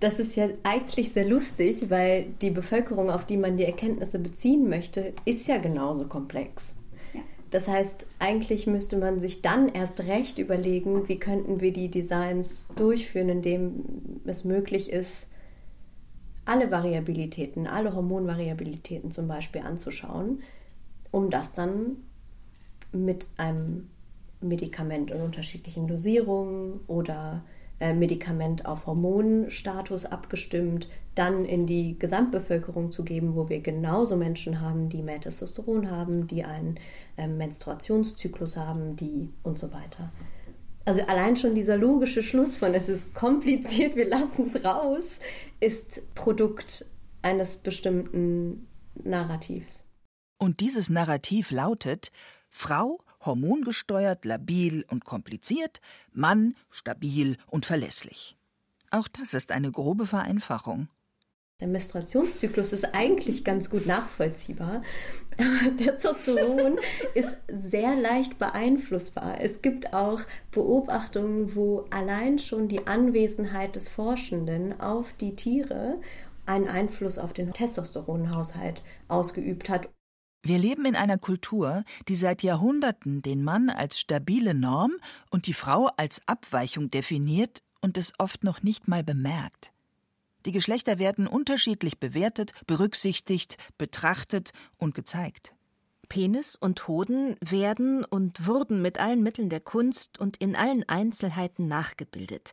Das 0.00 0.18
ist 0.18 0.36
ja 0.36 0.48
eigentlich 0.64 1.12
sehr 1.12 1.26
lustig, 1.26 1.88
weil 1.88 2.34
die 2.42 2.50
Bevölkerung, 2.50 3.08
auf 3.08 3.24
die 3.24 3.38
man 3.38 3.56
die 3.56 3.64
Erkenntnisse 3.64 4.18
beziehen 4.18 4.68
möchte, 4.68 5.14
ist 5.24 5.46
ja 5.46 5.58
genauso 5.58 6.06
komplex. 6.06 6.74
Das 7.50 7.68
heißt, 7.68 8.08
eigentlich 8.18 8.66
müsste 8.66 8.96
man 8.96 9.20
sich 9.20 9.40
dann 9.40 9.68
erst 9.68 10.00
recht 10.00 10.38
überlegen, 10.38 11.08
wie 11.08 11.18
könnten 11.18 11.60
wir 11.60 11.72
die 11.72 11.90
Designs 11.90 12.68
durchführen, 12.74 13.28
indem 13.28 13.84
es 14.24 14.44
möglich 14.44 14.90
ist, 14.90 15.28
alle 16.44 16.70
Variabilitäten, 16.70 17.66
alle 17.66 17.94
Hormonvariabilitäten 17.94 19.10
zum 19.10 19.28
Beispiel 19.28 19.62
anzuschauen, 19.62 20.42
um 21.10 21.30
das 21.30 21.52
dann 21.52 21.96
mit 22.92 23.28
einem 23.36 23.88
Medikament 24.40 25.10
in 25.10 25.20
unterschiedlichen 25.20 25.88
Dosierungen 25.88 26.80
oder 26.86 27.42
Medikament 27.94 28.66
auf 28.66 28.86
Hormonstatus 28.86 30.06
abgestimmt, 30.06 30.88
dann 31.14 31.44
in 31.44 31.66
die 31.66 31.98
Gesamtbevölkerung 31.98 32.92
zu 32.92 33.04
geben, 33.04 33.34
wo 33.34 33.48
wir 33.48 33.60
genauso 33.60 34.16
Menschen 34.16 34.60
haben, 34.60 34.88
die 34.88 35.02
mehr 35.02 35.20
Testosteron 35.20 35.90
haben, 35.90 36.26
die 36.26 36.44
einen 36.44 36.78
ähm, 37.16 37.36
Menstruationszyklus 37.36 38.56
haben, 38.56 38.96
die 38.96 39.30
und 39.42 39.58
so 39.58 39.72
weiter. 39.72 40.10
Also 40.84 41.00
allein 41.02 41.36
schon 41.36 41.54
dieser 41.54 41.76
logische 41.76 42.22
Schluss 42.22 42.56
von 42.56 42.72
es 42.72 42.88
ist 42.88 43.14
kompliziert, 43.14 43.96
wir 43.96 44.08
lassen 44.08 44.50
es 44.54 44.64
raus, 44.64 45.18
ist 45.58 46.14
Produkt 46.14 46.86
eines 47.22 47.58
bestimmten 47.58 48.68
Narrativs. 49.02 49.84
Und 50.38 50.60
dieses 50.60 50.88
Narrativ 50.88 51.50
lautet, 51.50 52.12
Frau 52.50 53.00
hormongesteuert, 53.26 54.24
labil 54.24 54.84
und 54.88 55.04
kompliziert, 55.04 55.80
Mann 56.12 56.54
stabil 56.70 57.36
und 57.46 57.66
verlässlich. 57.66 58.36
Auch 58.90 59.08
das 59.08 59.34
ist 59.34 59.52
eine 59.52 59.72
grobe 59.72 60.06
Vereinfachung. 60.06 60.88
Der 61.60 61.68
Menstruationszyklus 61.68 62.74
ist 62.74 62.94
eigentlich 62.94 63.42
ganz 63.42 63.70
gut 63.70 63.86
nachvollziehbar, 63.86 64.82
aber 65.38 65.76
Testosteron 65.78 66.78
ist 67.14 67.30
sehr 67.48 67.96
leicht 67.96 68.38
beeinflussbar. 68.38 69.40
Es 69.40 69.62
gibt 69.62 69.94
auch 69.94 70.20
Beobachtungen, 70.50 71.56
wo 71.56 71.86
allein 71.90 72.38
schon 72.38 72.68
die 72.68 72.86
Anwesenheit 72.86 73.74
des 73.74 73.88
Forschenden 73.88 74.78
auf 74.80 75.14
die 75.14 75.34
Tiere 75.34 75.98
einen 76.44 76.68
Einfluss 76.68 77.18
auf 77.18 77.32
den 77.32 77.54
Testosteronhaushalt 77.54 78.82
ausgeübt 79.08 79.70
hat. 79.70 79.88
Wir 80.48 80.58
leben 80.58 80.84
in 80.84 80.94
einer 80.94 81.18
Kultur, 81.18 81.82
die 82.06 82.14
seit 82.14 82.44
Jahrhunderten 82.44 83.20
den 83.20 83.42
Mann 83.42 83.68
als 83.68 83.98
stabile 83.98 84.54
Norm 84.54 84.92
und 85.28 85.48
die 85.48 85.52
Frau 85.52 85.88
als 85.96 86.22
Abweichung 86.26 86.88
definiert 86.88 87.64
und 87.80 87.98
es 87.98 88.12
oft 88.18 88.44
noch 88.44 88.62
nicht 88.62 88.86
mal 88.86 89.02
bemerkt. 89.02 89.72
Die 90.44 90.52
Geschlechter 90.52 91.00
werden 91.00 91.26
unterschiedlich 91.26 91.98
bewertet, 91.98 92.52
berücksichtigt, 92.68 93.58
betrachtet 93.76 94.52
und 94.76 94.94
gezeigt. 94.94 95.52
Penis 96.08 96.54
und 96.54 96.86
Hoden 96.86 97.34
werden 97.40 98.04
und 98.04 98.46
wurden 98.46 98.80
mit 98.82 99.00
allen 99.00 99.24
Mitteln 99.24 99.48
der 99.48 99.58
Kunst 99.58 100.20
und 100.20 100.36
in 100.36 100.54
allen 100.54 100.88
Einzelheiten 100.88 101.66
nachgebildet. 101.66 102.52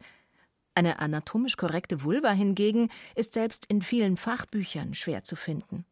Eine 0.73 0.97
anatomisch 0.97 1.57
korrekte 1.57 2.03
Vulva 2.03 2.31
hingegen 2.31 2.89
ist 3.13 3.35
selbst 3.35 3.67
in 3.67 3.83
vielen 3.83 4.17
Fachbüchern 4.17 4.95
schwer 4.95 5.23
zu 5.23 5.35
finden. 5.35 5.85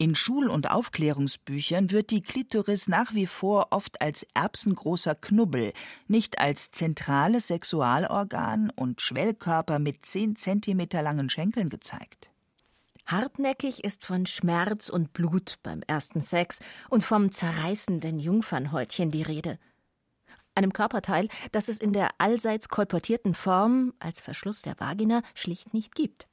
In 0.00 0.14
Schul- 0.14 0.48
und 0.48 0.70
Aufklärungsbüchern 0.70 1.90
wird 1.90 2.12
die 2.12 2.22
Klitoris 2.22 2.86
nach 2.86 3.14
wie 3.14 3.26
vor 3.26 3.66
oft 3.70 4.00
als 4.00 4.24
erbsengroßer 4.32 5.16
Knubbel, 5.16 5.72
nicht 6.06 6.38
als 6.38 6.70
zentrales 6.70 7.48
Sexualorgan 7.48 8.70
und 8.70 9.00
Schwellkörper 9.00 9.80
mit 9.80 10.06
zehn 10.06 10.36
Zentimeter 10.36 11.02
langen 11.02 11.28
Schenkeln 11.28 11.68
gezeigt. 11.68 12.30
Hartnäckig 13.06 13.82
ist 13.82 14.04
von 14.04 14.24
Schmerz 14.26 14.88
und 14.88 15.12
Blut 15.14 15.56
beim 15.64 15.82
ersten 15.88 16.20
Sex 16.20 16.60
und 16.88 17.02
vom 17.02 17.32
zerreißenden 17.32 18.20
Jungfernhäutchen 18.20 19.10
die 19.10 19.22
Rede. 19.22 19.58
Einem 20.54 20.72
Körperteil, 20.72 21.26
das 21.50 21.68
es 21.68 21.80
in 21.80 21.92
der 21.92 22.10
allseits 22.18 22.68
kolportierten 22.68 23.34
Form 23.34 23.94
als 23.98 24.20
Verschluss 24.20 24.62
der 24.62 24.78
Vagina 24.78 25.22
schlicht 25.34 25.74
nicht 25.74 25.96
gibt. 25.96 26.28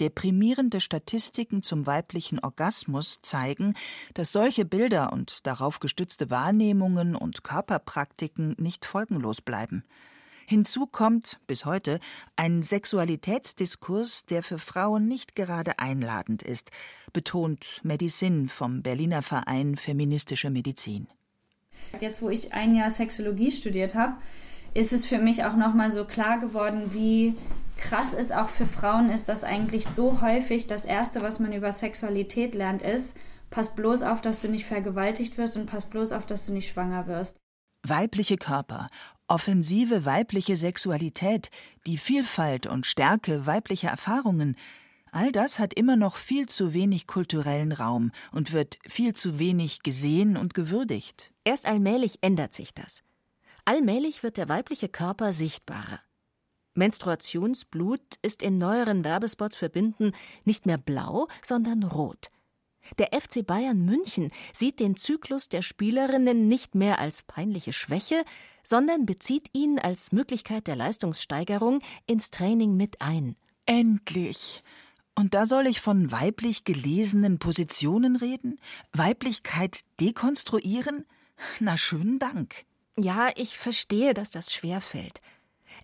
Deprimierende 0.00 0.80
Statistiken 0.80 1.62
zum 1.62 1.86
weiblichen 1.86 2.40
Orgasmus 2.40 3.20
zeigen, 3.20 3.74
dass 4.14 4.32
solche 4.32 4.64
Bilder 4.64 5.12
und 5.12 5.46
darauf 5.46 5.78
gestützte 5.78 6.30
Wahrnehmungen 6.30 7.14
und 7.14 7.44
Körperpraktiken 7.44 8.56
nicht 8.58 8.84
folgenlos 8.84 9.40
bleiben. 9.40 9.84
Hinzu 10.46 10.86
kommt 10.86 11.40
bis 11.46 11.64
heute 11.64 12.00
ein 12.36 12.62
Sexualitätsdiskurs, 12.62 14.26
der 14.26 14.42
für 14.42 14.58
Frauen 14.58 15.06
nicht 15.08 15.34
gerade 15.36 15.78
einladend 15.78 16.42
ist, 16.42 16.70
betont 17.12 17.80
Medicine 17.82 18.48
vom 18.48 18.82
Berliner 18.82 19.22
Verein 19.22 19.76
Feministische 19.76 20.50
Medizin. 20.50 21.06
Jetzt, 22.00 22.20
wo 22.20 22.28
ich 22.28 22.52
ein 22.52 22.74
Jahr 22.74 22.90
Sexologie 22.90 23.52
studiert 23.52 23.94
habe, 23.94 24.16
ist 24.74 24.92
es 24.92 25.06
für 25.06 25.18
mich 25.18 25.44
auch 25.44 25.56
nochmal 25.56 25.92
so 25.92 26.04
klar 26.04 26.40
geworden, 26.40 26.92
wie 26.92 27.36
krass 27.76 28.12
es 28.14 28.32
auch 28.32 28.48
für 28.48 28.66
Frauen 28.66 29.10
ist, 29.10 29.28
dass 29.28 29.44
eigentlich 29.44 29.86
so 29.86 30.20
häufig 30.20 30.66
das 30.66 30.84
Erste, 30.84 31.22
was 31.22 31.38
man 31.40 31.52
über 31.52 31.72
Sexualität 31.72 32.54
lernt, 32.54 32.82
ist, 32.82 33.16
pass 33.50 33.74
bloß 33.74 34.02
auf, 34.02 34.20
dass 34.20 34.42
du 34.42 34.48
nicht 34.48 34.66
vergewaltigt 34.66 35.38
wirst 35.38 35.56
und 35.56 35.66
pass 35.66 35.86
bloß 35.86 36.12
auf, 36.12 36.26
dass 36.26 36.46
du 36.46 36.52
nicht 36.52 36.72
schwanger 36.72 37.06
wirst. 37.06 37.36
Weibliche 37.86 38.36
Körper, 38.36 38.88
offensive 39.28 40.04
weibliche 40.04 40.56
Sexualität, 40.56 41.50
die 41.86 41.98
Vielfalt 41.98 42.66
und 42.66 42.86
Stärke 42.86 43.46
weiblicher 43.46 43.90
Erfahrungen, 43.90 44.56
all 45.12 45.30
das 45.32 45.58
hat 45.58 45.74
immer 45.74 45.96
noch 45.96 46.16
viel 46.16 46.48
zu 46.48 46.74
wenig 46.74 47.06
kulturellen 47.06 47.72
Raum 47.72 48.10
und 48.32 48.52
wird 48.52 48.78
viel 48.86 49.14
zu 49.14 49.38
wenig 49.38 49.82
gesehen 49.82 50.36
und 50.36 50.54
gewürdigt. 50.54 51.32
Erst 51.44 51.66
allmählich 51.66 52.18
ändert 52.22 52.52
sich 52.52 52.74
das. 52.74 53.02
Allmählich 53.64 54.22
wird 54.22 54.36
der 54.36 54.48
weibliche 54.48 54.88
Körper 54.88 55.32
sichtbarer. 55.32 56.00
Menstruationsblut 56.74 58.00
ist 58.22 58.42
in 58.42 58.58
neueren 58.58 59.04
Werbespots 59.04 59.56
für 59.56 59.68
Binden 59.68 60.12
nicht 60.44 60.66
mehr 60.66 60.78
blau, 60.78 61.28
sondern 61.42 61.82
rot. 61.82 62.30
Der 62.98 63.18
FC 63.18 63.46
Bayern 63.46 63.84
München 63.84 64.30
sieht 64.52 64.78
den 64.80 64.96
Zyklus 64.96 65.48
der 65.48 65.62
Spielerinnen 65.62 66.48
nicht 66.48 66.74
mehr 66.74 66.98
als 66.98 67.22
peinliche 67.22 67.72
Schwäche, 67.72 68.24
sondern 68.62 69.06
bezieht 69.06 69.48
ihn 69.52 69.78
als 69.78 70.12
Möglichkeit 70.12 70.66
der 70.66 70.76
Leistungssteigerung 70.76 71.80
ins 72.06 72.30
Training 72.30 72.76
mit 72.76 73.00
ein. 73.00 73.36
Endlich! 73.66 74.62
Und 75.14 75.32
da 75.32 75.46
soll 75.46 75.68
ich 75.68 75.80
von 75.80 76.10
weiblich 76.10 76.64
gelesenen 76.64 77.38
Positionen 77.38 78.16
reden? 78.16 78.58
Weiblichkeit 78.92 79.80
dekonstruieren? 80.00 81.04
Na 81.60 81.78
schönen 81.78 82.18
Dank. 82.18 82.64
Ja, 82.96 83.30
ich 83.36 83.58
verstehe, 83.58 84.12
dass 84.12 84.30
das 84.30 84.52
schwer 84.52 84.80
fällt. 84.80 85.20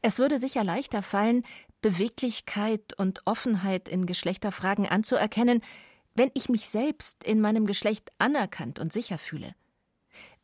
Es 0.02 0.18
würde 0.18 0.38
sicher 0.38 0.64
leichter 0.64 1.02
fallen, 1.02 1.44
Beweglichkeit 1.82 2.94
und 2.98 3.22
Offenheit 3.24 3.88
in 3.88 4.06
Geschlechterfragen 4.06 4.86
anzuerkennen, 4.86 5.62
wenn 6.14 6.30
ich 6.34 6.48
mich 6.48 6.68
selbst 6.68 7.24
in 7.24 7.40
meinem 7.40 7.66
Geschlecht 7.66 8.10
anerkannt 8.18 8.78
und 8.78 8.92
sicher 8.92 9.18
fühle. 9.18 9.54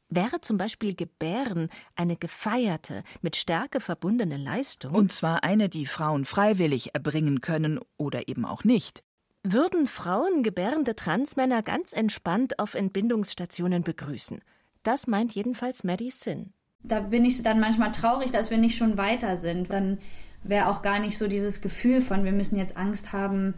Wäre 0.09 0.41
zum 0.41 0.57
Beispiel 0.57 0.95
Gebären 0.95 1.69
eine 1.97 2.17
gefeierte, 2.17 3.03
mit 3.23 3.35
Stärke 3.35 3.81
verbundene 3.81 4.37
Leistung, 4.37 4.95
und 4.95 5.13
zwar 5.13 5.43
eine, 5.43 5.69
die 5.69 5.87
Frauen 5.87 6.25
freiwillig 6.25 6.95
erbringen 6.95 7.41
können 7.41 7.81
oder 7.97 8.29
eben 8.29 8.45
auch 8.45 8.63
nicht, 8.63 9.03
würden 9.43 9.87
Frauen 9.87 10.43
gebärende 10.43 10.95
Transmänner 10.95 11.63
ganz 11.63 11.93
entspannt 11.93 12.59
auf 12.61 12.75
Entbindungsstationen 12.75 13.83
begrüßen. 13.83 14.43
Das 14.85 15.09
meint 15.09 15.33
jedenfalls 15.33 15.83
Maddie 15.83 16.11
Sin 16.11 16.53
da 16.89 17.01
bin 17.01 17.25
ich 17.25 17.43
dann 17.43 17.61
manchmal 17.61 17.93
traurig, 17.93 18.31
dass 18.31 18.51
wir 18.51 18.59
nicht 18.59 18.77
schon 18.77 18.97
weiter 18.97 19.37
sind. 19.37 19.73
Dann 19.73 19.99
wäre 20.43 20.69
auch 20.69 20.83
gar 20.83 20.99
nicht 20.99 21.19
so 21.19 21.29
dieses 21.29 21.61
Gefühl 21.61 22.01
von, 22.01 22.25
wir 22.25 22.33
müssen 22.33 22.59
jetzt 22.59 22.77
Angst 22.77 23.13
haben 23.13 23.55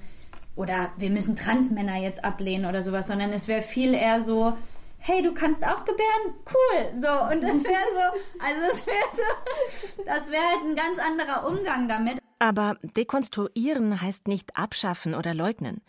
oder 0.57 0.91
wir 0.97 1.11
müssen 1.11 1.37
Transmänner 1.37 1.97
jetzt 1.97 2.25
ablehnen 2.25 2.67
oder 2.67 2.83
sowas, 2.83 3.07
sondern 3.07 3.33
es 3.33 3.47
wäre 3.49 3.63
viel 3.63 3.95
eher 3.95 4.21
so, 4.23 4.57
hey, 4.99 5.23
du 5.23 5.33
kannst 5.33 5.65
auch 5.65 5.85
gebären? 5.85 6.35
Cool. 6.47 7.01
So, 7.01 7.33
und 7.33 7.43
das 7.43 7.65
wäre 7.65 7.85
so, 7.95 8.45
also 8.45 8.61
das 8.69 8.87
wäre 8.87 8.97
so, 9.13 10.03
das 10.05 10.31
wäre 10.31 10.43
halt 10.43 10.65
ein 10.65 10.77
ganz 10.77 10.99
anderer 10.99 11.49
Umgang 11.49 11.89
damit. 11.89 12.19
Aber 12.41 12.77
dekonstruieren 12.83 14.01
heißt 14.01 14.29
nicht 14.29 14.57
abschaffen 14.57 15.15
oder 15.15 15.35
leugnen. 15.35 15.81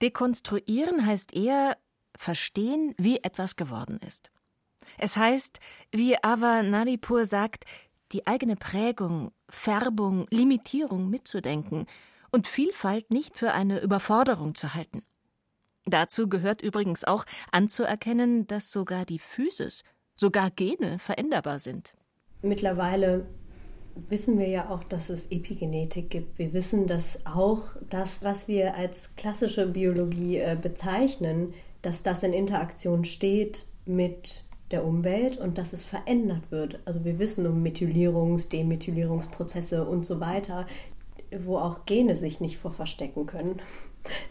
Dekonstruieren 0.00 1.06
heißt 1.06 1.34
eher 1.34 1.76
verstehen, 2.16 2.94
wie 2.98 3.18
etwas 3.18 3.56
geworden 3.56 4.00
ist. 4.06 4.30
Es 4.98 5.16
heißt, 5.16 5.58
wie 5.90 6.16
Ava 6.22 6.62
Naripur 6.62 7.26
sagt, 7.26 7.64
die 8.12 8.26
eigene 8.26 8.56
Prägung, 8.56 9.32
Färbung, 9.48 10.26
Limitierung 10.30 11.08
mitzudenken 11.10 11.86
und 12.30 12.46
Vielfalt 12.46 13.10
nicht 13.10 13.36
für 13.36 13.52
eine 13.52 13.80
Überforderung 13.80 14.54
zu 14.54 14.74
halten. 14.74 15.02
Dazu 15.84 16.28
gehört 16.28 16.62
übrigens 16.62 17.04
auch 17.04 17.24
anzuerkennen, 17.50 18.46
dass 18.46 18.70
sogar 18.70 19.04
die 19.04 19.18
Physis, 19.18 19.82
sogar 20.14 20.50
Gene 20.50 20.98
veränderbar 20.98 21.58
sind. 21.58 21.94
Mittlerweile 22.42 23.26
wissen 24.08 24.38
wir 24.38 24.48
ja 24.48 24.70
auch, 24.70 24.84
dass 24.84 25.10
es 25.10 25.30
Epigenetik 25.30 26.10
gibt. 26.10 26.38
Wir 26.38 26.52
wissen, 26.52 26.86
dass 26.86 27.26
auch 27.26 27.64
das, 27.90 28.22
was 28.22 28.48
wir 28.48 28.74
als 28.74 29.14
klassische 29.16 29.66
Biologie 29.66 30.38
äh, 30.38 30.56
bezeichnen, 30.60 31.54
dass 31.82 32.02
das 32.02 32.22
in 32.22 32.32
Interaktion 32.32 33.04
steht 33.04 33.66
mit 33.84 34.44
der 34.72 34.84
Umwelt 34.84 35.36
und 35.36 35.58
dass 35.58 35.72
es 35.72 35.84
verändert 35.84 36.50
wird. 36.50 36.80
Also 36.84 37.04
wir 37.04 37.18
wissen 37.18 37.46
um 37.46 37.62
Methylierungs-, 37.62 38.48
Demethylierungsprozesse 38.48 39.84
und 39.84 40.04
so 40.04 40.20
weiter, 40.20 40.66
wo 41.40 41.58
auch 41.58 41.84
Gene 41.86 42.16
sich 42.16 42.40
nicht 42.40 42.58
vor 42.58 42.72
verstecken 42.72 43.26
können. 43.26 43.60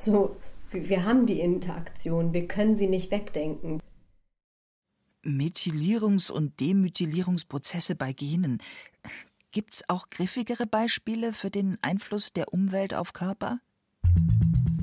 So, 0.02 0.36
wir 0.72 1.06
haben 1.06 1.26
die 1.26 1.40
Interaktion, 1.40 2.34
wir 2.34 2.46
können 2.46 2.76
sie 2.76 2.88
nicht 2.88 3.10
wegdenken. 3.10 3.80
Methylierungs- 5.24 6.30
und 6.30 6.60
Demethylierungsprozesse 6.60 7.96
bei 7.96 8.12
Genen. 8.12 8.62
Gibt 9.52 9.76
es 9.76 9.90
auch 9.90 10.10
griffigere 10.10 10.66
Beispiele 10.66 11.32
für 11.32 11.50
den 11.50 11.78
Einfluss 11.82 12.34
der 12.34 12.54
Umwelt 12.54 12.94
auf 12.94 13.14
Körper? 13.14 13.60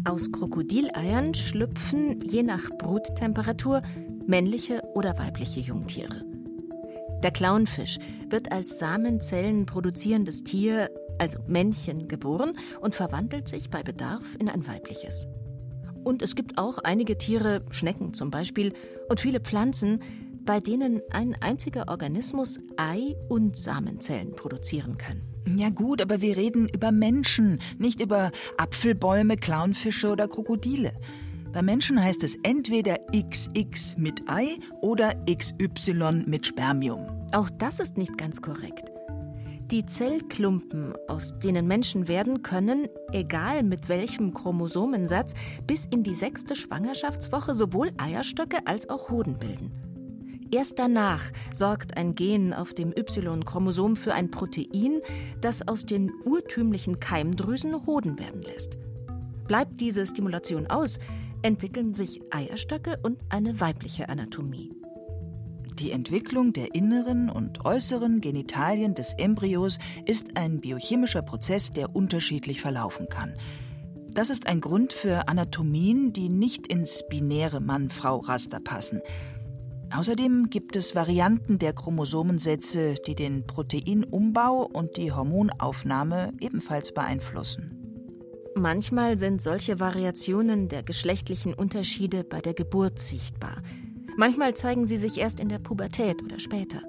Aus 0.05 0.31
Krokodileiern 0.33 1.35
schlüpfen 1.35 2.21
je 2.23 2.43
nach 2.43 2.71
Bruttemperatur 2.79 3.83
männliche 4.29 4.83
oder 4.95 5.19
weibliche 5.19 5.61
Jungtiere. 5.61 6.25
Der 7.23 7.33
Clownfisch 7.33 7.99
wird 8.29 8.53
als 8.53 8.79
Samenzellen 8.79 9.67
produzierendes 9.67 10.45
Tier, 10.45 10.91
also 11.19 11.41
Männchen, 11.49 12.07
geboren 12.07 12.53
und 12.81 12.95
verwandelt 12.95 13.49
sich 13.49 13.71
bei 13.71 13.83
Bedarf 13.83 14.23
in 14.39 14.49
ein 14.49 14.69
weibliches. 14.69 15.27
Und 16.05 16.23
es 16.23 16.37
gibt 16.37 16.59
auch 16.59 16.79
einige 16.79 17.19
Tiere, 17.19 17.65
Schnecken 17.71 18.15
zum 18.15 18.31
Beispiel, 18.31 18.73
und 19.09 19.19
viele 19.19 19.41
Pflanzen, 19.41 20.01
bei 20.45 20.61
denen 20.61 21.03
ein 21.11 21.35
einziger 21.41 21.89
Organismus 21.89 22.59
Ei- 22.77 23.17
und 23.29 23.57
Samenzellen 23.57 24.37
produzieren 24.37 24.97
kann. 24.97 25.23
Ja 25.57 25.71
gut, 25.71 26.01
aber 26.01 26.21
wir 26.21 26.37
reden 26.37 26.69
über 26.69 26.93
Menschen, 26.93 27.61
nicht 27.79 28.01
über 28.01 28.31
Apfelbäume, 28.59 29.37
Clownfische 29.37 30.09
oder 30.09 30.29
Krokodile. 30.29 30.93
Bei 31.53 31.63
Menschen 31.63 32.03
heißt 32.03 32.23
es 32.25 32.37
entweder 32.43 32.97
XX 33.13 33.97
mit 33.97 34.23
Ei 34.29 34.59
oder 34.83 35.15
XY 35.27 36.25
mit 36.27 36.47
Spermium. 36.47 37.07
Auch 37.33 37.49
das 37.51 37.81
ist 37.81 37.97
nicht 37.97 38.19
ganz 38.19 38.43
korrekt. 38.43 38.91
Die 39.71 39.85
Zellklumpen, 39.85 40.95
aus 41.09 41.39
denen 41.39 41.67
Menschen 41.67 42.09
werden, 42.09 42.43
können, 42.43 42.89
egal 43.13 43.63
mit 43.63 43.89
welchem 43.89 44.33
Chromosomensatz, 44.33 45.35
bis 45.67 45.85
in 45.87 46.03
die 46.03 46.15
sechste 46.15 46.55
Schwangerschaftswoche 46.55 47.55
sowohl 47.55 47.93
Eierstöcke 47.99 48.67
als 48.67 48.89
auch 48.89 49.11
Hoden 49.11 49.39
bilden. 49.39 49.71
Erst 50.51 50.79
danach 50.79 51.23
sorgt 51.53 51.99
ein 51.99 52.15
Gen 52.15 52.55
auf 52.55 52.73
dem 52.73 52.93
Y-Chromosom 52.97 53.97
für 53.97 54.15
ein 54.15 54.31
Protein, 54.31 55.01
das 55.43 55.67
aus 55.69 55.85
den 55.85 56.11
urtümlichen 56.25 57.01
Keimdrüsen 57.01 57.87
Hoden 57.87 58.19
werden 58.19 58.41
lässt. 58.41 58.79
Bleibt 59.47 59.81
diese 59.81 60.07
Stimulation 60.07 60.67
aus, 60.67 60.99
entwickeln 61.43 61.95
sich 61.95 62.21
Eierstöcke 62.31 62.99
und 63.03 63.21
eine 63.29 63.61
weibliche 63.61 64.09
Anatomie. 64.09 64.73
Die 65.79 65.93
Entwicklung 65.93 66.53
der 66.53 66.75
inneren 66.75 67.31
und 67.31 67.65
äußeren 67.65 68.21
Genitalien 68.21 68.95
des 68.95 69.15
Embryos 69.15 69.79
ist 70.07 70.37
ein 70.37 70.61
biochemischer 70.61 71.23
Prozess, 71.23 71.71
der 71.71 71.95
unterschiedlich 71.95 72.61
verlaufen 72.61 73.09
kann. 73.09 73.35
Das 74.11 74.31
ist 74.31 74.49
ein 74.49 74.61
Grund 74.61 74.93
für 74.93 75.29
Anatomien, 75.29 76.13
die 76.13 76.29
nicht 76.29 76.67
ins 76.67 77.05
binäre 77.09 77.61
Mann-Frau-Raster 77.61 78.59
passen. 78.59 79.01
Außerdem 79.95 80.51
gibt 80.51 80.75
es 80.75 80.97
Varianten 80.97 81.61
der 81.61 81.73
Chromosomensätze, 81.73 82.95
die 83.07 83.15
den 83.15 83.47
Proteinumbau 83.47 84.65
und 84.65 84.97
die 84.97 85.13
Hormonaufnahme 85.13 86.33
ebenfalls 86.41 86.93
beeinflussen. 86.93 87.88
Manchmal 88.59 89.19
sind 89.19 89.41
solche 89.41 89.79
Variationen 89.79 90.69
der 90.69 90.83
geschlechtlichen 90.83 91.55
Unterschiede 91.55 92.25
bei 92.25 92.41
der 92.41 92.55
Geburt 92.55 92.99
sichtbar. 92.99 93.63
Manchmal 94.17 94.55
zeigen 94.55 94.85
sie 94.85 94.97
sich 94.97 95.19
erst 95.19 95.39
in 95.39 95.49
der 95.49 95.61
Pubertät 95.61 96.25
oder 96.25 96.41
später. 96.41 96.83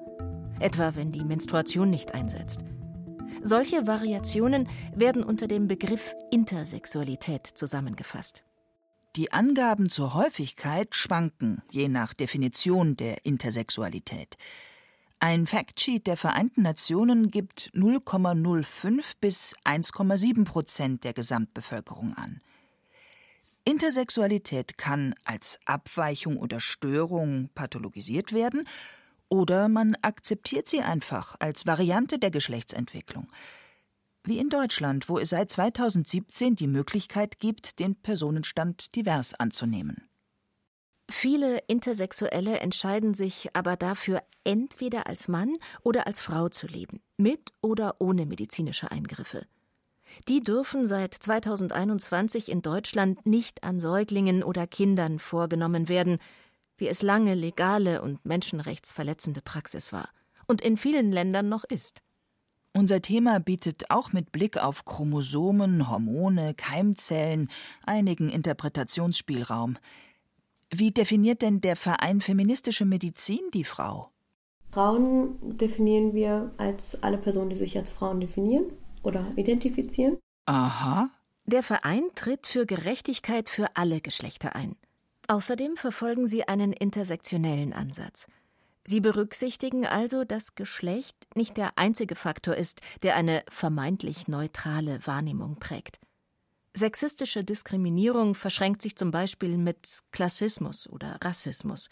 Etwa 0.60 0.96
wenn 0.96 1.12
die 1.12 1.24
Menstruation 1.24 1.92
nicht 1.92 2.16
einsetzt. 2.16 2.62
Solche 3.44 3.86
Variationen 3.86 4.68
werden 4.96 5.24
unter 5.24 5.48
dem 5.48 5.68
Begriff 5.68 6.16
Intersexualität 6.32 7.46
zusammengefasst. 7.46 8.44
Die 9.16 9.32
Angaben 9.32 9.90
zur 9.90 10.16
Häufigkeit 10.16 10.96
schwanken 10.96 11.62
je 11.70 11.88
nach 11.88 12.16
Definition 12.16 12.98
der 12.98 13.26
Intersexualität. 13.26 14.38
Ein 15.22 15.48
Factsheet 15.48 16.08
der 16.08 16.16
Vereinten 16.16 16.62
Nationen 16.62 17.30
gibt 17.30 17.72
0,05 17.74 19.16
bis 19.20 19.54
1,7 19.66 20.46
Prozent 20.46 21.04
der 21.04 21.12
Gesamtbevölkerung 21.12 22.14
an. 22.14 22.40
Intersexualität 23.66 24.78
kann 24.78 25.14
als 25.26 25.60
Abweichung 25.66 26.38
oder 26.38 26.62
Störung 26.62 27.50
pathologisiert 27.54 28.32
werden 28.32 28.66
oder 29.28 29.68
man 29.68 29.96
akzeptiert 30.02 30.70
sie 30.70 30.82
einfach 30.82 31.36
als 31.40 31.68
Variante 31.68 32.18
der 32.18 32.32
Geschlechtsentwicklung. 32.32 33.28
Wie 34.24 34.40
in 34.40 34.50
Deutschland, 34.50 35.10
wo 35.10 35.20
es 35.20 35.30
seit 35.30 35.52
2017 35.52 36.56
die 36.56 36.68
Möglichkeit 36.68 37.40
gibt, 37.40 37.80
den 37.80 37.96
Personenstand 37.96 38.96
divers 38.96 39.34
anzunehmen. 39.34 40.09
Viele 41.10 41.64
Intersexuelle 41.68 42.60
entscheiden 42.60 43.16
sich 43.16 43.50
aber 43.56 43.76
dafür, 43.76 44.22
entweder 44.44 45.08
als 45.08 45.28
Mann 45.28 45.58
oder 45.82 46.06
als 46.06 46.20
Frau 46.20 46.50
zu 46.50 46.68
leben, 46.68 47.02
mit 47.18 47.52
oder 47.62 47.96
ohne 48.00 48.28
medizinische 48.28 48.92
Eingriffe. 48.92 49.48
Die 50.28 50.42
dürfen 50.42 50.88
seit 50.88 51.14
2021 51.14 52.50
in 52.50 52.62
Deutschland 52.62 53.26
nicht 53.26 53.64
an 53.64 53.80
Säuglingen 53.80 54.44
oder 54.44 54.68
Kindern 54.68 55.20
vorgenommen 55.20 55.90
werden, 55.90 56.20
wie 56.78 56.88
es 56.88 57.02
lange 57.02 57.34
legale 57.34 58.02
und 58.02 58.24
menschenrechtsverletzende 58.26 59.42
Praxis 59.42 59.92
war 59.92 60.10
und 60.48 60.62
in 60.62 60.78
vielen 60.78 61.12
Ländern 61.12 61.50
noch 61.50 61.64
ist. 61.64 62.02
Unser 62.74 63.02
Thema 63.02 63.40
bietet 63.40 63.90
auch 63.90 64.14
mit 64.14 64.32
Blick 64.32 64.58
auf 64.58 64.86
Chromosomen, 64.86 65.90
Hormone, 65.90 66.54
Keimzellen 66.54 67.50
einigen 67.86 68.30
Interpretationsspielraum. 68.30 69.78
Wie 70.72 70.92
definiert 70.92 71.42
denn 71.42 71.62
der 71.62 71.76
Verein 71.76 72.22
Feministische 72.22 72.86
Medizin 72.86 73.42
die 73.54 73.64
Frau? 73.64 74.10
Frauen 74.72 75.58
definieren 75.58 76.14
wir 76.14 76.52
als 76.58 77.02
alle 77.02 77.18
Personen, 77.18 77.50
die 77.50 77.56
sich 77.56 77.76
als 77.76 77.90
Frauen 77.90 78.20
definieren 78.20 78.66
oder 79.02 79.26
identifizieren. 79.36 80.18
Aha. 80.46 81.10
Der 81.46 81.64
Verein 81.64 82.04
tritt 82.14 82.46
für 82.46 82.68
Gerechtigkeit 82.68 83.50
für 83.50 83.76
alle 83.76 84.02
Geschlechter 84.02 84.56
ein. 84.56 84.76
Außerdem 85.28 85.76
verfolgen 85.76 86.28
sie 86.28 86.48
einen 86.48 86.74
intersektionellen 86.74 87.74
Ansatz. 87.74 88.28
Sie 88.84 89.00
berücksichtigen 89.00 89.86
also, 89.86 90.24
dass 90.24 90.56
Geschlecht 90.56 91.16
nicht 91.36 91.58
der 91.58 91.78
einzige 91.78 92.16
Faktor 92.16 92.56
ist, 92.56 92.82
der 93.02 93.16
eine 93.16 93.44
vermeintlich 93.50 94.28
neutrale 94.28 95.06
Wahrnehmung 95.06 95.58
prägt. 95.58 96.00
Sexistische 96.80 97.44
Diskriminierung 97.44 98.36
verschränkt 98.36 98.82
sich 98.82 98.96
zum 98.96 99.12
Beispiel 99.12 99.58
mit 99.58 100.00
Klassismus 100.14 100.90
oder 100.90 101.18
Rassismus. 101.22 101.90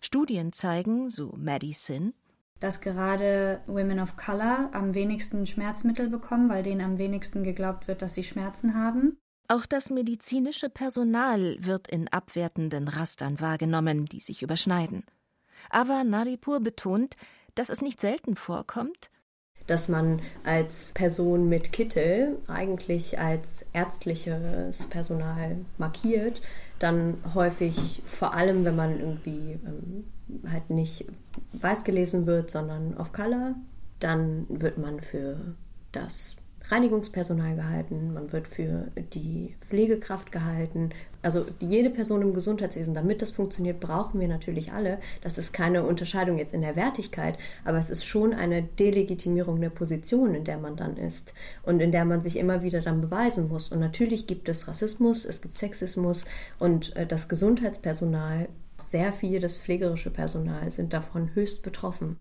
Studien 0.00 0.52
zeigen, 0.52 1.10
so 1.10 1.32
Maddie 1.36 1.74
Sin, 1.74 2.12
dass 2.58 2.80
gerade 2.80 3.60
Women 3.68 4.00
of 4.00 4.16
Color 4.16 4.70
am 4.72 4.94
wenigsten 4.94 5.46
Schmerzmittel 5.46 6.08
bekommen, 6.08 6.48
weil 6.48 6.64
denen 6.64 6.80
am 6.80 6.98
wenigsten 6.98 7.44
geglaubt 7.44 7.86
wird, 7.86 8.02
dass 8.02 8.14
sie 8.14 8.24
Schmerzen 8.24 8.74
haben. 8.74 9.16
Auch 9.46 9.64
das 9.64 9.90
medizinische 9.90 10.70
Personal 10.70 11.58
wird 11.60 11.86
in 11.86 12.08
abwertenden 12.08 12.88
Rastern 12.88 13.38
wahrgenommen, 13.38 14.06
die 14.06 14.18
sich 14.18 14.42
überschneiden. 14.42 15.04
Aber 15.70 16.02
Naripur 16.02 16.58
betont, 16.58 17.14
dass 17.54 17.68
es 17.68 17.80
nicht 17.80 18.00
selten 18.00 18.34
vorkommt, 18.34 19.08
dass 19.66 19.88
man 19.88 20.20
als 20.44 20.92
Person 20.94 21.48
mit 21.48 21.72
Kittel 21.72 22.38
eigentlich 22.46 23.18
als 23.18 23.66
ärztliches 23.72 24.86
Personal 24.88 25.56
markiert, 25.78 26.40
dann 26.78 27.18
häufig, 27.34 28.02
vor 28.04 28.34
allem 28.34 28.64
wenn 28.64 28.76
man 28.76 29.00
irgendwie 29.00 29.58
ähm, 29.64 30.04
halt 30.50 30.70
nicht 30.70 31.06
weiß 31.54 31.84
gelesen 31.84 32.26
wird, 32.26 32.50
sondern 32.50 32.96
auf 32.98 33.12
Color, 33.12 33.54
dann 34.00 34.46
wird 34.48 34.78
man 34.78 35.00
für 35.00 35.36
das 35.92 36.36
Reinigungspersonal 36.68 37.56
gehalten, 37.56 38.12
man 38.12 38.32
wird 38.32 38.48
für 38.48 38.88
die 39.14 39.54
Pflegekraft 39.60 40.32
gehalten. 40.32 40.90
Also 41.26 41.44
jede 41.58 41.90
Person 41.90 42.22
im 42.22 42.34
Gesundheitswesen, 42.34 42.94
damit 42.94 43.20
das 43.20 43.32
funktioniert, 43.32 43.80
brauchen 43.80 44.20
wir 44.20 44.28
natürlich 44.28 44.70
alle. 44.70 45.00
Das 45.22 45.38
ist 45.38 45.52
keine 45.52 45.82
Unterscheidung 45.82 46.38
jetzt 46.38 46.54
in 46.54 46.60
der 46.60 46.76
Wertigkeit, 46.76 47.36
aber 47.64 47.78
es 47.78 47.90
ist 47.90 48.06
schon 48.06 48.32
eine 48.32 48.62
Delegitimierung 48.62 49.60
der 49.60 49.70
Position, 49.70 50.36
in 50.36 50.44
der 50.44 50.58
man 50.58 50.76
dann 50.76 50.96
ist 50.96 51.34
und 51.64 51.80
in 51.80 51.90
der 51.90 52.04
man 52.04 52.22
sich 52.22 52.36
immer 52.36 52.62
wieder 52.62 52.80
dann 52.80 53.00
beweisen 53.00 53.48
muss. 53.48 53.72
Und 53.72 53.80
natürlich 53.80 54.28
gibt 54.28 54.48
es 54.48 54.68
Rassismus, 54.68 55.24
es 55.24 55.42
gibt 55.42 55.58
Sexismus 55.58 56.24
und 56.60 56.94
äh, 56.94 57.08
das 57.08 57.28
Gesundheitspersonal, 57.28 58.48
sehr 58.78 59.12
viel 59.12 59.40
das 59.40 59.56
pflegerische 59.56 60.10
Personal 60.10 60.70
sind 60.70 60.92
davon 60.92 61.34
höchst 61.34 61.62
betroffen. 61.62 62.20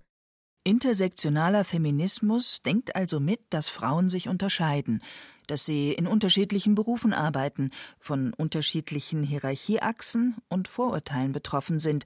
Intersektionaler 0.68 1.64
Feminismus 1.64 2.64
denkt 2.64 2.96
also 2.96 3.20
mit, 3.20 3.42
dass 3.52 3.68
Frauen 3.70 4.10
sich 4.10 4.28
unterscheiden, 4.30 5.04
dass 5.46 5.66
sie 5.66 5.92
in 5.94 6.08
unterschiedlichen 6.08 6.76
Berufen 6.76 7.14
arbeiten, 7.14 7.72
von 8.00 8.34
unterschiedlichen 8.34 9.24
Hierarchieachsen 9.24 10.36
und 10.50 10.68
Vorurteilen 10.68 11.32
betroffen 11.32 11.80
sind, 11.80 12.06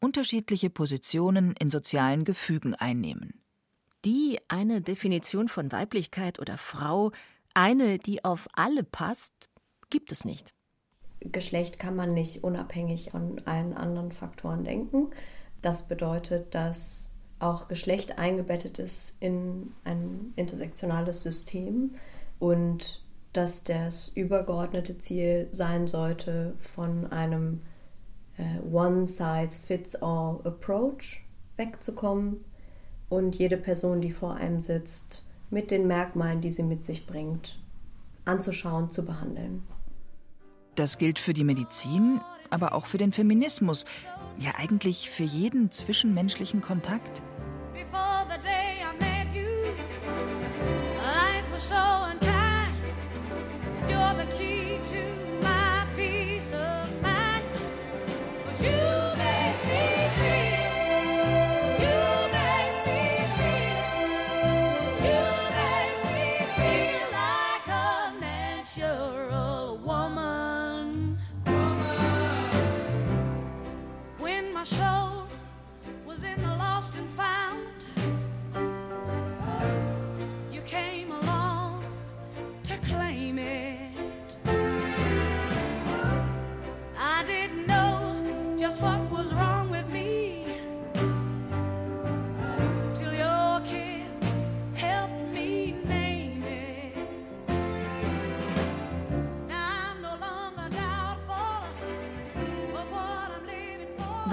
unterschiedliche 0.00 0.70
Positionen 0.70 1.54
in 1.58 1.70
sozialen 1.70 2.24
Gefügen 2.24 2.74
einnehmen. 2.74 3.40
Die 4.04 4.38
eine 4.48 4.80
Definition 4.80 5.48
von 5.48 5.72
Weiblichkeit 5.72 6.38
oder 6.40 6.56
Frau, 6.56 7.12
eine, 7.52 7.98
die 7.98 8.24
auf 8.24 8.48
alle 8.54 8.82
passt, 8.82 9.48
gibt 9.90 10.10
es 10.10 10.24
nicht. 10.24 10.54
Geschlecht 11.20 11.78
kann 11.78 11.96
man 11.96 12.14
nicht 12.14 12.42
unabhängig 12.44 13.10
von 13.10 13.42
allen 13.44 13.74
anderen 13.74 14.12
Faktoren 14.12 14.64
denken. 14.64 15.10
Das 15.60 15.86
bedeutet, 15.86 16.54
dass 16.54 17.10
auch 17.40 17.68
Geschlecht 17.68 18.18
eingebettet 18.18 18.78
ist 18.78 19.16
in 19.20 19.72
ein 19.84 20.32
intersektionales 20.36 21.22
System 21.22 21.94
und 22.40 23.04
dass 23.32 23.62
das 23.62 24.08
übergeordnete 24.08 24.98
Ziel 24.98 25.46
sein 25.52 25.86
sollte, 25.86 26.54
von 26.58 27.06
einem 27.12 27.60
äh, 28.36 28.58
One-Size-Fits-All-Approach 28.68 31.20
wegzukommen 31.56 32.44
und 33.08 33.36
jede 33.36 33.56
Person, 33.56 34.00
die 34.00 34.10
vor 34.10 34.34
einem 34.34 34.60
sitzt, 34.60 35.22
mit 35.50 35.70
den 35.70 35.86
Merkmalen, 35.86 36.40
die 36.40 36.50
sie 36.50 36.64
mit 36.64 36.84
sich 36.84 37.06
bringt, 37.06 37.60
anzuschauen, 38.24 38.90
zu 38.90 39.04
behandeln. 39.04 39.62
Das 40.74 40.98
gilt 40.98 41.20
für 41.20 41.34
die 41.34 41.44
Medizin, 41.44 42.20
aber 42.48 42.74
auch 42.74 42.86
für 42.86 42.98
den 42.98 43.12
Feminismus, 43.12 43.84
ja 44.38 44.52
eigentlich 44.56 45.10
für 45.10 45.24
jeden 45.24 45.70
zwischenmenschlichen 45.70 46.60
Kontakt. 46.60 47.22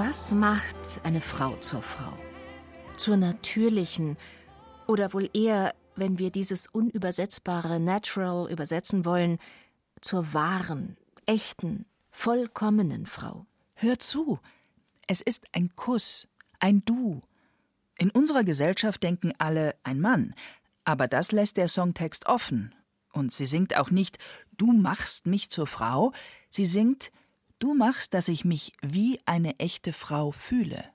Was 0.08 0.34
macht 0.34 1.02
eine 1.04 1.20
Frau 1.20 1.58
zur 1.58 1.82
Frau? 1.82 2.18
Zur 2.96 3.18
natürlichen 3.18 4.16
oder 4.88 5.12
wohl 5.12 5.30
eher, 5.34 5.76
wenn 5.98 6.18
wir 6.18 6.32
dieses 6.32 6.68
unübersetzbare 6.68 7.82
natural 7.82 8.50
übersetzen 8.50 9.04
wollen, 9.04 9.38
zur 10.00 10.34
wahren, 10.34 10.96
echten, 11.26 11.86
vollkommenen 12.10 13.06
Frau. 13.06 13.48
Hör 13.74 14.00
zu, 14.00 14.40
es 15.08 15.20
ist 15.20 15.46
ein 15.52 15.76
Kuss, 15.76 16.30
ein 16.62 16.86
Du. 16.86 17.22
In 17.98 18.10
unserer 18.10 18.46
Gesellschaft 18.46 19.04
denken 19.04 19.34
alle 19.40 19.76
ein 19.84 20.00
Mann, 20.00 20.36
aber 20.86 21.10
das 21.10 21.34
lässt 21.34 21.58
der 21.58 21.68
Songtext 21.68 22.28
offen. 22.28 22.74
Und 23.12 23.34
sie 23.34 23.46
singt 23.46 23.76
auch 23.76 23.92
nicht 23.92 24.20
Du 24.56 24.72
machst 24.72 25.26
mich 25.26 25.50
zur 25.50 25.68
Frau, 25.68 26.14
sie 26.50 26.66
singt 26.66 27.12
Du 27.60 27.74
machst, 27.74 28.14
dass 28.14 28.28
ich 28.28 28.46
mich 28.46 28.74
wie 28.82 29.20
eine 29.26 29.58
echte 29.60 29.94
Frau 29.94 30.32
fühle. 30.32 30.86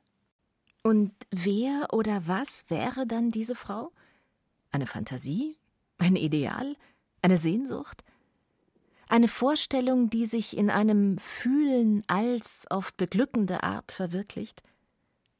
Und 0.82 1.12
wer 1.30 1.88
oder 1.92 2.26
was 2.26 2.64
wäre 2.68 3.06
dann 3.06 3.30
diese 3.30 3.54
Frau? 3.54 3.92
Eine 4.70 4.86
Fantasie? 4.86 5.56
Ein 5.98 6.16
Ideal? 6.16 6.76
Eine 7.20 7.38
Sehnsucht? 7.38 8.04
Eine 9.08 9.28
Vorstellung, 9.28 10.08
die 10.08 10.26
sich 10.26 10.56
in 10.56 10.70
einem 10.70 11.18
Fühlen 11.18 12.02
als 12.06 12.66
auf 12.70 12.94
beglückende 12.94 13.62
Art 13.62 13.92
verwirklicht? 13.92 14.62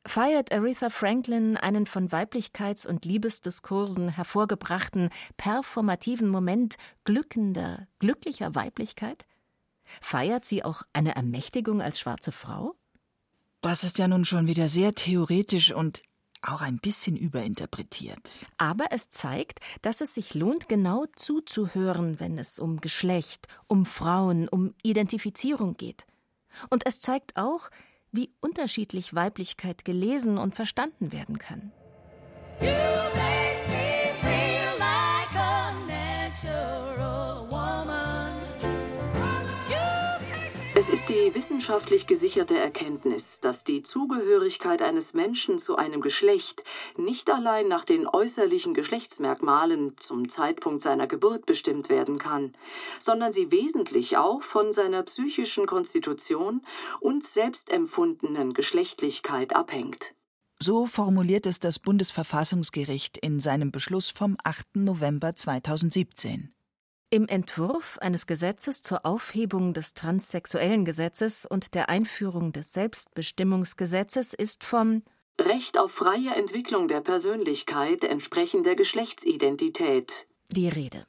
Feiert 0.05 0.53
Aretha 0.53 0.91
Franklin 0.91 1.57
einen 1.57 1.87
von 1.87 2.11
Weiblichkeits- 2.11 2.87
und 2.87 3.05
Liebesdiskursen 3.05 4.09
hervorgebrachten 4.09 5.11
performativen 5.37 6.29
Moment 6.29 6.77
glückender, 7.05 7.87
glücklicher 8.01 8.55
Weiblichkeit? 8.57 9.25
Feiert 10.01 10.45
sie 10.45 10.64
auch 10.64 10.82
eine 10.93 11.14
Ermächtigung 11.14 11.82
als 11.82 12.01
schwarze 12.01 12.32
Frau? 12.32 12.74
Das 13.61 13.84
ist 13.84 13.99
ja 13.99 14.09
nun 14.09 14.24
schon 14.24 14.47
wieder 14.47 14.68
sehr 14.68 14.95
theoretisch 14.95 15.72
und 15.72 16.03
auch 16.43 16.61
ein 16.61 16.78
bisschen 16.78 17.16
überinterpretiert. 17.16 18.47
Aber 18.59 18.86
es 18.90 19.11
zeigt, 19.11 19.61
dass 19.82 20.01
es 20.01 20.14
sich 20.14 20.34
lohnt, 20.34 20.68
genau 20.68 21.07
zuzuhören, 21.14 22.18
wenn 22.18 22.38
es 22.38 22.59
um 22.59 22.80
Geschlecht, 22.80 23.47
um 23.68 23.86
Frauen, 23.86 24.49
um 24.49 24.74
Identifizierung 24.82 25.76
geht. 25.76 26.07
Und 26.68 26.84
es 26.86 27.01
zeigt 27.01 27.36
auch, 27.36 27.70
wie 28.11 28.30
unterschiedlich 28.40 29.14
Weiblichkeit 29.14 29.84
gelesen 29.84 30.36
und 30.38 30.55
verstanden 30.55 31.12
werden 31.12 31.38
kann. 31.38 31.72
Wissenschaftlich 41.53 42.07
gesicherte 42.07 42.57
Erkenntnis, 42.57 43.38
dass 43.40 43.62
die 43.62 43.82
Zugehörigkeit 43.82 44.80
eines 44.80 45.12
Menschen 45.12 45.59
zu 45.59 45.76
einem 45.76 46.00
Geschlecht 46.00 46.64
nicht 46.96 47.28
allein 47.28 47.68
nach 47.68 47.84
den 47.84 48.09
äußerlichen 48.09 48.72
Geschlechtsmerkmalen 48.72 49.94
zum 50.00 50.30
Zeitpunkt 50.30 50.80
seiner 50.80 51.07
Geburt 51.07 51.44
bestimmt 51.44 51.90
werden 51.90 52.16
kann, 52.16 52.55
sondern 52.98 53.34
sie 53.34 53.53
wesentlich 53.53 54.16
auch 54.16 54.42
von 54.42 54.72
seiner 54.72 55.03
psychischen 55.03 55.66
Konstitution 55.66 56.62
und 57.00 57.26
selbstempfundenen 57.26 58.55
Geschlechtlichkeit 58.55 59.55
abhängt. 59.55 60.14
So 60.59 60.86
formuliert 60.86 61.44
es 61.44 61.59
das 61.59 61.78
Bundesverfassungsgericht 61.78 63.18
in 63.18 63.40
seinem 63.40 63.72
Beschluss 63.72 64.09
vom 64.09 64.38
8. 64.42 64.76
November 64.76 65.34
2017. 65.34 66.55
Im 67.13 67.29
Entwurf 67.29 67.99
eines 67.99 68.27
Gesetzes 68.27 68.81
zur 68.81 69.05
Aufhebung 69.05 69.75
des 69.75 69.93
transsexuellen 69.93 70.87
Gesetzes 70.87 71.45
und 71.45 71.75
der 71.75 71.91
Einführung 71.91 72.55
des 72.55 72.73
Selbstbestimmungsgesetzes 72.73 74.33
ist 74.33 74.65
vom 74.65 75.03
Recht 75.39 75.77
auf 75.77 75.93
freie 75.93 76.31
Entwicklung 76.31 76.89
der 76.89 77.03
Persönlichkeit 77.03 78.03
entsprechend 78.03 78.65
der 78.65 78.77
Geschlechtsidentität 78.77 80.27
die 80.49 80.69
Rede. 80.69 81.07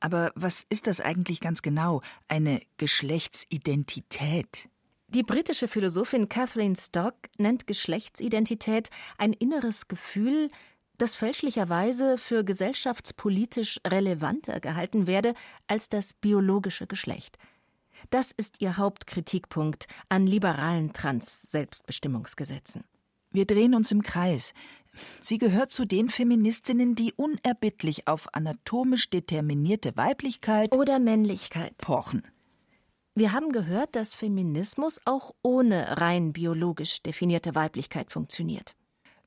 Aber 0.00 0.32
was 0.34 0.64
ist 0.70 0.86
das 0.86 1.02
eigentlich 1.02 1.40
ganz 1.40 1.60
genau, 1.60 2.00
eine 2.28 2.62
Geschlechtsidentität? 2.78 4.70
Die 5.08 5.24
britische 5.24 5.68
Philosophin 5.68 6.30
Kathleen 6.30 6.74
Stock 6.74 7.16
nennt 7.36 7.66
Geschlechtsidentität 7.66 8.88
ein 9.18 9.34
inneres 9.34 9.88
Gefühl, 9.88 10.48
das 10.98 11.14
fälschlicherweise 11.14 12.18
für 12.18 12.44
gesellschaftspolitisch 12.44 13.80
relevanter 13.86 14.60
gehalten 14.60 15.06
werde 15.06 15.34
als 15.66 15.88
das 15.88 16.12
biologische 16.12 16.86
Geschlecht. 16.86 17.38
Das 18.10 18.32
ist 18.32 18.60
ihr 18.60 18.76
Hauptkritikpunkt 18.76 19.86
an 20.08 20.26
liberalen 20.26 20.92
Trans-Selbstbestimmungsgesetzen. 20.92 22.84
Wir 23.30 23.46
drehen 23.46 23.74
uns 23.74 23.92
im 23.92 24.02
Kreis. 24.02 24.54
Sie 25.20 25.38
gehört 25.38 25.70
zu 25.70 25.84
den 25.84 26.08
Feministinnen, 26.08 26.94
die 26.94 27.12
unerbittlich 27.14 28.08
auf 28.08 28.34
anatomisch 28.34 29.10
determinierte 29.10 29.96
Weiblichkeit 29.96 30.74
oder 30.74 30.98
Männlichkeit 30.98 31.76
pochen. 31.78 32.22
Wir 33.14 33.32
haben 33.32 33.52
gehört, 33.52 33.96
dass 33.96 34.14
Feminismus 34.14 35.00
auch 35.04 35.34
ohne 35.42 35.98
rein 35.98 36.32
biologisch 36.32 37.02
definierte 37.02 37.54
Weiblichkeit 37.54 38.12
funktioniert. 38.12 38.76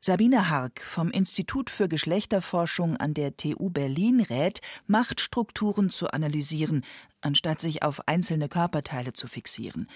Sabine 0.03 0.49
Hark 0.49 0.81
vom 0.81 1.11
Institut 1.11 1.69
für 1.69 1.87
Geschlechterforschung 1.87 2.97
an 2.97 3.13
der 3.13 3.37
TU 3.37 3.69
Berlin 3.69 4.19
rät, 4.19 4.59
Machtstrukturen 4.87 5.91
zu 5.91 6.07
analysieren, 6.09 6.83
anstatt 7.21 7.61
sich 7.61 7.83
auf 7.83 8.07
einzelne 8.07 8.49
Körperteile 8.49 9.13
zu 9.13 9.27
fixieren. 9.27 9.87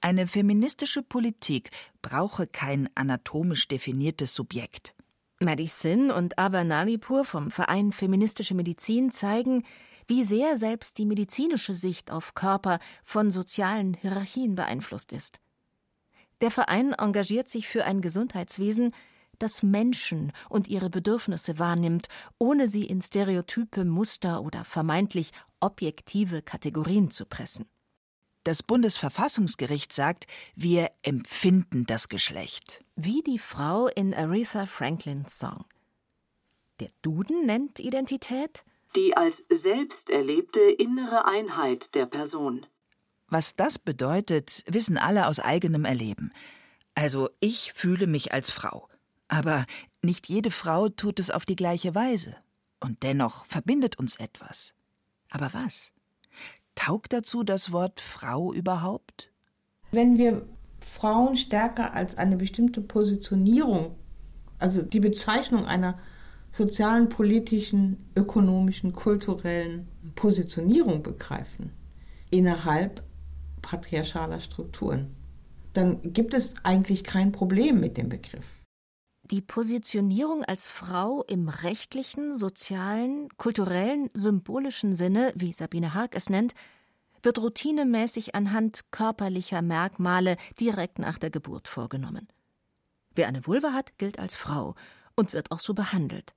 Eine 0.00 0.26
feministische 0.26 1.04
Politik 1.04 1.70
brauche 2.02 2.48
kein 2.48 2.90
anatomisch 2.96 3.68
definiertes 3.68 4.34
Subjekt. 4.34 4.92
Maddie 5.38 5.70
und 6.12 6.36
Ava 6.36 6.64
Naripur 6.64 7.24
vom 7.24 7.52
Verein 7.52 7.92
Feministische 7.92 8.56
Medizin 8.56 9.12
zeigen, 9.12 9.62
wie 10.08 10.24
sehr 10.24 10.56
selbst 10.56 10.98
die 10.98 11.06
medizinische 11.06 11.76
Sicht 11.76 12.10
auf 12.10 12.34
Körper 12.34 12.80
von 13.04 13.30
sozialen 13.30 13.94
Hierarchien 13.94 14.56
beeinflusst 14.56 15.12
ist. 15.12 15.38
Der 16.40 16.50
Verein 16.50 16.92
engagiert 16.92 17.48
sich 17.48 17.68
für 17.68 17.84
ein 17.84 18.00
Gesundheitswesen, 18.00 18.92
das 19.38 19.62
Menschen 19.62 20.32
und 20.48 20.68
ihre 20.68 20.90
Bedürfnisse 20.90 21.58
wahrnimmt, 21.58 22.08
ohne 22.38 22.68
sie 22.68 22.84
in 22.84 23.00
stereotype 23.00 23.84
Muster 23.84 24.42
oder 24.42 24.64
vermeintlich 24.64 25.30
objektive 25.60 26.42
Kategorien 26.42 27.10
zu 27.10 27.26
pressen. 27.26 27.66
Das 28.44 28.62
Bundesverfassungsgericht 28.62 29.92
sagt, 29.92 30.26
wir 30.54 30.90
empfinden 31.02 31.86
das 31.86 32.08
Geschlecht. 32.08 32.84
Wie 32.94 33.22
die 33.22 33.38
Frau 33.38 33.88
in 33.88 34.12
Aretha 34.12 34.66
Franklins 34.66 35.38
Song. 35.38 35.64
Der 36.80 36.90
Duden 37.02 37.46
nennt 37.46 37.80
Identität 37.80 38.64
die 38.94 39.16
als 39.16 39.42
selbst 39.50 40.10
erlebte 40.10 40.60
innere 40.60 41.24
Einheit 41.24 41.94
der 41.94 42.06
Person. 42.06 42.66
Was 43.28 43.56
das 43.56 43.78
bedeutet, 43.78 44.64
wissen 44.66 44.98
alle 44.98 45.26
aus 45.26 45.40
eigenem 45.40 45.84
Erleben. 45.84 46.32
Also 46.94 47.28
ich 47.40 47.72
fühle 47.72 48.06
mich 48.06 48.32
als 48.32 48.50
Frau. 48.50 48.88
Aber 49.34 49.66
nicht 50.00 50.28
jede 50.28 50.52
Frau 50.52 50.88
tut 50.88 51.18
es 51.18 51.32
auf 51.32 51.44
die 51.44 51.56
gleiche 51.56 51.92
Weise. 51.96 52.36
Und 52.78 53.02
dennoch 53.02 53.46
verbindet 53.46 53.98
uns 53.98 54.14
etwas. 54.14 54.74
Aber 55.28 55.52
was? 55.52 55.90
Taugt 56.76 57.12
dazu 57.12 57.42
das 57.42 57.72
Wort 57.72 58.00
Frau 58.00 58.52
überhaupt? 58.52 59.32
Wenn 59.90 60.18
wir 60.18 60.46
Frauen 60.78 61.34
stärker 61.34 61.94
als 61.94 62.16
eine 62.16 62.36
bestimmte 62.36 62.80
Positionierung, 62.80 63.96
also 64.60 64.82
die 64.82 65.00
Bezeichnung 65.00 65.66
einer 65.66 65.98
sozialen, 66.52 67.08
politischen, 67.08 68.08
ökonomischen, 68.14 68.92
kulturellen 68.92 69.88
Positionierung 70.14 71.02
begreifen, 71.02 71.72
innerhalb 72.30 73.02
patriarchaler 73.62 74.38
Strukturen, 74.38 75.16
dann 75.72 76.12
gibt 76.12 76.34
es 76.34 76.54
eigentlich 76.62 77.02
kein 77.02 77.32
Problem 77.32 77.80
mit 77.80 77.96
dem 77.96 78.08
Begriff. 78.08 78.63
Die 79.30 79.40
Positionierung 79.40 80.44
als 80.44 80.68
Frau 80.68 81.22
im 81.22 81.48
rechtlichen, 81.48 82.36
sozialen, 82.36 83.30
kulturellen, 83.38 84.10
symbolischen 84.12 84.92
Sinne, 84.92 85.32
wie 85.34 85.54
Sabine 85.54 85.94
Haag 85.94 86.14
es 86.14 86.28
nennt, 86.28 86.54
wird 87.22 87.38
routinemäßig 87.38 88.34
anhand 88.34 88.90
körperlicher 88.90 89.62
Merkmale 89.62 90.36
direkt 90.60 90.98
nach 90.98 91.18
der 91.18 91.30
Geburt 91.30 91.68
vorgenommen. 91.68 92.28
Wer 93.14 93.28
eine 93.28 93.46
Vulva 93.46 93.72
hat, 93.72 93.96
gilt 93.96 94.18
als 94.18 94.34
Frau 94.34 94.74
und 95.16 95.32
wird 95.32 95.50
auch 95.50 95.60
so 95.60 95.72
behandelt. 95.72 96.34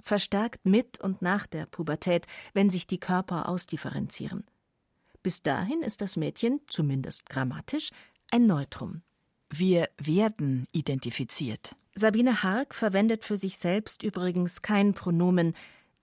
Verstärkt 0.00 0.66
mit 0.66 1.00
und 1.00 1.22
nach 1.22 1.46
der 1.46 1.64
Pubertät, 1.64 2.26
wenn 2.52 2.68
sich 2.68 2.86
die 2.86 3.00
Körper 3.00 3.48
ausdifferenzieren. 3.48 4.44
Bis 5.22 5.42
dahin 5.42 5.80
ist 5.80 6.02
das 6.02 6.16
Mädchen, 6.16 6.60
zumindest 6.66 7.26
grammatisch, 7.30 7.90
ein 8.30 8.46
Neutrum. 8.46 9.02
Wir 9.50 9.88
werden 9.96 10.66
identifiziert. 10.72 11.74
Sabine 11.98 12.44
Hark 12.44 12.74
verwendet 12.74 13.24
für 13.24 13.36
sich 13.36 13.58
selbst 13.58 14.04
übrigens 14.04 14.62
kein 14.62 14.94
Pronomen, 14.94 15.54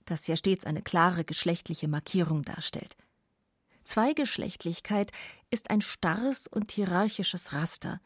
das 0.03 0.27
ja 0.27 0.35
stets 0.35 0.65
eine 0.65 0.81
klare 0.81 1.23
geschlechtliche 1.23 1.87
Markierung 1.87 2.41
darstellt. 2.41 2.97
Zweigeschlechtlichkeit 3.85 5.11
ist 5.51 5.69
ein 5.69 5.79
starres 5.79 6.47
und 6.47 6.71
hierarchisches 6.71 7.53
Raster. 7.53 8.01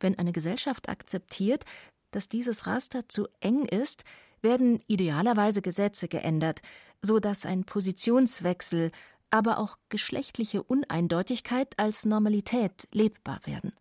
Wenn 0.00 0.18
eine 0.18 0.32
Gesellschaft 0.32 0.90
akzeptiert, 0.90 1.64
dass 2.10 2.28
dieses 2.28 2.66
Raster 2.66 3.08
zu 3.08 3.26
eng 3.40 3.64
ist, 3.64 4.04
werden 4.42 4.82
idealerweise 4.86 5.62
Gesetze 5.62 6.08
geändert, 6.08 6.60
so 7.00 7.20
dass 7.20 7.46
ein 7.46 7.64
Positionswechsel, 7.64 8.92
aber 9.30 9.58
auch 9.58 9.78
geschlechtliche 9.88 10.62
Uneindeutigkeit 10.62 11.78
als 11.78 12.04
Normalität 12.04 12.86
lebbar 12.92 13.40
werden. 13.44 13.72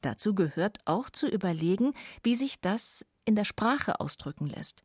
Dazu 0.00 0.34
gehört 0.34 0.78
auch 0.84 1.10
zu 1.10 1.28
überlegen, 1.28 1.92
wie 2.22 2.34
sich 2.34 2.60
das 2.60 3.04
in 3.24 3.34
der 3.36 3.44
Sprache 3.44 4.00
ausdrücken 4.00 4.46
lässt. 4.46 4.82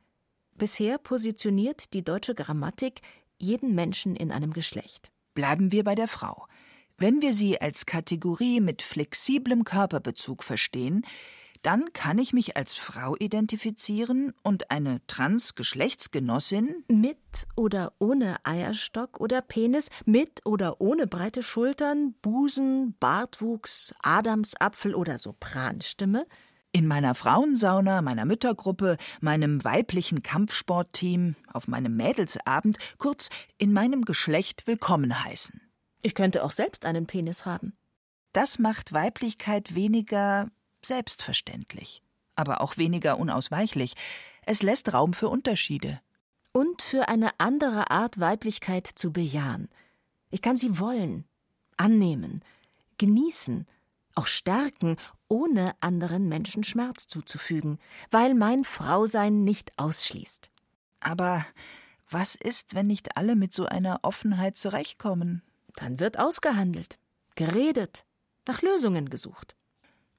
Bisher 0.55 0.97
positioniert 0.97 1.93
die 1.93 2.03
deutsche 2.03 2.35
Grammatik 2.35 3.01
jeden 3.39 3.73
Menschen 3.75 4.15
in 4.15 4.31
einem 4.31 4.53
Geschlecht. 4.53 5.11
Bleiben 5.33 5.71
wir 5.71 5.83
bei 5.83 5.95
der 5.95 6.07
Frau. 6.07 6.45
Wenn 6.97 7.21
wir 7.21 7.33
sie 7.33 7.59
als 7.59 7.85
Kategorie 7.85 8.59
mit 8.59 8.81
flexiblem 8.81 9.63
Körperbezug 9.63 10.43
verstehen, 10.43 11.03
dann 11.63 11.93
kann 11.93 12.17
ich 12.19 12.33
mich 12.33 12.55
als 12.57 12.75
Frau 12.75 13.15
identifizieren 13.15 14.33
und 14.43 14.69
eine 14.69 15.01
Transgeschlechtsgenossin 15.07 16.83
mit 16.87 17.17
oder 17.55 17.93
ohne 17.99 18.35
Eierstock 18.43 19.19
oder 19.19 19.41
Penis, 19.41 19.89
mit 20.05 20.45
oder 20.45 20.81
ohne 20.81 21.07
breite 21.07 21.41
Schultern, 21.41 22.13
Busen, 22.21 22.95
Bartwuchs, 22.99 23.95
Adamsapfel 24.01 24.93
oder 24.93 25.17
Sopranstimme 25.17 26.27
in 26.73 26.85
meiner 26.85 27.15
Frauensauna, 27.15 28.01
meiner 28.01 28.25
Müttergruppe, 28.25 28.97
meinem 29.21 29.63
weiblichen 29.63 30.21
Kampfsportteam, 30.21 31.35
auf 31.53 31.67
meinem 31.67 31.95
Mädelsabend, 31.95 32.77
kurz 32.97 33.29
in 33.57 33.71
meinem 33.71 34.03
Geschlecht 34.03 34.67
willkommen 34.67 35.23
heißen. 35.23 35.61
Ich 36.01 36.15
könnte 36.15 36.43
auch 36.43 36.51
selbst 36.51 36.85
einen 36.85 37.07
Penis 37.07 37.45
haben. 37.45 37.77
Das 38.33 38.59
macht 38.59 38.91
Weiblichkeit 38.91 39.75
weniger 39.75 40.49
selbstverständlich, 40.85 42.01
aber 42.35 42.61
auch 42.61 42.77
weniger 42.77 43.19
unausweichlich. 43.19 43.93
Es 44.45 44.61
lässt 44.61 44.93
Raum 44.93 45.13
für 45.13 45.29
Unterschiede. 45.29 46.01
Und 46.51 46.83
für 46.83 47.07
eine 47.07 47.31
andere 47.39 47.89
Art 47.89 48.19
Weiblichkeit 48.19 48.85
zu 48.85 49.11
bejahen. 49.11 49.69
Ich 50.29 50.41
kann 50.41 50.55
sie 50.55 50.79
wollen, 50.79 51.25
annehmen, 51.77 52.43
genießen, 52.99 53.65
auch 54.15 54.27
stärken, 54.27 54.97
ohne 55.27 55.73
anderen 55.81 56.29
Menschen 56.29 56.63
Schmerz 56.63 57.07
zuzufügen, 57.07 57.79
weil 58.11 58.35
mein 58.35 58.63
Frausein 58.63 59.43
nicht 59.43 59.71
ausschließt. 59.77 60.51
Aber 60.99 61.45
was 62.09 62.35
ist, 62.35 62.75
wenn 62.75 62.87
nicht 62.87 63.17
alle 63.17 63.35
mit 63.35 63.53
so 63.53 63.65
einer 63.65 63.99
Offenheit 64.03 64.57
zurechtkommen? 64.57 65.41
Dann 65.75 65.99
wird 65.99 66.19
ausgehandelt, 66.19 66.99
geredet, 67.35 68.05
nach 68.47 68.61
Lösungen 68.61 69.09
gesucht. 69.09 69.55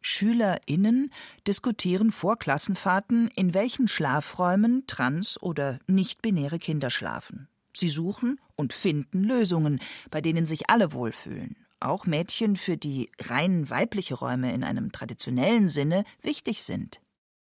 SchülerInnen 0.07 1.11
diskutieren 1.47 2.13
vor 2.13 2.39
Klassenfahrten, 2.39 3.29
in 3.37 3.55
welchen 3.55 3.89
Schlafräumen 3.89 4.87
trans- 4.87 5.41
oder 5.41 5.79
nicht-binäre 5.87 6.59
Kinder 6.59 6.91
schlafen. 6.91 7.49
Sie 7.73 7.89
suchen 7.89 8.39
und 8.55 8.75
finden 8.75 9.25
Lösungen, 9.25 9.81
bei 10.11 10.21
denen 10.21 10.45
sich 10.45 10.69
alle 10.69 10.93
wohlfühlen. 10.93 11.57
Auch 11.81 12.05
Mädchen, 12.05 12.57
für 12.57 12.77
die 12.77 13.11
rein 13.19 13.71
weibliche 13.71 14.15
Räume 14.15 14.53
in 14.53 14.63
einem 14.63 14.93
traditionellen 14.93 15.71
Sinne 15.71 16.05
wichtig 16.21 16.63
sind. 16.63 17.01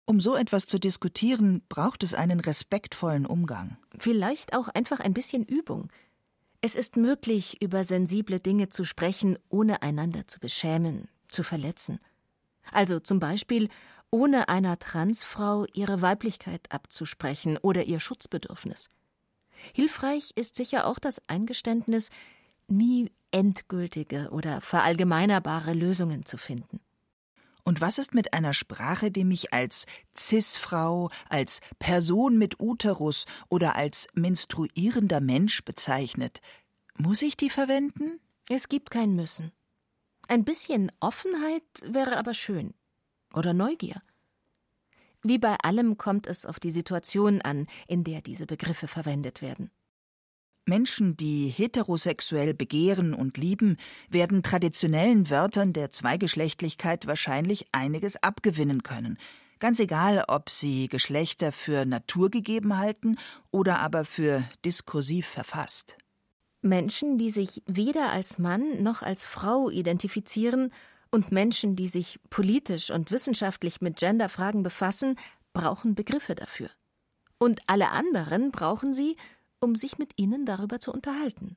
Um 0.06 0.22
so 0.22 0.36
etwas 0.36 0.68
zu 0.68 0.80
diskutieren, 0.80 1.64
braucht 1.68 2.04
es 2.04 2.14
einen 2.14 2.40
respektvollen 2.40 3.26
Umgang. 3.26 3.78
Vielleicht 3.98 4.56
auch 4.56 4.68
einfach 4.68 5.00
ein 5.00 5.16
bisschen 5.16 5.44
Übung. 5.44 5.90
Es 6.62 6.76
ist 6.76 6.96
möglich, 6.96 7.60
über 7.62 7.84
sensible 7.84 8.40
Dinge 8.40 8.70
zu 8.70 8.84
sprechen, 8.84 9.40
ohne 9.50 9.82
einander 9.82 10.28
zu 10.28 10.40
beschämen, 10.40 11.08
zu 11.28 11.42
verletzen. 11.42 12.00
Also 12.72 13.00
zum 13.00 13.20
Beispiel 13.20 13.70
ohne 14.12 14.50
einer 14.50 14.80
Transfrau 14.80 15.66
ihre 15.74 16.02
Weiblichkeit 16.02 16.72
abzusprechen 16.72 17.58
oder 17.58 17.84
ihr 17.84 18.00
Schutzbedürfnis. 18.00 18.90
Hilfreich 19.74 20.32
ist 20.36 20.56
sicher 20.56 20.86
auch 20.88 21.00
das 21.00 21.22
Eingeständnis, 21.28 22.10
nie 22.68 23.12
endgültige 23.32 24.30
oder 24.32 24.62
verallgemeinerbare 24.62 25.74
Lösungen 25.74 26.26
zu 26.26 26.38
finden. 26.38 26.80
Und 27.64 27.82
was 27.82 27.98
ist 27.98 28.14
mit 28.14 28.34
einer 28.34 28.54
Sprache, 28.54 29.10
die 29.10 29.24
mich 29.24 29.52
als 29.52 29.88
Cis-Frau, 30.16 31.10
als 31.30 31.62
Person 31.80 32.38
mit 32.38 32.60
Uterus 32.60 33.26
oder 33.50 33.76
als 33.76 34.08
menstruierender 34.14 35.20
Mensch 35.20 35.66
bezeichnet? 35.66 36.42
Muss 36.96 37.24
ich 37.24 37.38
die 37.38 37.50
verwenden? 37.50 38.20
Es 38.50 38.70
gibt 38.70 38.92
kein 38.92 39.16
Müssen. 39.16 39.52
Ein 40.28 40.44
bisschen 40.44 40.92
Offenheit 41.00 41.64
wäre 41.84 42.18
aber 42.18 42.34
schön. 42.34 42.74
Oder 43.34 43.54
Neugier. 43.54 44.02
Wie 45.22 45.38
bei 45.38 45.56
allem 45.64 45.98
kommt 45.98 46.28
es 46.28 46.46
auf 46.46 46.60
die 46.60 46.72
Situation 46.72 47.42
an, 47.42 47.68
in 47.88 48.04
der 48.04 48.22
diese 48.22 48.46
Begriffe 48.46 48.88
verwendet 48.88 49.42
werden. 49.42 49.72
Menschen, 50.68 51.16
die 51.16 51.48
heterosexuell 51.48 52.54
begehren 52.54 53.14
und 53.14 53.38
lieben, 53.38 53.78
werden 54.10 54.42
traditionellen 54.42 55.30
Wörtern 55.30 55.74
der 55.74 55.92
Zweigeschlechtlichkeit 55.92 57.06
wahrscheinlich 57.06 57.68
einiges 57.72 58.22
abgewinnen 58.22 58.82
können. 58.82 59.20
Ganz 59.60 59.80
egal, 59.80 60.24
ob 60.28 60.50
sie 60.50 60.90
Geschlechter 60.90 61.52
für 61.52 61.86
naturgegeben 61.86 62.78
halten 62.78 63.18
oder 63.52 63.80
aber 63.80 64.06
für 64.06 64.44
diskursiv 64.64 65.28
verfasst. 65.28 65.98
Menschen, 66.66 67.18
die 67.18 67.30
sich 67.30 67.64
weder 67.66 68.12
als 68.12 68.40
Mann 68.40 68.84
noch 68.84 69.02
als 69.02 69.24
Frau 69.24 69.70
identifizieren, 69.70 70.72
und 71.16 71.32
Menschen, 71.32 71.76
die 71.76 71.88
sich 71.88 72.20
politisch 72.30 72.90
und 72.90 73.10
wissenschaftlich 73.10 73.82
mit 73.82 73.98
Genderfragen 73.98 74.64
befassen, 74.64 75.16
brauchen 75.54 75.96
Begriffe 75.96 76.36
dafür. 76.36 76.70
Und 77.38 77.62
alle 77.68 77.90
anderen 77.92 78.52
brauchen 78.52 78.94
sie, 78.94 79.16
um 79.60 79.76
sich 79.76 79.98
mit 79.98 80.12
ihnen 80.18 80.46
darüber 80.46 80.80
zu 80.80 80.92
unterhalten. 80.92 81.56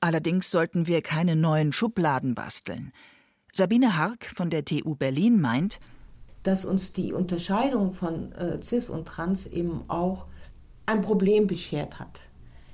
Allerdings 0.00 0.50
sollten 0.50 0.86
wir 0.86 1.02
keine 1.02 1.34
neuen 1.34 1.72
Schubladen 1.72 2.34
basteln. 2.36 2.92
Sabine 3.52 3.96
Hark 3.96 4.26
von 4.26 4.48
der 4.48 4.64
TU 4.64 4.94
Berlin 4.94 5.40
meint, 5.40 5.80
dass 6.44 6.64
uns 6.64 6.92
die 6.92 7.12
Unterscheidung 7.12 7.94
von 7.94 8.30
äh, 8.32 8.62
Cis 8.62 8.88
und 8.88 9.06
Trans 9.06 9.46
eben 9.48 9.90
auch 9.90 10.26
ein 10.86 11.02
Problem 11.02 11.48
beschert 11.48 11.98
hat. 11.98 12.27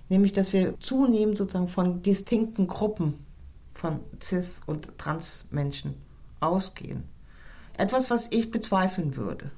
Nämlich, 0.09 0.33
dass 0.33 0.53
wir 0.53 0.79
zunehmend 0.81 1.39
sozusagen 1.39 1.69
von 1.69 2.03
distinkten 2.03 2.67
Gruppen 2.67 3.25
von 3.75 4.01
Cis- 4.21 4.61
und 4.67 4.97
Trans-Menschen 4.99 5.95
ausgehen. 6.41 7.05
Etwas, 7.77 8.11
was 8.11 8.31
ich 8.31 8.51
bezweifeln 8.51 9.17
würde. 9.17 9.51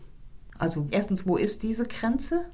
Also 0.59 0.88
erstens, 0.90 1.26
wo 1.26 1.36
ist 1.36 1.62
diese 1.62 1.86
Grenze? 1.86 2.47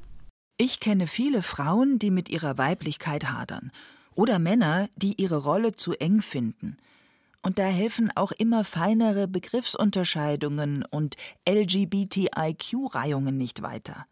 Ich 0.58 0.80
kenne 0.80 1.06
viele 1.06 1.42
Frauen, 1.42 1.98
die 1.98 2.10
mit 2.10 2.28
ihrer 2.28 2.58
Weiblichkeit 2.58 3.30
hadern. 3.30 3.70
Oder 4.14 4.38
Männer, 4.38 4.88
die 4.96 5.20
ihre 5.20 5.38
Rolle 5.38 5.72
zu 5.72 5.92
eng 5.94 6.20
finden. 6.20 6.76
Und 7.42 7.58
da 7.58 7.64
helfen 7.64 8.10
auch 8.14 8.32
immer 8.32 8.62
feinere 8.64 9.26
Begriffsunterscheidungen 9.26 10.84
und 10.90 11.16
LGBTIQ-Reihungen 11.48 13.36
nicht 13.36 13.62
weiter. 13.62 14.06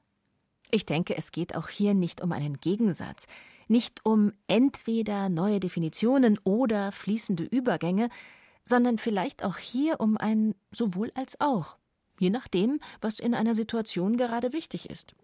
Ich 0.73 0.87
denke, 0.87 1.17
es 1.17 1.33
geht 1.33 1.57
auch 1.57 1.69
hier 1.69 1.95
nicht 1.95 2.21
um 2.21 2.33
einen 2.33 2.59
Gegensatz, 2.59 3.27
nicht 3.71 4.05
um 4.05 4.33
entweder 4.49 5.29
neue 5.29 5.61
Definitionen 5.61 6.39
oder 6.45 6.93
fließende 6.93 7.45
Übergänge, 7.45 8.09
sondern 8.65 8.99
vielleicht 8.99 9.45
auch 9.45 9.57
hier 9.57 10.01
um 10.01 10.17
ein 10.17 10.55
sowohl 10.71 11.11
als 11.15 11.41
auch, 11.41 11.79
je 12.19 12.31
nachdem, 12.31 12.81
was 13.01 13.19
in 13.19 13.35
einer 13.35 13.55
Situation 13.55 14.17
gerade 14.17 14.53
wichtig 14.53 14.91
ist. 14.91 15.15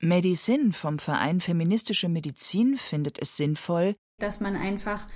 Medicin 0.00 0.72
vom 0.72 0.98
Verein 0.98 1.40
Feministische 1.40 2.08
Medizin 2.08 2.76
findet 2.76 3.20
es 3.20 3.36
sinnvoll, 3.36 3.96
dass 4.18 4.40
man 4.40 4.56
einfach 4.56 5.06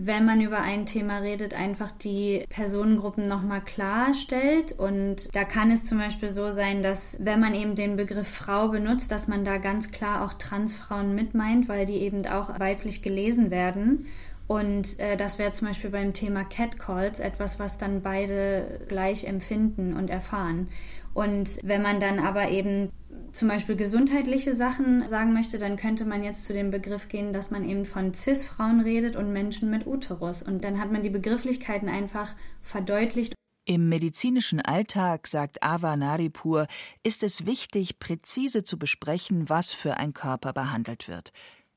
wenn 0.00 0.24
man 0.24 0.40
über 0.40 0.60
ein 0.60 0.86
Thema 0.86 1.18
redet, 1.18 1.54
einfach 1.54 1.90
die 1.90 2.44
Personengruppen 2.50 3.26
nochmal 3.26 3.60
klarstellt. 3.60 4.70
Und 4.70 5.34
da 5.34 5.42
kann 5.42 5.72
es 5.72 5.86
zum 5.86 5.98
Beispiel 5.98 6.28
so 6.28 6.52
sein, 6.52 6.84
dass 6.84 7.16
wenn 7.20 7.40
man 7.40 7.52
eben 7.52 7.74
den 7.74 7.96
Begriff 7.96 8.28
Frau 8.28 8.68
benutzt, 8.68 9.10
dass 9.10 9.26
man 9.26 9.44
da 9.44 9.58
ganz 9.58 9.90
klar 9.90 10.24
auch 10.24 10.34
Transfrauen 10.34 11.16
mit 11.16 11.34
meint, 11.34 11.68
weil 11.68 11.84
die 11.84 11.98
eben 11.98 12.24
auch 12.28 12.60
weiblich 12.60 13.02
gelesen 13.02 13.50
werden. 13.50 14.06
Und 14.46 15.00
äh, 15.00 15.16
das 15.16 15.40
wäre 15.40 15.50
zum 15.50 15.66
Beispiel 15.66 15.90
beim 15.90 16.14
Thema 16.14 16.44
Catcalls 16.44 17.18
etwas, 17.18 17.58
was 17.58 17.76
dann 17.76 18.00
beide 18.00 18.80
gleich 18.88 19.24
empfinden 19.24 19.94
und 19.94 20.10
erfahren. 20.10 20.68
Und 21.12 21.58
wenn 21.64 21.82
man 21.82 21.98
dann 21.98 22.20
aber 22.20 22.50
eben 22.50 22.92
zum 23.32 23.48
Beispiel 23.48 23.76
gesundheitliche 23.76 24.54
Sachen 24.54 25.06
sagen 25.06 25.32
möchte, 25.32 25.58
dann 25.58 25.76
könnte 25.76 26.04
man 26.04 26.22
jetzt 26.22 26.44
zu 26.46 26.52
dem 26.52 26.70
Begriff 26.70 27.08
gehen, 27.08 27.32
dass 27.32 27.50
man 27.50 27.68
eben 27.68 27.84
von 27.84 28.14
CIS-Frauen 28.14 28.80
redet 28.80 29.16
und 29.16 29.32
Menschen 29.32 29.70
mit 29.70 29.86
Uterus. 29.86 30.42
Und 30.42 30.64
dann 30.64 30.80
hat 30.80 30.90
man 30.92 31.02
die 31.02 31.10
Begrifflichkeiten 31.10 31.88
einfach 31.88 32.34
verdeutlicht. 32.62 33.34
Im 33.64 33.88
medizinischen 33.90 34.60
Alltag, 34.60 35.26
sagt 35.26 35.62
Ava 35.62 35.96
Naripur, 35.96 36.66
ist 37.02 37.22
es 37.22 37.44
wichtig, 37.44 37.98
präzise 37.98 38.64
zu 38.64 38.78
besprechen, 38.78 39.48
was 39.48 39.72
für 39.72 39.98
ein 39.98 40.14
Körper 40.14 40.54
behandelt 40.54 41.06
wird. 41.06 41.32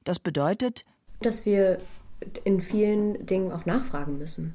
Das 0.05 0.19
bedeutet, 0.19 0.85
dass 1.21 1.45
wir 1.45 1.79
in 2.43 2.61
vielen 2.61 3.25
Dingen 3.25 3.51
auch 3.51 3.65
nachfragen 3.65 4.17
müssen. 4.17 4.53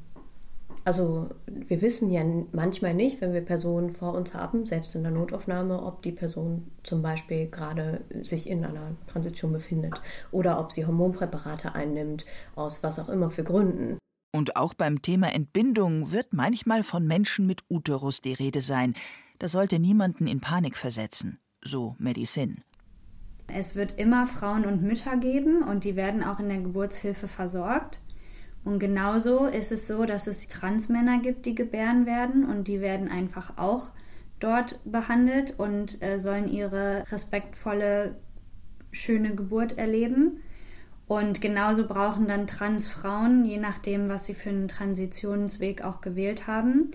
Also 0.87 1.31
wir 1.49 1.83
wissen 1.83 2.13
ja 2.13 2.23
manchmal 2.53 2.95
nicht, 2.95 3.21
wenn 3.21 3.33
wir 3.33 3.41
Personen 3.41 3.91
vor 3.91 4.15
uns 4.15 4.35
haben, 4.35 4.67
selbst 4.67 4.95
in 4.95 5.03
der 5.03 5.11
Notaufnahme, 5.11 5.83
ob 5.83 6.01
die 6.03 6.13
Person 6.13 6.71
zum 6.85 7.03
Beispiel 7.03 7.51
gerade 7.51 8.05
sich 8.23 8.49
in 8.49 8.65
einer 8.65 8.95
Transition 9.09 9.53
befindet 9.53 10.01
oder 10.31 10.61
ob 10.61 10.71
sie 10.71 10.87
Hormonpräparate 10.87 11.75
einnimmt, 11.75 12.25
aus 12.55 12.85
was 12.85 13.01
auch 13.01 13.09
immer 13.09 13.31
für 13.31 13.43
Gründen. 13.43 13.99
Und 14.33 14.55
auch 14.55 14.75
beim 14.75 15.03
Thema 15.03 15.35
Entbindung 15.35 16.13
wird 16.13 16.33
manchmal 16.33 16.85
von 16.85 17.05
Menschen 17.05 17.49
mit 17.49 17.63
Uterus 17.69 18.21
die 18.21 18.35
Rede 18.35 18.61
sein. 18.61 18.95
Das 19.41 19.51
sollte 19.51 19.81
niemanden 19.81 20.29
in 20.29 20.41
Panik 20.41 20.77
versetzen, 20.77 21.41
so 21.65 21.97
Medicine. 21.99 22.59
Es 23.49 23.75
wird 23.75 23.99
immer 23.99 24.29
Frauen 24.29 24.65
und 24.65 24.83
Mütter 24.83 25.17
geben 25.17 25.65
und 25.65 25.83
die 25.83 25.97
werden 25.97 26.23
auch 26.23 26.39
in 26.39 26.49
der 26.49 26.61
Geburtshilfe 26.61 27.27
versorgt. 27.27 28.01
Und 28.67 28.81
genauso 28.81 29.47
ist 29.47 29.71
es 29.71 29.87
so, 29.87 30.07
dass 30.07 30.27
es 30.27 30.49
Transmänner 30.49 31.21
gibt, 31.21 31.47
die 31.47 31.55
gebären 31.55 32.05
werden 32.05 32.45
und 32.45 32.67
die 32.67 32.81
werden 32.81 33.09
einfach 33.09 33.59
auch 33.59 33.91
dort 34.41 34.81
behandelt 34.85 35.55
und 35.57 36.03
äh, 36.03 36.19
sollen 36.19 36.49
ihre 36.49 37.05
respektvolle, 37.13 38.17
schöne 38.91 39.37
Geburt 39.37 39.79
erleben. 39.79 40.41
Und 41.07 41.41
genauso 41.41 41.87
brauchen 41.87 42.27
dann 42.27 42.49
Transfrauen, 42.49 43.45
je 43.45 43.59
nachdem, 43.59 44.09
was 44.09 44.27
sie 44.27 44.35
für 44.35 44.51
einen 44.51 44.67
Transitionsweg 44.67 45.83
auch 45.83 46.01
gewählt 46.01 46.49
haben, 46.49 46.91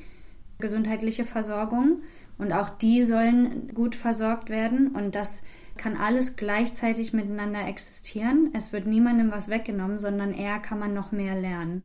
gesundheitliche 0.59 1.23
Versorgung. 1.23 2.01
Und 2.37 2.51
auch 2.51 2.67
die 2.67 3.01
sollen 3.01 3.73
gut 3.73 3.95
versorgt 3.95 4.49
werden. 4.49 4.89
Und 4.89 5.15
das 5.15 5.43
kann 5.81 5.97
alles 5.97 6.35
gleichzeitig 6.35 7.11
miteinander 7.11 7.67
existieren. 7.67 8.51
Es 8.53 8.71
wird 8.71 8.85
niemandem 8.85 9.31
was 9.31 9.49
weggenommen, 9.49 9.97
sondern 9.97 10.31
eher 10.31 10.59
kann 10.59 10.77
man 10.77 10.93
noch 10.93 11.11
mehr 11.11 11.33
lernen. 11.33 11.81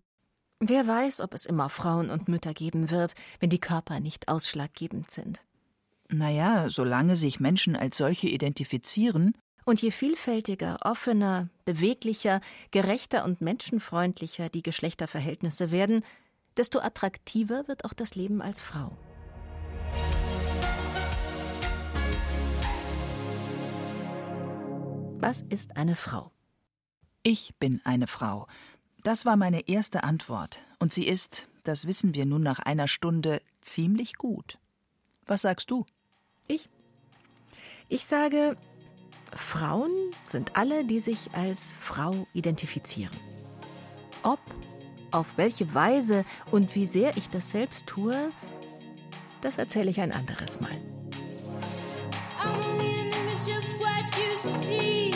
Wer 0.60 0.86
weiß, 0.86 1.22
ob 1.22 1.32
es 1.32 1.46
immer 1.46 1.70
Frauen 1.70 2.10
und 2.10 2.28
Mütter 2.28 2.52
geben 2.52 2.90
wird, 2.90 3.14
wenn 3.40 3.48
die 3.48 3.60
Körper 3.60 4.00
nicht 4.00 4.28
ausschlaggebend 4.28 5.10
sind. 5.10 5.40
Naja, 6.10 6.68
solange 6.68 7.16
sich 7.16 7.40
Menschen 7.40 7.74
als 7.74 7.96
solche 7.96 8.28
identifizieren. 8.28 9.34
Und 9.64 9.80
je 9.80 9.90
vielfältiger, 9.90 10.76
offener, 10.82 11.48
beweglicher, 11.64 12.42
gerechter 12.72 13.24
und 13.24 13.40
menschenfreundlicher 13.40 14.50
die 14.50 14.62
Geschlechterverhältnisse 14.62 15.70
werden, 15.70 16.04
desto 16.56 16.80
attraktiver 16.80 17.66
wird 17.66 17.86
auch 17.86 17.94
das 17.94 18.14
Leben 18.14 18.42
als 18.42 18.60
Frau. 18.60 18.92
Was 25.26 25.40
ist 25.48 25.76
eine 25.76 25.96
Frau? 25.96 26.30
Ich 27.24 27.56
bin 27.58 27.80
eine 27.82 28.06
Frau. 28.06 28.46
Das 29.02 29.26
war 29.26 29.34
meine 29.34 29.68
erste 29.68 30.04
Antwort. 30.04 30.60
Und 30.78 30.92
sie 30.92 31.04
ist, 31.04 31.48
das 31.64 31.88
wissen 31.88 32.14
wir 32.14 32.24
nun 32.26 32.44
nach 32.44 32.60
einer 32.60 32.86
Stunde, 32.86 33.42
ziemlich 33.60 34.18
gut. 34.18 34.60
Was 35.24 35.42
sagst 35.42 35.72
du? 35.72 35.84
Ich. 36.46 36.68
Ich 37.88 38.06
sage, 38.06 38.56
Frauen 39.34 39.90
sind 40.28 40.54
alle, 40.54 40.84
die 40.84 41.00
sich 41.00 41.34
als 41.34 41.72
Frau 41.72 42.28
identifizieren. 42.32 43.16
Ob, 44.22 44.38
auf 45.10 45.36
welche 45.36 45.74
Weise 45.74 46.24
und 46.52 46.76
wie 46.76 46.86
sehr 46.86 47.16
ich 47.16 47.30
das 47.30 47.50
selbst 47.50 47.88
tue, 47.88 48.30
das 49.40 49.58
erzähle 49.58 49.90
ich 49.90 50.00
ein 50.00 50.12
anderes 50.12 50.60
Mal. 50.60 50.80
I'm 52.38 52.64
only 52.64 53.00
an 53.00 53.06
image 53.08 53.48
of 53.48 53.85
see. 54.36 55.12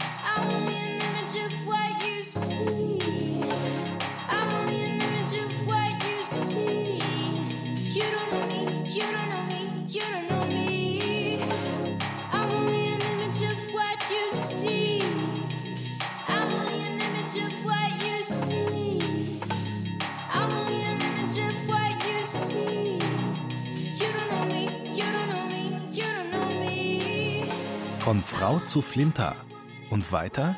I 0.00 0.46
want 0.48 0.66
me 0.66 0.76
an 0.76 1.00
image 1.00 1.36
of 1.44 1.66
what 1.66 2.06
you 2.06 2.22
see. 2.22 3.23
Von 28.04 28.20
Frau 28.20 28.60
zu 28.60 28.82
Flinter 28.82 29.34
und 29.88 30.12
weiter 30.12 30.54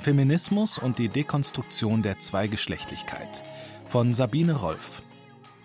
Feminismus 0.00 0.78
und 0.78 0.98
die 0.98 1.10
Dekonstruktion 1.10 2.00
der 2.00 2.20
Zweigeschlechtlichkeit 2.20 3.44
von 3.86 4.14
Sabine 4.14 4.54
Rolf. 4.54 5.02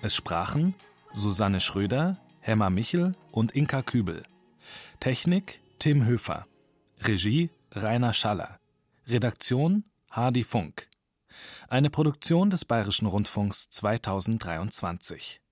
Es 0.02 0.14
sprachen 0.14 0.76
Susanne 1.14 1.62
Schröder, 1.62 2.18
Hemmer 2.42 2.70
Michel 2.70 3.16
und 3.32 3.52
Inka 3.52 3.82
Kübel. 3.82 4.24
Technik 5.00 5.62
Tim 5.80 6.04
Höfer. 6.04 6.48
Regie 7.00 7.50
Rainer 7.72 8.12
Schaller. 8.12 8.60
Redaktion 9.08 9.86
Hardy 10.12 10.44
Funk. 10.44 10.90
Eine 11.70 11.92
Produktion 11.92 12.50
des 12.50 12.66
Bayerischen 12.66 13.08
Rundfunks 13.08 13.70
2023. 13.70 15.43